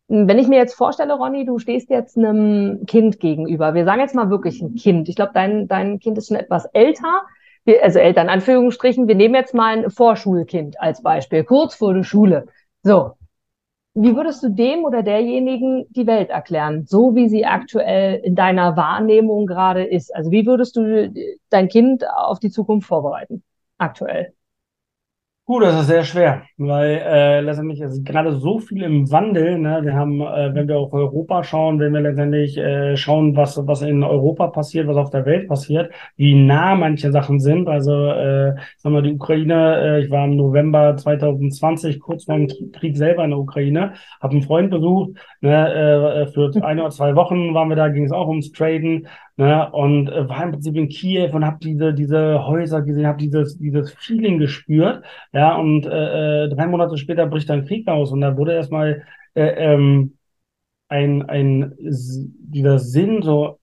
wenn 0.08 0.38
ich 0.38 0.48
mir 0.48 0.56
jetzt 0.56 0.74
vorstelle, 0.74 1.14
Ronny, 1.14 1.44
du 1.44 1.58
stehst 1.58 1.90
jetzt 1.90 2.16
einem 2.16 2.86
Kind 2.86 3.20
gegenüber. 3.20 3.74
Wir 3.74 3.84
sagen 3.84 4.00
jetzt 4.00 4.14
mal 4.14 4.30
wirklich 4.30 4.60
ein 4.62 4.74
Kind. 4.74 5.08
Ich 5.08 5.16
glaube, 5.16 5.32
dein, 5.34 5.68
dein 5.68 5.98
Kind 5.98 6.16
ist 6.16 6.28
schon 6.28 6.38
etwas 6.38 6.64
älter. 6.72 7.22
Wir, 7.64 7.82
also 7.84 7.98
älter 7.98 8.22
in 8.22 8.30
Anführungsstrichen. 8.30 9.06
Wir 9.06 9.14
nehmen 9.14 9.34
jetzt 9.34 9.54
mal 9.54 9.76
ein 9.76 9.90
Vorschulkind 9.90 10.80
als 10.80 11.02
Beispiel, 11.02 11.44
kurz 11.44 11.74
vor 11.74 11.92
der 11.92 12.04
Schule. 12.04 12.46
So. 12.82 13.12
Wie 13.94 14.14
würdest 14.14 14.42
du 14.44 14.48
dem 14.48 14.84
oder 14.84 15.02
derjenigen 15.02 15.86
die 15.90 16.06
Welt 16.06 16.30
erklären, 16.30 16.86
so 16.86 17.16
wie 17.16 17.28
sie 17.28 17.44
aktuell 17.44 18.20
in 18.22 18.36
deiner 18.36 18.76
Wahrnehmung 18.76 19.46
gerade 19.46 19.84
ist? 19.84 20.14
Also 20.14 20.30
wie 20.30 20.46
würdest 20.46 20.76
du 20.76 21.12
dein 21.50 21.68
Kind 21.68 22.04
auf 22.08 22.38
die 22.38 22.50
Zukunft 22.50 22.86
vorbereiten, 22.86 23.42
aktuell? 23.76 24.34
Gut, 25.48 25.62
das 25.62 25.80
ist 25.80 25.86
sehr 25.86 26.04
schwer, 26.04 26.42
weil 26.58 27.00
äh, 27.06 27.40
letztendlich 27.40 27.80
ist 27.80 28.04
gerade 28.04 28.36
so 28.38 28.58
viel 28.58 28.82
im 28.82 29.10
Wandel. 29.10 29.58
Ne? 29.58 29.80
Wir 29.82 29.94
haben, 29.94 30.20
äh, 30.20 30.54
wenn 30.54 30.68
wir 30.68 30.78
auf 30.78 30.92
Europa 30.92 31.42
schauen, 31.42 31.80
wenn 31.80 31.94
wir 31.94 32.02
letztendlich 32.02 32.58
äh, 32.58 32.98
schauen, 32.98 33.34
was 33.34 33.58
was 33.66 33.80
in 33.80 34.02
Europa 34.02 34.48
passiert, 34.48 34.86
was 34.88 34.98
auf 34.98 35.08
der 35.08 35.24
Welt 35.24 35.48
passiert, 35.48 35.90
wie 36.16 36.34
nah 36.34 36.74
manche 36.74 37.10
Sachen 37.12 37.40
sind. 37.40 37.66
Also, 37.66 37.92
äh, 38.08 38.56
sagen 38.76 38.94
wir 38.94 39.00
die 39.00 39.14
Ukraine. 39.14 39.80
Äh, 39.80 40.04
ich 40.04 40.10
war 40.10 40.26
im 40.26 40.36
November 40.36 40.94
2020 40.98 41.98
kurz 41.98 42.24
vor 42.24 42.36
dem 42.36 42.48
Krieg 42.72 42.98
selber 42.98 43.24
in 43.24 43.30
der 43.30 43.38
Ukraine, 43.38 43.94
habe 44.20 44.32
einen 44.34 44.42
Freund 44.42 44.70
besucht. 44.70 45.12
Ne? 45.40 45.72
Äh, 45.72 46.26
für 46.26 46.52
ein 46.62 46.78
oder 46.78 46.90
zwei 46.90 47.16
Wochen 47.16 47.54
waren 47.54 47.70
wir 47.70 47.76
da, 47.76 47.88
ging 47.88 48.04
es 48.04 48.12
auch 48.12 48.28
ums 48.28 48.52
Traden. 48.52 49.08
Ne, 49.38 49.70
und 49.70 50.08
äh, 50.08 50.28
war 50.28 50.42
im 50.42 50.50
Prinzip 50.50 50.74
in 50.74 50.88
Kiew 50.88 51.30
und 51.32 51.44
habe 51.44 51.58
diese, 51.62 51.94
diese 51.94 52.44
Häuser 52.44 52.82
gesehen, 52.82 53.06
habe 53.06 53.18
dieses, 53.18 53.56
dieses 53.56 53.92
Feeling 53.92 54.38
gespürt. 54.38 55.04
Ja, 55.32 55.54
und 55.56 55.86
äh, 55.86 56.46
äh, 56.46 56.48
drei 56.48 56.66
Monate 56.66 56.96
später 56.98 57.24
bricht 57.26 57.48
dann 57.48 57.64
Krieg 57.64 57.86
aus 57.86 58.10
und 58.10 58.20
da 58.20 58.36
wurde 58.36 58.54
erstmal 58.54 59.04
äh, 59.34 59.74
ähm, 59.74 60.18
ein, 60.88 61.28
ein, 61.28 61.74
dieser 61.78 62.78
Sinn, 62.80 63.22
so, 63.22 63.60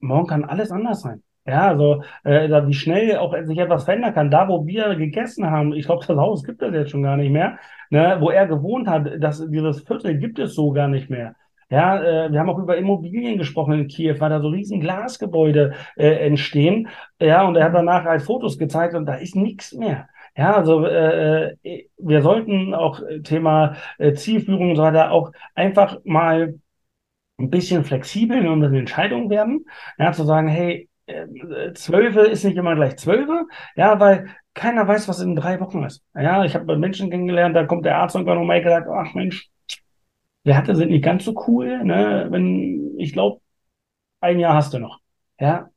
morgen 0.00 0.28
kann 0.28 0.44
alles 0.44 0.70
anders 0.70 1.00
sein. 1.02 1.22
Ja, 1.46 1.68
also 1.68 2.02
äh, 2.24 2.48
wie 2.66 2.74
schnell 2.74 3.16
auch 3.16 3.34
sich 3.44 3.58
etwas 3.58 3.84
verändern 3.84 4.14
kann. 4.14 4.30
Da, 4.30 4.48
wo 4.48 4.66
wir 4.66 4.94
gegessen 4.96 5.50
haben, 5.50 5.72
ich 5.72 5.86
glaube, 5.86 6.04
das 6.06 6.16
Haus 6.16 6.44
gibt 6.44 6.62
es 6.62 6.74
jetzt 6.74 6.90
schon 6.90 7.02
gar 7.02 7.16
nicht 7.16 7.30
mehr, 7.32 7.58
ne, 7.90 8.18
wo 8.20 8.30
er 8.30 8.46
gewohnt 8.46 8.86
hat, 8.88 9.10
das, 9.20 9.44
dieses 9.50 9.82
Viertel 9.82 10.18
gibt 10.18 10.38
es 10.38 10.54
so 10.54 10.72
gar 10.72 10.88
nicht 10.88 11.10
mehr. 11.10 11.34
Ja, 11.70 12.00
äh, 12.26 12.32
wir 12.32 12.40
haben 12.40 12.48
auch 12.48 12.58
über 12.58 12.78
Immobilien 12.78 13.36
gesprochen 13.36 13.74
in 13.74 13.88
Kiew, 13.88 14.18
weil 14.20 14.30
da 14.30 14.40
so 14.40 14.48
riesen 14.48 14.80
Glasgebäude 14.80 15.74
äh, 15.96 16.26
entstehen. 16.26 16.88
Ja, 17.20 17.46
und 17.46 17.56
er 17.56 17.66
hat 17.66 17.74
danach 17.74 18.04
halt 18.04 18.22
Fotos 18.22 18.58
gezeigt 18.58 18.94
und 18.94 19.04
da 19.06 19.14
ist 19.16 19.36
nichts 19.36 19.74
mehr. 19.74 20.08
Ja, 20.36 20.54
also 20.56 20.84
äh, 20.86 21.52
äh 21.62 21.88
wir 21.98 22.22
sollten 22.22 22.74
auch 22.74 23.00
äh, 23.02 23.20
Thema 23.20 23.76
äh, 23.98 24.14
Zielführung 24.14 24.70
und 24.70 24.76
so 24.76 24.82
weiter 24.82 25.10
auch 25.10 25.32
einfach 25.54 25.98
mal 26.04 26.58
ein 27.38 27.50
bisschen 27.50 27.84
flexibel 27.84 28.38
in 28.38 28.48
unseren 28.48 28.74
Entscheidungen 28.74 29.30
werden. 29.30 29.66
Ja, 29.98 30.12
zu 30.12 30.24
sagen, 30.24 30.48
hey, 30.48 30.88
äh, 31.06 31.72
Zwölfe 31.74 32.20
ist 32.20 32.44
nicht 32.44 32.56
immer 32.56 32.74
gleich 32.74 32.96
Zwölfe, 32.96 33.46
ja, 33.76 34.00
weil 34.00 34.28
keiner 34.54 34.88
weiß, 34.88 35.08
was 35.08 35.20
in 35.20 35.36
drei 35.36 35.60
Wochen 35.60 35.84
ist. 35.84 36.02
Ja, 36.14 36.44
ich 36.44 36.54
habe 36.54 36.76
Menschen 36.78 37.10
kennengelernt, 37.10 37.54
da 37.56 37.64
kommt 37.66 37.84
der 37.84 37.98
Arzt 37.98 38.16
irgendwann 38.16 38.38
und 38.38 38.48
gesagt, 38.62 38.88
ach 38.90 39.14
Mensch, 39.14 39.48
Werte 40.48 40.74
sind 40.74 40.90
nicht 40.90 41.04
ganz 41.04 41.24
so 41.24 41.34
cool, 41.46 41.84
ne? 41.84 42.26
Wenn, 42.30 42.98
ich 42.98 43.12
glaube, 43.12 43.40
ein 44.20 44.40
Jahr 44.40 44.54
hast 44.54 44.74
du 44.74 44.80
noch. 44.80 45.00
Ja, 45.38 45.70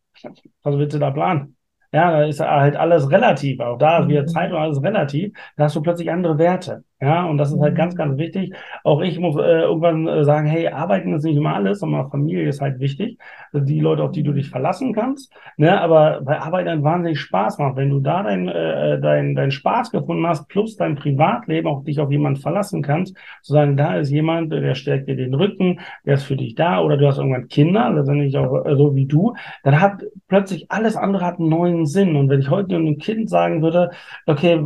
was 0.63 0.77
willst 0.77 0.95
du 0.95 0.99
da 0.99 1.11
planen? 1.11 1.55
Ja, 1.93 2.11
da 2.11 2.23
ist 2.23 2.39
halt 2.39 2.75
alles 2.75 3.11
relativ. 3.11 3.59
Auch 3.59 3.77
da 3.77 3.99
ist 3.99 4.07
wieder 4.07 4.23
mhm. 4.23 4.27
Zeit 4.27 4.51
und 4.51 4.57
alles 4.57 4.81
relativ. 4.81 5.37
Da 5.57 5.65
hast 5.65 5.75
du 5.75 5.81
plötzlich 5.81 6.09
andere 6.09 6.37
Werte. 6.37 6.83
Ja, 7.01 7.25
und 7.25 7.39
das 7.39 7.51
ist 7.51 7.59
halt 7.59 7.75
ganz, 7.75 7.95
ganz 7.95 8.19
wichtig. 8.19 8.53
Auch 8.83 9.01
ich 9.01 9.19
muss 9.19 9.35
äh, 9.35 9.61
irgendwann 9.61 10.07
äh, 10.07 10.23
sagen, 10.23 10.45
hey, 10.45 10.67
arbeiten 10.67 11.13
ist 11.13 11.23
nicht 11.23 11.35
immer 11.35 11.55
alles, 11.55 11.79
sondern 11.79 12.11
Familie 12.11 12.47
ist 12.47 12.61
halt 12.61 12.79
wichtig. 12.79 13.17
Also 13.51 13.65
die 13.65 13.79
Leute, 13.79 14.03
auf 14.03 14.11
die 14.11 14.21
du 14.21 14.33
dich 14.33 14.49
verlassen 14.49 14.93
kannst. 14.93 15.33
Ne, 15.57 15.81
aber 15.81 16.21
bei 16.21 16.39
Arbeit 16.39 16.67
dann 16.67 16.83
wahnsinnig 16.83 17.19
Spaß 17.19 17.57
macht. 17.57 17.75
Wenn 17.75 17.89
du 17.89 18.01
da 18.01 18.21
dein, 18.21 18.47
äh, 18.47 18.99
dein, 19.01 19.33
dein 19.33 19.49
Spaß 19.49 19.89
gefunden 19.89 20.27
hast, 20.27 20.47
plus 20.47 20.75
dein 20.75 20.93
Privatleben, 20.95 21.67
auch 21.67 21.83
dich 21.83 21.99
auf 21.99 22.11
jemanden 22.11 22.39
verlassen 22.39 22.83
kannst, 22.83 23.17
zu 23.41 23.53
sagen, 23.53 23.77
da 23.77 23.95
ist 23.95 24.11
jemand, 24.11 24.51
der 24.51 24.75
stärkt 24.75 25.07
dir 25.07 25.15
den 25.15 25.33
Rücken, 25.33 25.79
der 26.05 26.15
ist 26.15 26.23
für 26.23 26.37
dich 26.37 26.53
da, 26.53 26.81
oder 26.81 26.97
du 26.97 27.07
hast 27.07 27.17
irgendwann 27.17 27.47
Kinder, 27.47 27.91
letztendlich 27.91 28.37
auch 28.37 28.63
äh, 28.63 28.75
so 28.75 28.93
wie 28.95 29.07
du, 29.07 29.33
dann 29.63 29.81
hat 29.81 30.03
plötzlich 30.27 30.69
alles 30.71 30.95
andere 30.95 31.25
hat 31.25 31.39
einen 31.39 31.49
neuen 31.49 31.87
Sinn. 31.87 32.15
Und 32.15 32.29
wenn 32.29 32.41
ich 32.41 32.51
heute 32.51 32.75
einem 32.75 32.99
Kind 32.99 33.27
sagen 33.27 33.63
würde, 33.63 33.89
okay, 34.27 34.63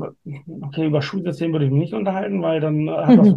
okay, 0.61 0.85
über 0.85 1.01
Schulsystem 1.01 1.53
würde 1.53 1.65
ich 1.65 1.71
mich 1.71 1.79
nicht 1.79 1.93
unterhalten, 1.93 2.24
weil 2.41 2.59
dann 2.59 2.89
hat 2.89 3.17
das 3.17 3.35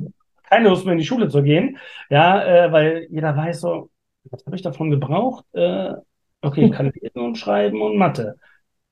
keine 0.49 0.69
Lust 0.69 0.85
mehr 0.85 0.93
in 0.93 0.99
die 0.99 1.07
Schule 1.07 1.29
zu 1.29 1.43
gehen. 1.43 1.79
Ja, 2.11 2.43
äh, 2.43 2.73
weil 2.73 3.07
jeder 3.11 3.37
weiß 3.37 3.61
so, 3.61 3.91
was 4.31 4.45
habe 4.47 4.57
ich 4.57 4.63
davon 4.63 4.91
gebraucht? 4.91 5.45
Äh, 5.53 5.95
okay, 6.43 6.67
ich 6.67 6.73
kann 6.73 6.93
lesen 6.95 7.21
und 7.21 7.39
schreiben 7.39 7.83
und 7.83 7.97
Mathe 7.97 8.37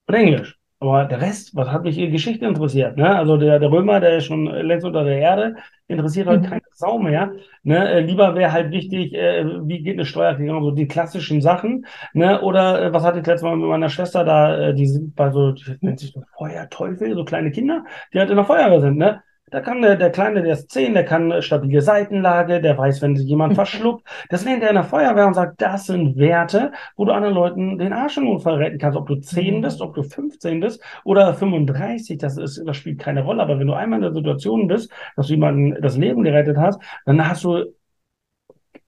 und 0.06 0.14
Englisch. 0.14 0.58
Aber 0.78 1.06
der 1.06 1.22
Rest, 1.22 1.56
was 1.56 1.68
hat 1.68 1.84
mich 1.84 1.96
in 1.96 2.12
Geschichte 2.12 2.44
interessiert? 2.44 2.98
Ne? 2.98 3.16
Also 3.16 3.38
der, 3.38 3.58
der 3.58 3.72
Römer, 3.72 3.98
der 3.98 4.18
ist 4.18 4.26
schon 4.26 4.44
längst 4.44 4.84
unter 4.84 5.04
der 5.04 5.18
Erde, 5.18 5.56
interessiert 5.88 6.26
halt 6.26 6.42
mhm. 6.42 6.46
keine 6.46 6.62
Sau 6.72 6.98
mehr. 6.98 7.32
Ne? 7.62 7.88
Äh, 7.90 8.00
lieber 8.00 8.34
wäre 8.34 8.52
halt 8.52 8.72
wichtig, 8.72 9.14
äh, 9.14 9.46
wie 9.66 9.82
geht 9.82 9.94
eine 9.94 10.04
Steuererklärung, 10.04 10.62
so 10.62 10.70
die 10.72 10.86
klassischen 10.86 11.40
Sachen. 11.40 11.86
Ne? 12.12 12.42
Oder 12.42 12.82
äh, 12.82 12.92
was 12.92 13.04
hatte 13.04 13.20
ich 13.20 13.26
letztes 13.26 13.42
Mal 13.42 13.56
mit 13.56 13.68
meiner 13.68 13.88
Schwester 13.88 14.22
da, 14.22 14.68
äh, 14.68 14.74
die 14.74 14.86
sind 14.86 15.16
bei 15.16 15.30
so, 15.30 15.52
die 15.52 15.64
nennt 15.80 15.98
sich 15.98 16.12
so 16.12 16.22
Feuerteufel, 16.36 17.14
so 17.14 17.24
kleine 17.24 17.50
Kinder, 17.50 17.84
die 18.12 18.18
halt 18.18 18.28
in 18.28 18.36
der 18.36 18.44
Feuerwehr 18.44 18.80
sind. 18.82 18.98
Ne? 18.98 19.22
Da 19.50 19.60
kann 19.60 19.80
der, 19.80 19.94
der 19.94 20.10
Kleine, 20.10 20.42
der 20.42 20.54
ist 20.54 20.72
zehn, 20.72 20.92
der 20.92 21.04
kann 21.04 21.40
stabile 21.40 21.80
Seitenlage, 21.80 22.60
der 22.60 22.76
weiß, 22.76 23.00
wenn 23.00 23.14
sich 23.14 23.28
jemand 23.28 23.54
verschluckt. 23.56 24.04
Das 24.28 24.44
lernt 24.44 24.64
er 24.64 24.70
in 24.70 24.74
der 24.74 24.82
Feuerwehr 24.82 25.26
und 25.26 25.34
sagt, 25.34 25.62
das 25.62 25.86
sind 25.86 26.16
Werte, 26.16 26.72
wo 26.96 27.04
du 27.04 27.12
anderen 27.12 27.34
Leuten 27.34 27.78
den 27.78 27.92
Arsch 27.92 28.16
im 28.16 28.28
Unfall 28.28 28.56
retten 28.56 28.78
kannst. 28.78 28.98
Ob 28.98 29.06
du 29.06 29.14
zehn 29.16 29.58
mhm. 29.58 29.60
bist, 29.62 29.80
ob 29.80 29.94
du 29.94 30.02
15 30.02 30.58
bist 30.58 30.82
oder 31.04 31.32
35, 31.32 32.18
das 32.18 32.38
ist, 32.38 32.60
das 32.66 32.76
spielt 32.76 32.98
keine 32.98 33.22
Rolle. 33.22 33.40
Aber 33.40 33.58
wenn 33.60 33.68
du 33.68 33.74
einmal 33.74 34.00
in 34.00 34.02
der 34.02 34.14
Situation 34.14 34.66
bist, 34.66 34.90
dass 35.14 35.28
du 35.28 35.34
jemanden 35.34 35.80
das 35.80 35.96
Leben 35.96 36.24
gerettet 36.24 36.56
hast, 36.56 36.80
dann 37.04 37.28
hast 37.28 37.44
du 37.44 37.66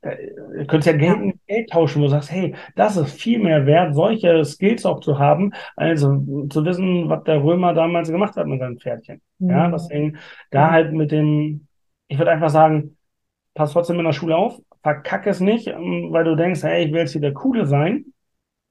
äh, 0.03 0.17
ihr 0.59 0.67
könnt 0.67 0.87
ja 0.87 0.93
Geld 0.93 1.21
mit 1.21 1.37
Geld 1.47 1.71
tauschen, 1.71 2.01
wo 2.01 2.07
du 2.07 2.11
sagst, 2.11 2.31
hey, 2.31 2.55
das 2.77 2.97
ist 2.97 3.21
viel 3.21 3.39
mehr 3.39 3.67
wert, 3.67 3.95
solche 3.95 4.45
Skills 4.45 4.87
auch 4.87 5.01
zu 5.01 5.19
haben, 5.19 5.53
also 5.77 6.47
zu 6.49 6.65
wissen, 6.65 7.09
was 7.09 7.25
der 7.25 7.43
Römer 7.43 7.75
damals 7.75 8.11
gemacht 8.11 8.37
hat 8.37 8.47
mit 8.47 8.61
seinem 8.61 8.79
Pferdchen. 8.79 9.21
Mhm. 9.39 9.51
Ja, 9.51 9.71
deswegen 9.71 10.19
da 10.51 10.71
halt 10.71 10.93
mit 10.93 11.11
dem, 11.11 11.67
ich 12.09 12.19
würde 12.19 12.31
einfach 12.31 12.51
sagen, 12.51 12.97
pass 13.55 13.73
trotzdem 13.73 13.99
in 13.99 14.05
der 14.05 14.13
Schule 14.13 14.37
auf, 14.37 14.59
verkack 14.83 15.27
es 15.27 15.41
nicht, 15.41 15.67
ähm, 15.67 16.09
weil 16.11 16.25
du 16.25 16.37
denkst, 16.37 16.63
hey, 16.63 16.85
ich 16.85 16.93
will 16.93 17.01
jetzt 17.01 17.13
hier 17.13 17.21
der 17.21 17.35
Coole 17.35 17.67
sein. 17.67 18.07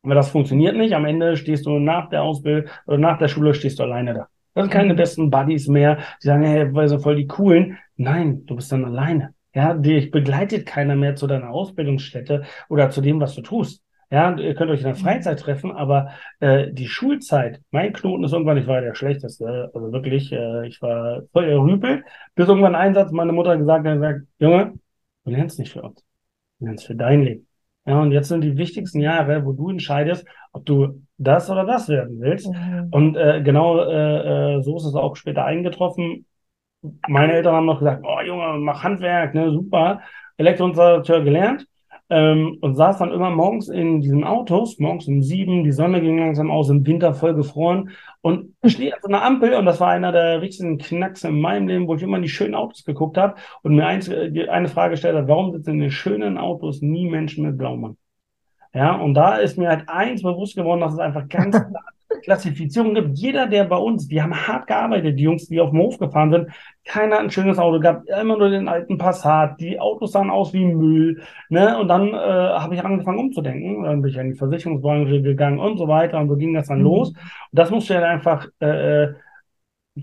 Aber 0.03 0.15
das 0.15 0.30
funktioniert 0.30 0.78
nicht. 0.78 0.93
Am 0.93 1.05
Ende 1.05 1.36
stehst 1.36 1.65
du 1.65 1.80
nach 1.80 2.09
der 2.09 2.23
Ausbildung 2.23 2.71
oder 2.86 2.97
nach 2.97 3.17
der 3.17 3.28
Schule 3.28 3.53
stehst 3.53 3.80
du 3.80 3.84
alleine 3.84 4.13
da. 4.13 4.28
Das 4.53 4.63
sind 4.63 4.71
keine 4.71 4.93
mhm. 4.93 4.97
besten 4.97 5.30
Buddies 5.30 5.67
mehr, 5.67 5.97
die 6.23 6.28
sagen, 6.28 6.43
hey, 6.43 6.73
wir 6.73 6.88
sind 6.88 7.01
voll 7.01 7.17
die 7.17 7.28
coolen. 7.28 7.78
Nein, 7.97 8.45
du 8.45 8.55
bist 8.55 8.71
dann 8.71 8.86
alleine. 8.86 9.34
Ja, 9.54 9.74
dich 9.74 10.12
begleitet 10.12 10.66
keiner 10.66 10.95
mehr 10.95 11.16
zu 11.16 11.28
deiner 11.28 11.50
Ausbildungsstätte 11.50 12.43
oder 12.70 12.89
zu 12.89 13.02
dem, 13.02 13.20
was 13.20 13.36
du 13.36 13.41
tust. 13.41 13.84
Ja, 14.10 14.34
ihr 14.38 14.56
könnt 14.56 14.72
euch 14.72 14.80
in 14.80 14.86
der 14.86 14.95
mhm. 14.95 15.00
Freizeit 15.00 15.39
treffen, 15.39 15.72
aber 15.72 16.12
äh, 16.39 16.72
die 16.72 16.88
Schulzeit, 16.88 17.62
mein 17.72 17.91
Knoten 17.91 18.24
ist 18.24 18.32
irgendwann, 18.32 18.58
ich 18.58 18.68
war 18.68 18.80
der 18.80 18.95
Schlechteste, 18.95 19.70
also 19.74 19.91
wirklich, 19.91 20.32
äh, 20.32 20.66
ich 20.68 20.82
war 20.82 21.24
voll 21.34 21.45
Rüpel, 21.45 22.06
bis 22.34 22.48
irgendwann 22.48 22.76
ein 22.76 22.93
Satz 22.93 23.12
meine 23.12 23.34
Mutter 23.34 23.58
gesagt 23.58 23.86
hat, 23.86 23.95
gesagt, 23.95 24.22
Junge, 24.39 24.74
du 25.26 25.32
lernst 25.32 25.60
nicht 25.60 25.74
für 25.74 25.82
uns, 25.82 26.06
du 26.60 26.66
lernst 26.66 26.86
für 26.86 26.95
dein 26.95 27.24
Leben. 27.24 27.48
Ja, 27.86 28.02
und 28.02 28.12
jetzt 28.12 28.30
sind 28.30 28.41
die 28.41 28.58
wichtigsten 28.58 29.02
Jahre, 29.02 29.45
wo 29.45 29.52
du 29.52 29.70
entscheidest, 29.70 30.26
ob 30.54 30.66
du 30.66 31.02
das 31.18 31.50
oder 31.50 31.66
das 31.66 31.89
werden 31.89 32.20
willst. 32.20 32.48
Mhm. 32.48 32.88
Und 32.91 33.16
äh, 33.18 33.41
genau 33.43 33.80
äh, 33.80 34.58
äh 34.58 34.62
so 34.62 34.78
ist 34.78 34.86
es 34.86 34.95
auch 34.95 35.16
später 35.16 35.45
eingetroffen 35.45 36.26
meine 37.07 37.34
Eltern 37.34 37.55
haben 37.55 37.65
noch 37.65 37.80
gesagt, 37.80 38.03
oh 38.05 38.21
Junge, 38.21 38.57
mach 38.59 38.84
Handwerk, 38.84 39.34
ne, 39.34 39.51
super. 39.51 40.01
Elektroinstallateur 40.38 41.23
gelernt 41.23 41.67
ähm, 42.09 42.57
und 42.61 42.75
saß 42.75 42.99
dann 42.99 43.11
immer 43.11 43.30
morgens 43.32 43.69
in 43.69 44.01
diesen 44.01 44.23
Autos, 44.23 44.80
morgens 44.80 45.07
um 45.07 45.21
sieben, 45.21 45.63
die 45.63 45.71
Sonne 45.71 46.01
ging 46.01 46.17
langsam 46.17 46.51
aus, 46.51 46.69
im 46.69 46.86
Winter 46.86 47.13
voll 47.13 47.34
gefroren 47.34 47.89
und 48.21 48.53
stehe 48.65 48.93
an 48.93 48.99
so 49.01 49.07
einer 49.09 49.23
Ampel 49.23 49.53
und 49.55 49.65
das 49.65 49.80
war 49.80 49.89
einer 49.89 50.11
der 50.11 50.41
wichtigsten 50.41 50.78
Knacks 50.78 51.23
in 51.23 51.41
meinem 51.41 51.67
Leben, 51.67 51.88
wo 51.88 51.95
ich 51.95 52.03
immer 52.03 52.17
in 52.17 52.23
die 52.23 52.30
schönen 52.30 52.55
Autos 52.55 52.86
geguckt 52.86 53.17
habe 53.17 53.36
und 53.63 53.75
mir 53.75 53.86
eins, 53.86 54.09
eine 54.09 54.69
Frage 54.69 54.91
gestellt 54.91 55.15
habe, 55.15 55.28
warum 55.28 55.51
sitzen 55.51 55.71
in 55.71 55.80
den 55.80 55.91
schönen 55.91 56.38
Autos 56.38 56.82
nie 56.82 57.09
Menschen 57.09 57.45
mit 57.45 57.57
Blaumann? 57.57 57.97
Ja, 58.73 58.95
und 58.95 59.15
da 59.15 59.38
ist 59.38 59.57
mir 59.57 59.69
halt 59.69 59.89
eins 59.89 60.21
bewusst 60.21 60.55
geworden, 60.55 60.82
dass 60.82 60.93
es 60.93 60.99
einfach 60.99 61.28
ganz 61.28 61.57
klar 61.57 61.86
Klassifizierung 62.22 62.93
gibt. 62.93 63.18
Jeder, 63.18 63.47
der 63.47 63.65
bei 63.65 63.78
uns, 63.78 64.07
die 64.07 64.22
haben 64.22 64.36
hart 64.36 64.68
gearbeitet, 64.68 65.18
die 65.18 65.24
Jungs, 65.24 65.47
die 65.47 65.59
auf 65.59 65.72
dem 65.72 65.80
Hof 65.80 65.97
gefahren 65.97 66.32
sind, 66.32 66.49
keiner 66.86 67.15
hat 67.15 67.24
ein 67.24 67.32
schönes 67.32 67.57
Auto 67.57 67.80
gehabt, 67.80 68.09
immer 68.09 68.38
nur 68.38 68.49
den 68.49 68.68
alten 68.68 68.97
Passat, 68.97 69.59
die 69.59 69.80
Autos 69.80 70.11
sahen 70.11 70.30
aus 70.30 70.53
wie 70.53 70.65
Müll. 70.65 71.22
Ne? 71.49 71.78
Und 71.80 71.88
dann 71.88 72.13
äh, 72.13 72.18
habe 72.18 72.76
ich 72.76 72.84
angefangen 72.84 73.20
umzudenken, 73.20 73.84
dann 73.84 74.01
bin 74.01 74.11
ich 74.11 74.18
in 74.18 74.32
die 74.32 74.38
Versicherungsbranche 74.38 75.22
gegangen 75.22 75.59
und 75.59 75.78
so 75.78 75.88
weiter 75.88 76.20
und 76.20 76.30
so 76.30 76.36
ging 76.36 76.53
das 76.53 76.68
dann 76.68 76.80
mhm. 76.80 76.86
los. 76.86 77.09
Und 77.09 77.18
das 77.51 77.72
musst 77.72 77.89
du 77.89 77.93
ja 77.93 78.03
einfach 78.03 78.47
äh, 78.61 79.03
äh, 79.03 79.13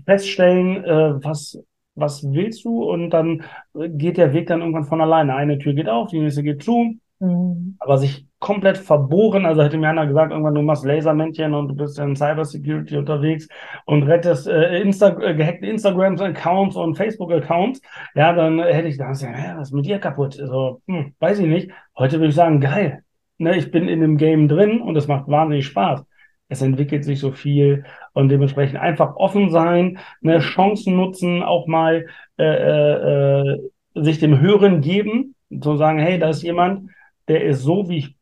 feststellen, 0.05 0.83
äh, 0.83 1.23
was 1.23 1.59
was 1.95 2.23
willst 2.23 2.65
du? 2.65 2.83
Und 2.83 3.09
dann 3.11 3.43
geht 3.73 4.17
der 4.17 4.33
Weg 4.33 4.47
dann 4.47 4.59
irgendwann 4.59 4.83
von 4.83 4.99
alleine. 4.99 5.35
Eine 5.35 5.57
Tür 5.57 5.73
geht 5.73 5.87
auf, 5.89 6.09
die 6.09 6.19
nächste 6.19 6.43
geht 6.43 6.61
zu. 6.61 6.95
Mhm. 7.19 7.77
Aber 7.79 7.97
sich 7.97 8.27
komplett 8.45 8.77
verbohren, 8.77 9.43
also 9.43 9.63
hätte 9.63 9.75
mir 9.75 9.89
einer 9.89 10.05
gesagt, 10.05 10.31
irgendwann 10.31 10.53
du 10.53 10.61
machst 10.61 10.85
Lasermännchen 10.85 11.55
und 11.55 11.67
du 11.69 11.75
bist 11.75 11.97
in 11.97 12.15
Cybersecurity 12.15 12.95
unterwegs 12.95 13.47
und 13.85 14.03
rettest 14.03 14.47
äh, 14.47 14.79
Insta 14.81 15.19
äh, 15.19 15.33
gehackte 15.33 15.65
Instagram-Accounts 15.65 16.75
und 16.75 16.95
Facebook-Accounts, 16.95 17.81
ja, 18.13 18.33
dann 18.33 18.59
hätte 18.59 18.87
ich 18.87 18.99
gedacht, 18.99 19.19
ja, 19.19 19.57
was 19.57 19.69
ist 19.69 19.73
mit 19.73 19.87
dir 19.87 19.97
kaputt? 19.97 20.39
Also, 20.39 20.79
hm, 20.87 21.15
weiß 21.17 21.39
ich 21.39 21.47
nicht. 21.47 21.71
Heute 21.97 22.19
würde 22.19 22.29
ich 22.29 22.35
sagen, 22.35 22.59
geil. 22.59 23.01
Ne, 23.39 23.57
ich 23.57 23.71
bin 23.71 23.87
in 23.87 23.99
dem 24.01 24.17
Game 24.17 24.47
drin 24.47 24.79
und 24.79 24.95
es 24.95 25.07
macht 25.07 25.27
wahnsinnig 25.27 25.65
Spaß. 25.65 26.05
Es 26.47 26.61
entwickelt 26.61 27.03
sich 27.03 27.19
so 27.19 27.31
viel 27.31 27.83
und 28.13 28.29
dementsprechend 28.29 28.77
einfach 28.77 29.15
offen 29.15 29.49
sein, 29.49 29.97
ne, 30.21 30.37
Chancen 30.37 30.95
nutzen, 30.95 31.41
auch 31.41 31.65
mal 31.65 32.05
äh, 32.37 32.43
äh, 32.43 33.53
äh 33.55 33.69
sich 33.95 34.19
dem 34.19 34.39
Hören 34.39 34.81
geben, 34.81 35.33
zu 35.61 35.77
sagen, 35.77 35.97
hey, 35.97 36.19
da 36.19 36.29
ist 36.29 36.43
jemand, 36.43 36.91
der 37.27 37.43
ist 37.45 37.61
so, 37.61 37.89
wie 37.89 37.97
ich 37.97 38.15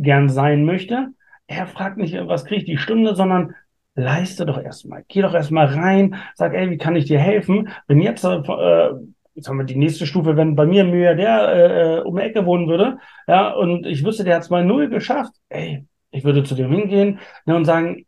gern 0.00 0.28
sein 0.28 0.64
möchte. 0.64 1.08
Er 1.46 1.66
fragt 1.66 1.96
nicht, 1.96 2.16
was 2.26 2.44
kriege 2.44 2.60
ich 2.60 2.66
die 2.66 2.78
Stunde, 2.78 3.14
sondern 3.14 3.54
leiste 3.94 4.46
doch 4.46 4.58
erstmal. 4.58 5.04
Geh 5.08 5.22
doch 5.22 5.34
erstmal 5.34 5.66
rein, 5.66 6.16
sag, 6.34 6.54
ey, 6.54 6.70
wie 6.70 6.78
kann 6.78 6.96
ich 6.96 7.06
dir 7.06 7.18
helfen? 7.18 7.68
Wenn 7.86 8.00
jetzt, 8.00 8.24
äh, 8.24 8.90
jetzt 9.34 9.48
haben 9.48 9.58
wir 9.58 9.64
die 9.64 9.76
nächste 9.76 10.06
Stufe, 10.06 10.36
wenn 10.36 10.54
bei 10.56 10.66
mir 10.66 10.84
ein 10.84 10.92
der 10.92 11.48
äh, 11.48 11.98
äh, 11.98 12.00
um 12.02 12.16
die 12.16 12.22
Ecke 12.22 12.46
wohnen 12.46 12.68
würde, 12.68 12.98
ja, 13.26 13.50
und 13.52 13.86
ich 13.86 14.04
wüsste, 14.04 14.24
der 14.24 14.36
hat 14.36 14.42
es 14.42 14.50
mal 14.50 14.64
null 14.64 14.88
geschafft, 14.88 15.32
ey, 15.48 15.86
ich 16.10 16.24
würde 16.24 16.42
zu 16.44 16.54
dem 16.54 16.72
hingehen 16.72 17.20
ne, 17.46 17.56
und 17.56 17.64
sagen, 17.64 18.06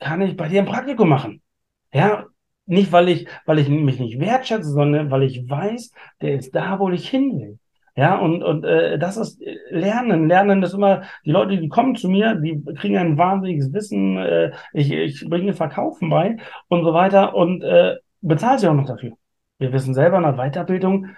kann 0.00 0.22
ich 0.22 0.36
bei 0.36 0.48
dir 0.48 0.60
ein 0.60 0.66
Praktikum 0.66 1.08
machen? 1.08 1.42
Ja, 1.92 2.26
nicht, 2.66 2.92
weil 2.92 3.08
ich, 3.08 3.26
weil 3.46 3.58
ich 3.58 3.68
mich 3.68 3.98
nicht 3.98 4.20
wertschätze, 4.20 4.70
sondern 4.70 5.10
weil 5.10 5.24
ich 5.24 5.48
weiß, 5.48 5.92
der 6.22 6.34
ist 6.34 6.54
da, 6.54 6.78
wo 6.78 6.90
ich 6.90 7.08
hin 7.08 7.38
will. 7.38 7.58
Ja, 8.00 8.16
und, 8.16 8.42
und 8.42 8.64
äh, 8.64 8.98
das 8.98 9.18
ist 9.18 9.42
äh, 9.42 9.58
Lernen. 9.68 10.26
Lernen 10.26 10.62
ist 10.62 10.72
immer, 10.72 11.02
die 11.26 11.32
Leute, 11.32 11.58
die 11.58 11.68
kommen 11.68 11.96
zu 11.96 12.08
mir, 12.08 12.34
die 12.34 12.64
kriegen 12.76 12.96
ein 12.96 13.18
wahnsinniges 13.18 13.74
Wissen, 13.74 14.16
äh, 14.16 14.52
ich, 14.72 14.90
ich 14.90 15.28
bringe 15.28 15.52
Verkaufen 15.52 16.08
bei 16.08 16.38
und 16.68 16.82
so 16.82 16.94
weiter 16.94 17.34
und 17.34 17.62
äh, 17.62 17.96
bezahle 18.22 18.58
sie 18.58 18.68
auch 18.68 18.74
noch 18.74 18.86
dafür. 18.86 19.12
Wir 19.58 19.70
wissen 19.74 19.92
selber 19.92 20.16
in 20.16 20.22
der 20.22 20.32
Weiterbildung, 20.38 21.08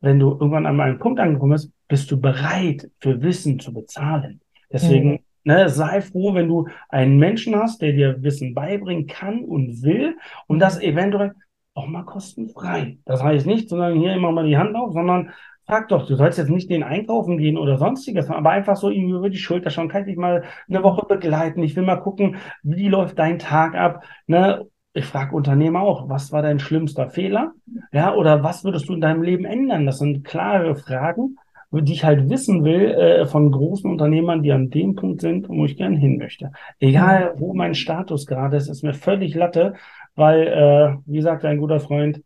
wenn 0.00 0.18
du 0.18 0.32
irgendwann 0.32 0.66
an 0.66 0.80
einem 0.80 0.98
Punkt 0.98 1.20
angekommen 1.20 1.52
bist, 1.52 1.70
bist 1.86 2.10
du 2.10 2.20
bereit, 2.20 2.90
für 2.98 3.22
Wissen 3.22 3.60
zu 3.60 3.72
bezahlen. 3.72 4.40
Deswegen, 4.72 5.12
mhm. 5.12 5.18
ne, 5.44 5.68
sei 5.68 6.00
froh, 6.00 6.34
wenn 6.34 6.48
du 6.48 6.66
einen 6.88 7.18
Menschen 7.18 7.54
hast, 7.54 7.80
der 7.80 7.92
dir 7.92 8.24
Wissen 8.24 8.54
beibringen 8.54 9.06
kann 9.06 9.44
und 9.44 9.84
will 9.84 10.16
und 10.48 10.58
das 10.58 10.82
eventuell 10.82 11.34
auch 11.74 11.86
mal 11.86 12.02
kostenfrei. 12.02 12.98
Das 13.04 13.22
heißt 13.22 13.46
nicht, 13.46 13.68
sondern 13.68 14.00
hier 14.00 14.14
immer 14.14 14.32
mal 14.32 14.46
die 14.46 14.58
Hand 14.58 14.74
auf, 14.74 14.92
sondern 14.94 15.30
Frag 15.66 15.88
doch, 15.88 16.06
du 16.06 16.14
sollst 16.16 16.38
jetzt 16.38 16.50
nicht 16.50 16.68
den 16.68 16.82
einkaufen 16.82 17.38
gehen 17.38 17.56
oder 17.56 17.78
sonstiges, 17.78 18.28
aber 18.28 18.50
einfach 18.50 18.76
so 18.76 18.90
ihm 18.90 19.14
über 19.14 19.30
die 19.30 19.38
Schulter 19.38 19.70
schauen, 19.70 19.88
kann 19.88 20.02
ich 20.02 20.08
dich 20.08 20.16
mal 20.16 20.44
eine 20.68 20.82
Woche 20.82 21.06
begleiten. 21.06 21.62
Ich 21.62 21.74
will 21.74 21.84
mal 21.84 21.96
gucken, 21.96 22.36
wie 22.62 22.88
läuft 22.88 23.18
dein 23.18 23.38
Tag 23.38 23.74
ab. 23.74 24.04
Ne? 24.26 24.66
Ich 24.92 25.06
frage 25.06 25.34
Unternehmer 25.34 25.80
auch, 25.80 26.08
was 26.08 26.32
war 26.32 26.42
dein 26.42 26.58
schlimmster 26.58 27.08
Fehler? 27.08 27.52
Ja, 27.92 28.14
oder 28.14 28.42
was 28.42 28.62
würdest 28.62 28.88
du 28.88 28.94
in 28.94 29.00
deinem 29.00 29.22
Leben 29.22 29.44
ändern? 29.46 29.86
Das 29.86 29.98
sind 29.98 30.24
klare 30.24 30.76
Fragen, 30.76 31.36
die 31.72 31.92
ich 31.92 32.04
halt 32.04 32.28
wissen 32.28 32.62
will 32.62 32.90
äh, 32.90 33.26
von 33.26 33.50
großen 33.50 33.90
Unternehmern, 33.90 34.42
die 34.42 34.52
an 34.52 34.70
dem 34.70 34.94
Punkt 34.94 35.22
sind, 35.22 35.48
wo 35.48 35.64
ich 35.64 35.76
gerne 35.76 35.96
hin 35.96 36.18
möchte. 36.18 36.52
Egal, 36.78 37.34
wo 37.38 37.54
mein 37.54 37.74
Status 37.74 38.26
gerade 38.26 38.56
ist, 38.56 38.68
ist 38.68 38.82
mir 38.84 38.94
völlig 38.94 39.34
Latte, 39.34 39.74
weil, 40.14 40.46
äh, 40.46 40.96
wie 41.06 41.22
sagt 41.22 41.44
ein 41.44 41.58
guter 41.58 41.80
Freund, 41.80 42.20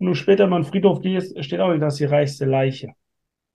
wenn 0.00 0.08
du 0.08 0.14
später 0.14 0.46
mal 0.46 0.56
in 0.56 0.62
den 0.62 0.70
Friedhof 0.70 1.00
gehst, 1.02 1.42
steht 1.44 1.60
auch 1.60 1.70
nicht, 1.70 1.82
das 1.82 1.94
ist 1.94 2.00
die 2.00 2.04
reichste 2.06 2.46
Leiche. 2.46 2.94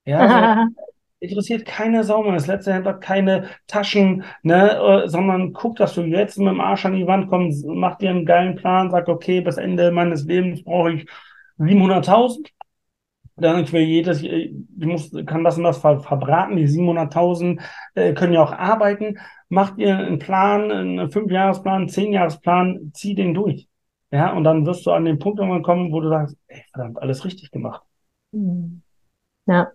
Ja, 0.06 0.20
also, 0.20 0.76
interessiert 1.20 1.66
keine 1.66 2.04
Sau 2.04 2.22
mehr. 2.22 2.34
Das 2.34 2.48
letzte 2.48 2.72
Hemd 2.72 2.86
hat 2.86 3.02
keine 3.02 3.50
Taschen, 3.68 4.24
ne, 4.44 5.04
äh, 5.06 5.10
sondern 5.10 5.54
guck, 5.54 5.76
dass 5.78 5.96
du 5.96 6.02
jetzt 6.02 6.38
mit 6.38 6.48
dem 6.48 6.62
Arsch 6.62 6.86
an 6.86 6.94
die 6.96 7.08
Wand 7.08 7.30
kommst, 7.30 7.66
mach 7.66 7.98
dir 7.98 8.12
einen 8.12 8.26
geilen 8.26 8.56
Plan, 8.56 8.92
sag, 8.92 9.08
okay, 9.08 9.42
bis 9.42 9.58
Ende 9.58 9.92
meines 9.92 10.24
Lebens 10.26 10.64
brauche 10.64 10.94
ich 10.94 11.10
700.000. 11.58 12.52
Dann 13.38 13.64
ich 13.64 13.74
will 13.74 13.82
jedes, 13.82 14.22
ich 14.24 14.54
muss, 14.78 15.12
kann 15.26 15.44
das 15.44 15.58
und 15.58 15.64
das 15.64 15.80
ver 15.80 16.00
verbraten. 16.00 16.56
Die 16.56 16.68
700.000 16.68 17.60
äh, 17.96 18.14
können 18.14 18.34
ja 18.34 18.44
auch 18.44 18.54
arbeiten. 18.54 19.18
Mach 19.50 19.76
dir 19.76 19.98
einen 19.98 20.20
Plan, 20.20 20.72
einen 20.72 21.12
Fünfjahresplan, 21.12 21.76
einen 21.82 21.90
Zehnjahresplan, 21.90 22.92
zieh 22.94 23.16
den 23.16 23.34
durch. 23.34 23.68
Ja, 24.12 24.34
und 24.34 24.44
dann 24.44 24.66
wirst 24.66 24.86
du 24.86 24.92
an 24.92 25.06
den 25.06 25.20
Punkt 25.20 25.40
irgendwann 25.40 25.64
kommen, 25.64 25.92
wo 25.92 26.00
du 26.00 26.10
sagst, 26.10 26.38
ey, 26.48 26.64
verdammt, 26.74 27.00
alles 27.02 27.26
richtig 27.26 27.52
gemacht. 27.52 27.84
Mhm. 28.32 28.82
Ja. 29.48 29.74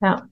Ja. 0.00 0.28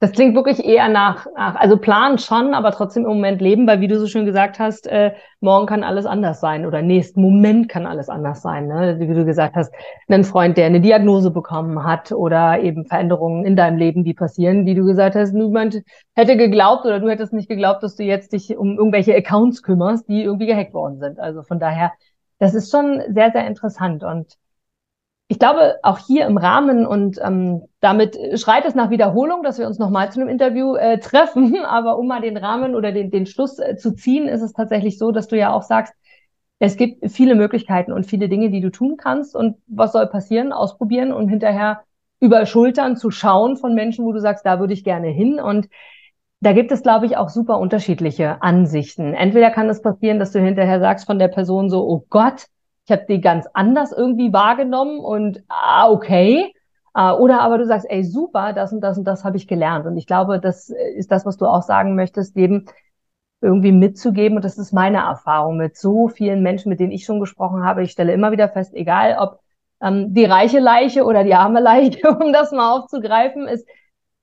Das 0.00 0.12
klingt 0.12 0.34
wirklich 0.34 0.64
eher 0.64 0.88
nach, 0.88 1.26
nach, 1.36 1.56
also 1.56 1.76
Plan 1.76 2.16
schon, 2.18 2.54
aber 2.54 2.72
trotzdem 2.72 3.04
im 3.04 3.10
Moment 3.10 3.42
leben, 3.42 3.66
weil 3.66 3.80
wie 3.82 3.86
du 3.86 3.98
so 3.98 4.06
schön 4.06 4.24
gesagt 4.24 4.58
hast, 4.58 4.86
äh, 4.86 5.12
morgen 5.40 5.66
kann 5.66 5.84
alles 5.84 6.06
anders 6.06 6.40
sein 6.40 6.64
oder 6.64 6.80
nächsten 6.80 7.20
Moment 7.20 7.68
kann 7.68 7.86
alles 7.86 8.08
anders 8.08 8.40
sein. 8.40 8.66
Ne? 8.66 8.96
Wie 8.98 9.06
du 9.06 9.26
gesagt 9.26 9.56
hast, 9.56 9.72
ein 10.08 10.24
Freund, 10.24 10.56
der 10.56 10.66
eine 10.66 10.80
Diagnose 10.80 11.30
bekommen 11.30 11.84
hat 11.84 12.12
oder 12.12 12.60
eben 12.60 12.86
Veränderungen 12.86 13.44
in 13.44 13.56
deinem 13.56 13.76
Leben, 13.76 14.02
die 14.02 14.14
passieren, 14.14 14.64
wie 14.64 14.74
du 14.74 14.86
gesagt 14.86 15.16
hast, 15.16 15.34
niemand 15.34 15.82
hätte 16.14 16.38
geglaubt 16.38 16.86
oder 16.86 16.98
du 16.98 17.10
hättest 17.10 17.34
nicht 17.34 17.50
geglaubt, 17.50 17.82
dass 17.82 17.96
du 17.96 18.02
jetzt 18.02 18.32
dich 18.32 18.56
um 18.56 18.78
irgendwelche 18.78 19.14
Accounts 19.14 19.62
kümmerst, 19.62 20.08
die 20.08 20.22
irgendwie 20.22 20.46
gehackt 20.46 20.72
worden 20.72 20.98
sind. 20.98 21.20
Also 21.20 21.42
von 21.42 21.60
daher 21.60 21.92
das 22.40 22.54
ist 22.54 22.70
schon 22.70 23.02
sehr, 23.08 23.30
sehr 23.30 23.46
interessant. 23.46 24.02
Und 24.02 24.34
ich 25.30 25.38
glaube, 25.38 25.76
auch 25.84 25.98
hier 25.98 26.26
im 26.26 26.36
Rahmen 26.38 26.84
und 26.84 27.20
ähm, 27.22 27.62
damit 27.78 28.18
schreit 28.34 28.64
es 28.64 28.74
nach 28.74 28.90
Wiederholung, 28.90 29.44
dass 29.44 29.60
wir 29.60 29.68
uns 29.68 29.78
nochmal 29.78 30.10
zu 30.10 30.20
einem 30.20 30.28
Interview 30.28 30.74
äh, 30.74 30.98
treffen. 30.98 31.56
Aber 31.64 31.98
um 31.98 32.08
mal 32.08 32.20
den 32.20 32.36
Rahmen 32.36 32.74
oder 32.74 32.90
den, 32.90 33.12
den 33.12 33.26
Schluss 33.26 33.60
äh, 33.60 33.76
zu 33.76 33.94
ziehen, 33.94 34.26
ist 34.26 34.42
es 34.42 34.54
tatsächlich 34.54 34.98
so, 34.98 35.12
dass 35.12 35.28
du 35.28 35.38
ja 35.38 35.52
auch 35.52 35.62
sagst, 35.62 35.94
es 36.58 36.76
gibt 36.76 37.12
viele 37.12 37.36
Möglichkeiten 37.36 37.92
und 37.92 38.06
viele 38.06 38.28
Dinge, 38.28 38.50
die 38.50 38.60
du 38.60 38.70
tun 38.70 38.96
kannst. 38.96 39.36
Und 39.36 39.58
was 39.68 39.92
soll 39.92 40.08
passieren? 40.08 40.52
Ausprobieren 40.52 41.12
und 41.12 41.28
hinterher 41.28 41.84
über 42.18 42.44
Schultern 42.44 42.96
zu 42.96 43.12
schauen 43.12 43.56
von 43.56 43.72
Menschen, 43.72 44.04
wo 44.06 44.12
du 44.12 44.18
sagst, 44.18 44.44
da 44.44 44.58
würde 44.58 44.72
ich 44.74 44.82
gerne 44.82 45.10
hin. 45.10 45.38
Und 45.38 45.68
da 46.40 46.52
gibt 46.52 46.72
es, 46.72 46.82
glaube 46.82 47.06
ich, 47.06 47.16
auch 47.16 47.28
super 47.28 47.60
unterschiedliche 47.60 48.42
Ansichten. 48.42 49.14
Entweder 49.14 49.52
kann 49.52 49.68
es 49.68 49.80
passieren, 49.80 50.18
dass 50.18 50.32
du 50.32 50.40
hinterher 50.40 50.80
sagst 50.80 51.06
von 51.06 51.20
der 51.20 51.28
Person 51.28 51.70
so, 51.70 51.86
oh 51.86 52.04
Gott, 52.10 52.46
ich 52.90 52.92
habe 52.92 53.06
die 53.08 53.20
ganz 53.20 53.46
anders 53.54 53.92
irgendwie 53.92 54.32
wahrgenommen 54.32 54.98
und 54.98 55.44
ah, 55.48 55.88
okay. 55.88 56.52
Uh, 56.98 57.12
oder 57.20 57.40
aber 57.40 57.58
du 57.58 57.66
sagst, 57.66 57.86
ey, 57.88 58.02
super, 58.02 58.52
das 58.52 58.72
und 58.72 58.80
das 58.80 58.98
und 58.98 59.04
das 59.04 59.22
habe 59.22 59.36
ich 59.36 59.46
gelernt. 59.46 59.86
Und 59.86 59.96
ich 59.96 60.08
glaube, 60.08 60.40
das 60.40 60.70
ist 60.96 61.12
das, 61.12 61.24
was 61.24 61.36
du 61.36 61.46
auch 61.46 61.62
sagen 61.62 61.94
möchtest, 61.94 62.34
jedem 62.34 62.66
irgendwie 63.40 63.70
mitzugeben. 63.70 64.34
Und 64.36 64.44
das 64.44 64.58
ist 64.58 64.72
meine 64.72 64.98
Erfahrung 64.98 65.56
mit 65.56 65.76
so 65.76 66.08
vielen 66.08 66.42
Menschen, 66.42 66.68
mit 66.68 66.80
denen 66.80 66.90
ich 66.90 67.04
schon 67.04 67.20
gesprochen 67.20 67.62
habe. 67.64 67.84
Ich 67.84 67.92
stelle 67.92 68.12
immer 68.12 68.32
wieder 68.32 68.48
fest, 68.48 68.74
egal 68.74 69.18
ob 69.20 69.38
ähm, 69.80 70.12
die 70.12 70.24
reiche 70.24 70.58
Leiche 70.58 71.04
oder 71.04 71.22
die 71.22 71.34
arme 71.34 71.60
Leiche, 71.60 72.10
um 72.20 72.32
das 72.32 72.50
mal 72.50 72.72
aufzugreifen, 72.76 73.46
ist, 73.46 73.68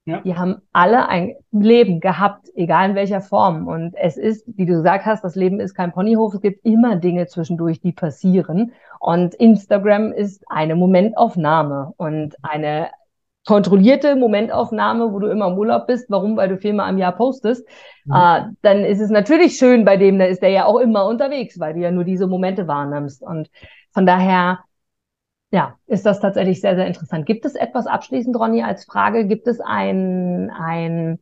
ja. 0.08 0.22
Die 0.22 0.36
haben 0.36 0.62
alle 0.72 1.10
ein 1.10 1.36
Leben 1.52 2.00
gehabt, 2.00 2.48
egal 2.56 2.92
in 2.92 2.96
welcher 2.96 3.20
Form. 3.20 3.68
Und 3.68 3.94
es 3.94 4.16
ist, 4.16 4.46
wie 4.56 4.66
du 4.66 4.76
gesagt 4.76 5.06
hast, 5.06 5.22
das 5.22 5.36
Leben 5.36 5.60
ist 5.60 5.76
kein 5.76 5.92
Ponyhof. 5.92 6.34
Es 6.34 6.40
gibt 6.40 6.66
immer 6.66 6.96
Dinge 6.96 7.28
zwischendurch, 7.28 7.82
die 7.82 7.92
passieren. 7.92 8.72
Und 9.02 9.36
Instagram 9.36 10.14
ist 10.14 10.46
eine 10.48 10.78
Momentaufnahme 10.78 11.94
und 11.98 12.36
eine 12.42 12.90
kontrollierte 13.46 14.16
Momentaufnahme, 14.16 15.12
wo 15.12 15.20
du 15.20 15.28
immer 15.28 15.48
im 15.48 15.58
Urlaub 15.58 15.88
bist. 15.88 16.10
Warum? 16.10 16.38
Weil 16.38 16.48
du 16.48 16.58
viermal 16.58 16.88
am 16.88 16.98
Jahr 16.98 17.12
postest. 17.12 17.68
Mhm. 18.06 18.14
Äh, 18.16 18.42
dann 18.62 18.86
ist 18.86 19.02
es 19.02 19.10
natürlich 19.10 19.58
schön 19.58 19.84
bei 19.84 19.98
dem, 19.98 20.20
da 20.20 20.26
ist 20.26 20.42
der 20.42 20.52
ja 20.52 20.66
auch 20.66 20.80
immer 20.80 21.06
unterwegs, 21.06 21.60
weil 21.60 21.74
du 21.74 21.82
ja 21.82 21.92
nur 21.92 22.06
diese 22.06 22.28
Momente 22.28 22.66
wahrnimmst. 22.66 23.22
Und 23.22 23.50
von 23.92 24.06
daher 24.06 24.60
ja, 25.52 25.78
ist 25.88 26.06
das 26.06 26.20
tatsächlich 26.20 26.62
sehr, 26.62 26.76
sehr 26.76 26.88
interessant. 26.88 27.26
Gibt 27.26 27.46
es 27.46 27.56
etwas 27.56 27.88
abschließend, 27.88 28.38
Ronny, 28.38 28.64
als 28.64 28.86
Frage? 28.86 29.28
Gibt 29.28 29.48
es 29.48 29.60
ein, 29.62 30.50
ein, 30.52 31.20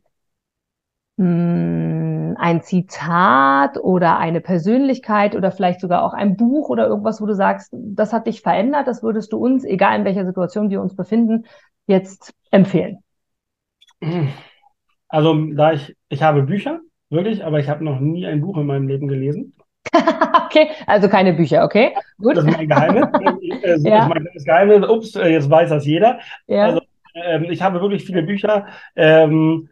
mh, 1.16 1.24
hm, 1.24 2.36
ein 2.38 2.62
Zitat 2.62 3.78
oder 3.78 4.18
eine 4.18 4.40
Persönlichkeit 4.40 5.34
oder 5.34 5.50
vielleicht 5.50 5.80
sogar 5.80 6.04
auch 6.04 6.12
ein 6.12 6.36
Buch 6.36 6.68
oder 6.68 6.86
irgendwas, 6.86 7.20
wo 7.20 7.26
du 7.26 7.34
sagst, 7.34 7.70
das 7.72 8.12
hat 8.12 8.26
dich 8.26 8.42
verändert, 8.42 8.86
das 8.86 9.02
würdest 9.02 9.32
du 9.32 9.38
uns, 9.38 9.64
egal 9.64 9.98
in 9.98 10.04
welcher 10.04 10.26
Situation 10.26 10.70
wir 10.70 10.80
uns 10.80 10.94
befinden, 10.94 11.46
jetzt 11.86 12.34
empfehlen? 12.50 12.98
Also, 15.08 15.34
da 15.54 15.72
ich, 15.72 15.96
ich 16.08 16.22
habe 16.22 16.42
Bücher, 16.42 16.80
wirklich, 17.10 17.44
aber 17.44 17.60
ich 17.60 17.68
habe 17.68 17.84
noch 17.84 18.00
nie 18.00 18.26
ein 18.26 18.40
Buch 18.40 18.58
in 18.58 18.66
meinem 18.66 18.88
Leben 18.88 19.08
gelesen. 19.08 19.54
okay, 20.46 20.70
also 20.86 21.08
keine 21.08 21.32
Bücher, 21.32 21.64
okay? 21.64 21.94
Gut. 22.18 22.36
Das 22.36 22.44
ist 22.44 22.56
mein 22.56 22.68
Geheimnis. 22.68 23.06
das 23.62 23.82
ja. 23.82 24.10
ist 24.34 24.44
Geheimnis. 24.44 24.88
Ups, 24.88 25.16
äh, 25.16 25.28
jetzt 25.28 25.50
weiß 25.50 25.70
das 25.70 25.86
jeder. 25.86 26.18
Ja. 26.46 26.64
Also, 26.66 26.80
ähm, 27.14 27.44
ich 27.50 27.62
habe 27.62 27.80
wirklich 27.80 28.04
viele 28.04 28.22
Bücher. 28.22 28.66
Ähm, 28.94 29.68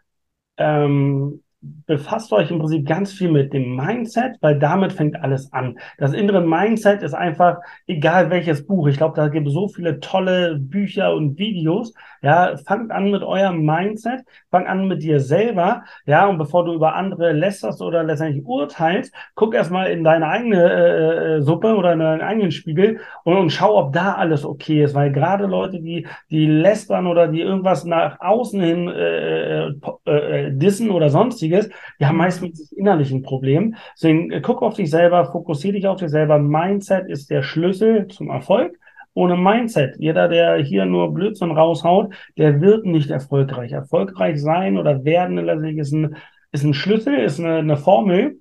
ähm, 0.57 1.41
befasst 1.87 2.33
euch 2.33 2.51
im 2.51 2.59
Prinzip 2.59 2.87
ganz 2.87 3.13
viel 3.13 3.31
mit 3.31 3.53
dem 3.53 3.77
Mindset, 3.77 4.37
weil 4.41 4.59
damit 4.59 4.93
fängt 4.93 5.17
alles 5.17 5.53
an. 5.53 5.79
Das 5.99 6.13
innere 6.13 6.43
Mindset 6.43 7.03
ist 7.03 7.15
einfach, 7.15 7.59
egal 7.87 8.31
welches 8.31 8.67
Buch, 8.67 8.87
ich 8.87 8.97
glaube, 8.97 9.17
da 9.17 9.29
gibt 9.29 9.47
es 9.47 9.55
so 9.55 9.69
viele 9.69 10.01
tolle 10.01 10.59
Bücher 10.59 11.15
und 11.15 11.39
Videos. 11.39 11.95
Ja, 12.25 12.57
fangt 12.57 12.91
an 12.91 13.11
mit 13.11 13.23
eurem 13.23 13.67
Mindset, 13.67 14.23
fang 14.51 14.67
an 14.67 14.89
mit 14.89 15.03
dir 15.03 15.21
selber, 15.21 15.85
ja, 16.07 16.27
und 16.27 16.39
bevor 16.39 16.65
du 16.65 16.73
über 16.73 16.95
andere 16.95 17.33
lästerst 17.33 17.83
oder 17.83 18.03
letztendlich 18.03 18.47
urteilst, 18.47 19.13
guck 19.35 19.55
erstmal 19.55 19.91
in 19.91 20.05
deine 20.05 20.27
eigene 20.29 20.73
äh, 20.73 21.37
äh, 21.37 21.43
Suppe 21.43 21.77
oder 21.77 21.93
in 21.93 21.99
deinen 21.99 22.23
eigenen 22.23 22.51
Spiegel 22.51 23.01
und, 23.25 23.37
und 23.37 23.51
schau, 23.51 23.77
ob 23.77 23.93
da 23.93 24.15
alles 24.15 24.47
okay 24.47 24.85
ist, 24.85 24.95
weil 24.95 25.13
gerade 25.13 25.45
Leute, 25.45 25.81
die, 25.81 26.07
die 26.31 26.47
lästern 26.47 27.07
oder 27.07 27.29
die 27.29 27.43
irgendwas 27.43 27.85
nach 27.85 28.19
außen 28.21 28.59
hin 28.59 28.89
äh, 28.89 29.67
äh, 29.67 29.77
äh 30.07 30.51
dissen 30.51 30.91
oder 30.91 31.11
sonstiges, 31.11 31.69
die 32.01 32.07
haben 32.07 32.17
meistens 32.17 32.59
das 32.59 32.73
innerlichen 32.73 33.21
Problem. 33.21 33.77
Deswegen 33.97 34.31
äh, 34.31 34.41
guck 34.41 34.63
auf 34.63 34.77
dich 34.77 34.91
selber, 34.91 35.27
fokussiere 35.27 35.75
dich 35.75 35.87
auf 35.87 36.01
dich 36.01 36.09
selber. 36.09 36.39
Mindset 36.39 37.07
ist 37.07 37.29
der 37.29 37.43
Schlüssel 37.43 38.09
zum 38.09 38.31
Erfolg. 38.31 38.79
Ohne 39.15 39.37
Mindset, 39.37 39.97
jeder, 39.99 40.29
der 40.29 40.57
hier 40.59 40.85
nur 40.87 41.15
Blödsinn 41.15 41.53
raushaut, 41.53 42.15
der 42.37 42.61
wird 42.61 42.85
nicht 42.85 43.11
erfolgreich. 43.11 43.73
Erfolgreich 43.73 44.41
sein 44.41 44.77
oder 44.77 45.05
werden 45.05 45.37
letztendlich 45.37 45.79
ist 45.79 45.93
ein, 45.93 46.17
ist 46.53 46.65
ein 46.65 46.75
Schlüssel, 46.75 47.15
ist 47.15 47.41
eine, 47.41 47.59
eine 47.59 47.77
Formel 47.77 48.41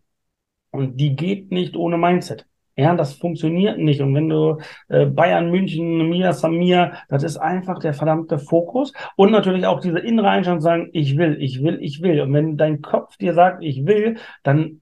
und 0.71 0.97
die 0.97 1.15
geht 1.15 1.51
nicht 1.51 1.75
ohne 1.77 1.97
Mindset. 1.97 2.45
Ja, 2.75 2.95
das 2.95 3.13
funktioniert 3.13 3.77
nicht. 3.77 4.01
Und 4.01 4.15
wenn 4.15 4.29
du 4.29 4.57
äh, 4.87 5.05
Bayern, 5.05 5.51
München, 5.51 6.09
Mia, 6.09 6.33
Samir, 6.33 6.93
das 7.07 7.21
ist 7.21 7.37
einfach 7.37 7.77
der 7.77 7.93
verdammte 7.93 8.39
Fokus. 8.39 8.93
Und 9.15 9.31
natürlich 9.31 9.67
auch 9.67 9.79
diese 9.79 9.99
innere 9.99 10.29
Einstellung 10.29 10.61
sagen, 10.61 10.89
ich 10.91 11.15
will, 11.17 11.37
ich 11.39 11.61
will, 11.61 11.77
ich 11.81 12.01
will. 12.01 12.19
Und 12.21 12.33
wenn 12.33 12.57
dein 12.57 12.81
Kopf 12.81 13.15
dir 13.17 13.35
sagt, 13.35 13.63
ich 13.63 13.85
will, 13.85 14.17
dann 14.41 14.81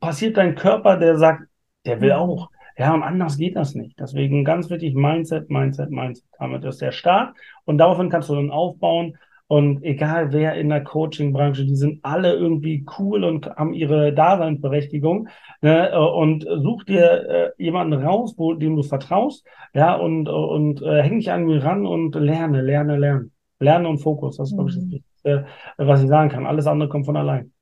passiert 0.00 0.36
dein 0.36 0.56
Körper, 0.56 0.96
der 0.96 1.16
sagt, 1.16 1.44
der 1.86 2.00
will 2.00 2.10
mhm. 2.10 2.16
auch. 2.16 2.50
Ja, 2.76 2.92
und 2.94 3.02
anders 3.02 3.36
geht 3.36 3.56
das 3.56 3.74
nicht. 3.74 3.98
Deswegen 4.00 4.44
ganz 4.44 4.70
wichtig, 4.70 4.94
Mindset, 4.94 5.50
Mindset, 5.50 5.90
Mindset. 5.90 6.26
Damit 6.38 6.64
ist 6.64 6.80
der 6.80 6.92
Start. 6.92 7.36
Und 7.64 7.78
daraufhin 7.78 8.10
kannst 8.10 8.28
du 8.28 8.34
dann 8.34 8.50
aufbauen. 8.50 9.16
Und 9.46 9.84
egal 9.84 10.32
wer 10.32 10.54
in 10.54 10.70
der 10.70 10.82
Coaching-Branche, 10.82 11.66
die 11.66 11.76
sind 11.76 12.04
alle 12.04 12.34
irgendwie 12.34 12.86
cool 12.98 13.24
und 13.24 13.46
haben 13.46 13.74
ihre 13.74 14.12
Daseinsberechtigung. 14.12 15.28
Ne? 15.60 15.98
Und 15.98 16.44
such 16.44 16.84
dir 16.84 17.28
äh, 17.28 17.62
jemanden 17.62 17.92
raus, 17.92 18.34
wo, 18.36 18.54
dem 18.54 18.76
du 18.76 18.82
vertraust, 18.82 19.46
ja, 19.74 19.94
und, 19.94 20.28
und 20.28 20.82
äh, 20.82 21.02
häng 21.02 21.18
dich 21.18 21.30
an 21.30 21.44
mir 21.44 21.62
ran 21.62 21.86
und 21.86 22.14
lerne, 22.14 22.62
lerne, 22.62 22.96
lerne. 22.96 23.30
Lernen 23.60 23.86
und 23.86 23.98
Fokus, 23.98 24.36
das 24.36 24.50
ist, 24.50 24.56
glaube 24.56 24.70
ich, 24.70 24.76
das 24.76 24.84
mhm. 24.84 24.90
Wichtigste, 24.92 25.46
was 25.76 26.02
ich 26.02 26.08
sagen 26.08 26.28
kann. 26.28 26.46
Alles 26.46 26.66
andere 26.66 26.88
kommt 26.88 27.06
von 27.06 27.16
allein. 27.16 27.52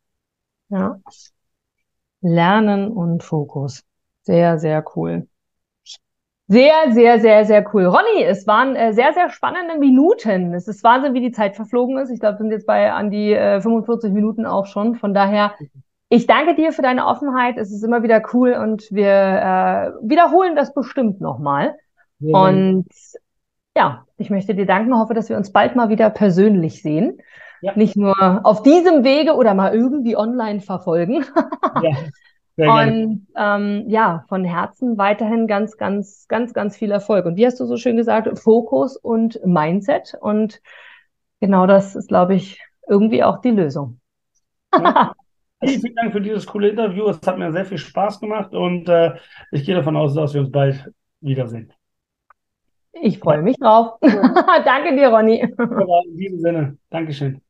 Ja. 0.69 0.97
Lernen 2.21 2.89
und 2.89 3.23
Fokus. 3.23 3.85
Sehr, 4.23 4.59
sehr 4.59 4.85
cool. 4.97 5.27
Sehr, 6.49 6.93
sehr, 6.93 7.19
sehr, 7.21 7.45
sehr 7.47 7.65
cool. 7.73 7.87
Ronny, 7.87 8.25
es 8.25 8.47
waren 8.47 8.77
äh, 8.77 8.93
sehr, 8.93 9.15
sehr 9.15 9.31
spannende 9.31 9.79
Minuten. 9.79 10.53
Es 10.53 10.69
ist 10.69 10.85
Wahnsinn, 10.85 11.15
wie 11.15 11.21
die 11.21 11.33
Zeit 11.33 11.57
verflogen 11.57 11.97
ist. 11.99 12.11
Ich 12.11 12.21
glaube, 12.21 12.35
wir 12.35 12.39
sind 12.43 12.51
jetzt 12.51 12.67
bei 12.67 12.93
an 12.93 13.11
die 13.11 13.33
äh, 13.33 13.61
45 13.61 14.13
Minuten 14.13 14.45
auch 14.45 14.67
schon. 14.67 14.97
Von 14.97 15.15
daher, 15.15 15.55
ich 16.09 16.27
danke 16.27 16.55
dir 16.55 16.73
für 16.73 16.83
deine 16.83 17.07
Offenheit. 17.07 17.57
Es 17.57 17.73
ist 17.73 17.83
immer 17.83 18.03
wieder 18.03 18.23
cool 18.35 18.53
und 18.53 18.89
wir 18.91 19.07
äh, 19.07 19.93
wiederholen 20.03 20.55
das 20.55 20.75
bestimmt 20.75 21.21
nochmal. 21.21 21.75
Ja. 22.19 22.39
Und 22.39 22.87
ja, 23.75 24.05
ich 24.19 24.29
möchte 24.29 24.55
dir 24.55 24.67
danken, 24.67 24.95
hoffe, 24.95 25.15
dass 25.15 25.31
wir 25.31 25.39
uns 25.39 25.53
bald 25.53 25.75
mal 25.75 25.89
wieder 25.89 26.11
persönlich 26.11 26.83
sehen. 26.83 27.19
Ja. 27.63 27.73
Nicht 27.77 27.97
nur 27.97 28.15
auf 28.45 28.63
diesem 28.63 29.05
Wege 29.05 29.37
oder 29.37 29.55
mal 29.55 29.75
irgendwie 29.75 30.17
online 30.17 30.61
verfolgen. 30.61 31.25
ja. 31.83 31.97
Und 32.57 33.27
ähm, 33.37 33.85
ja, 33.89 34.25
von 34.29 34.45
Herzen 34.45 34.99
weiterhin 34.99 35.47
ganz, 35.47 35.77
ganz, 35.77 36.27
ganz, 36.29 36.53
ganz 36.53 36.77
viel 36.77 36.91
Erfolg. 36.91 37.25
Und 37.25 37.37
wie 37.37 37.47
hast 37.47 37.59
du 37.61 37.65
so 37.65 37.77
schön 37.77 37.97
gesagt, 37.97 38.39
Fokus 38.39 38.97
und 38.97 39.41
Mindset. 39.45 40.15
Und 40.21 40.61
genau 41.41 41.67
das 41.67 41.97
ist, 41.97 42.09
glaube 42.09 42.35
ich, 42.35 42.61
irgendwie 42.89 43.25
auch 43.25 43.41
die 43.41 43.51
Lösung. 43.51 44.01
Ja. 44.75 45.13
Vielen 45.65 45.95
Dank 45.95 46.13
für 46.13 46.21
dieses 46.21 46.45
coole 46.47 46.71
Interview. 46.71 47.09
Es 47.09 47.21
hat 47.25 47.39
mir 47.39 47.53
sehr 47.53 47.65
viel 47.65 47.79
Spaß 47.79 48.19
gemacht 48.19 48.53
und 48.53 48.89
äh, 48.89 49.15
ich 49.53 49.65
gehe 49.65 49.77
davon 49.77 49.97
aus, 49.97 50.13
dass 50.13 50.35
wir 50.35 50.41
uns 50.41 50.51
bald 50.51 50.91
wiedersehen. 51.21 51.73
Ich 53.01 53.21
freue 53.21 53.43
mich 53.43 53.57
drauf. 53.59 53.99
Danke 54.03 54.97
dir, 54.97 55.09
Ronny. 55.09 55.41
in 55.41 56.17
diesem 56.17 56.41
Sinne, 56.41 56.79
Dankeschön. 56.91 57.41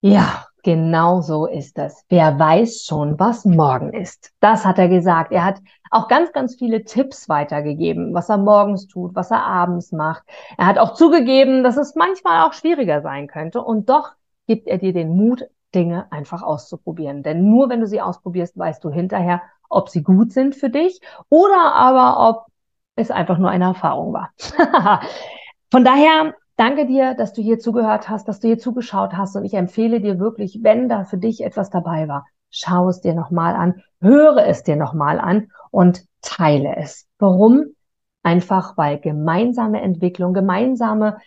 Ja, 0.00 0.46
Genau 0.62 1.20
so 1.22 1.46
ist 1.46 1.78
es. 1.78 2.04
Wer 2.08 2.38
weiß 2.38 2.84
schon, 2.84 3.18
was 3.18 3.44
morgen 3.44 3.92
ist. 3.92 4.32
Das 4.38 4.64
hat 4.64 4.78
er 4.78 4.88
gesagt. 4.88 5.32
Er 5.32 5.44
hat 5.44 5.60
auch 5.90 6.06
ganz, 6.06 6.32
ganz 6.32 6.54
viele 6.54 6.84
Tipps 6.84 7.28
weitergegeben, 7.28 8.14
was 8.14 8.28
er 8.28 8.38
morgens 8.38 8.86
tut, 8.86 9.14
was 9.14 9.30
er 9.32 9.44
abends 9.44 9.90
macht. 9.90 10.22
Er 10.56 10.66
hat 10.66 10.78
auch 10.78 10.94
zugegeben, 10.94 11.64
dass 11.64 11.76
es 11.76 11.96
manchmal 11.96 12.46
auch 12.46 12.52
schwieriger 12.52 13.02
sein 13.02 13.26
könnte. 13.26 13.60
Und 13.60 13.88
doch 13.88 14.12
gibt 14.46 14.68
er 14.68 14.78
dir 14.78 14.92
den 14.92 15.16
Mut, 15.16 15.48
Dinge 15.74 16.06
einfach 16.12 16.42
auszuprobieren. 16.42 17.22
Denn 17.22 17.50
nur 17.50 17.68
wenn 17.68 17.80
du 17.80 17.86
sie 17.86 18.00
ausprobierst, 18.00 18.56
weißt 18.56 18.84
du 18.84 18.90
hinterher, 18.90 19.42
ob 19.68 19.88
sie 19.88 20.02
gut 20.02 20.32
sind 20.32 20.54
für 20.54 20.70
dich 20.70 21.00
oder 21.28 21.72
aber 21.74 22.28
ob 22.28 22.46
es 22.94 23.10
einfach 23.10 23.38
nur 23.38 23.50
eine 23.50 23.64
Erfahrung 23.64 24.12
war. 24.12 24.30
Von 25.70 25.84
daher 25.84 26.34
Danke 26.56 26.86
dir, 26.86 27.14
dass 27.14 27.32
du 27.32 27.42
hier 27.42 27.58
zugehört 27.58 28.08
hast, 28.08 28.28
dass 28.28 28.40
du 28.40 28.48
hier 28.48 28.58
zugeschaut 28.58 29.14
hast 29.14 29.36
und 29.36 29.44
ich 29.44 29.54
empfehle 29.54 30.00
dir 30.00 30.18
wirklich, 30.18 30.60
wenn 30.62 30.88
da 30.88 31.04
für 31.04 31.16
dich 31.16 31.42
etwas 31.42 31.70
dabei 31.70 32.08
war, 32.08 32.26
schau 32.50 32.88
es 32.88 33.00
dir 33.00 33.14
nochmal 33.14 33.54
an, 33.54 33.82
höre 34.00 34.46
es 34.46 34.62
dir 34.62 34.76
nochmal 34.76 35.18
an 35.18 35.50
und 35.70 36.04
teile 36.20 36.76
es. 36.76 37.08
Warum? 37.18 37.74
Einfach 38.22 38.76
weil 38.76 39.00
gemeinsame 39.00 39.80
Entwicklung, 39.80 40.34
gemeinsame 40.34 41.18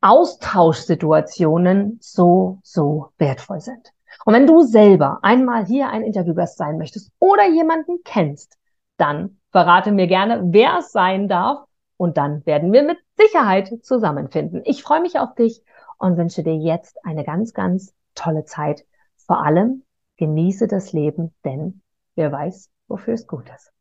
Austauschsituationen 0.00 1.98
so, 2.02 2.58
so 2.64 3.10
wertvoll 3.18 3.60
sind. 3.60 3.92
Und 4.24 4.34
wenn 4.34 4.46
du 4.46 4.60
selber 4.62 5.20
einmal 5.22 5.64
hier 5.64 5.88
ein 5.88 6.02
Interviewgast 6.02 6.58
sein 6.58 6.76
möchtest 6.76 7.10
oder 7.18 7.48
jemanden 7.48 7.98
kennst, 8.04 8.58
dann 8.96 9.38
verrate 9.52 9.92
mir 9.92 10.08
gerne, 10.08 10.42
wer 10.46 10.78
es 10.78 10.92
sein 10.92 11.28
darf 11.28 11.66
und 12.02 12.16
dann 12.16 12.44
werden 12.46 12.72
wir 12.72 12.82
mit 12.82 12.98
Sicherheit 13.16 13.72
zusammenfinden. 13.82 14.62
Ich 14.64 14.82
freue 14.82 15.02
mich 15.02 15.20
auf 15.20 15.36
dich 15.36 15.62
und 15.98 16.16
wünsche 16.16 16.42
dir 16.42 16.56
jetzt 16.56 16.98
eine 17.04 17.22
ganz, 17.22 17.54
ganz 17.54 17.94
tolle 18.16 18.44
Zeit. 18.44 18.84
Vor 19.24 19.44
allem 19.44 19.84
genieße 20.16 20.66
das 20.66 20.92
Leben, 20.92 21.32
denn 21.44 21.80
wer 22.16 22.32
weiß, 22.32 22.70
wofür 22.88 23.14
es 23.14 23.28
gut 23.28 23.48
ist. 23.54 23.72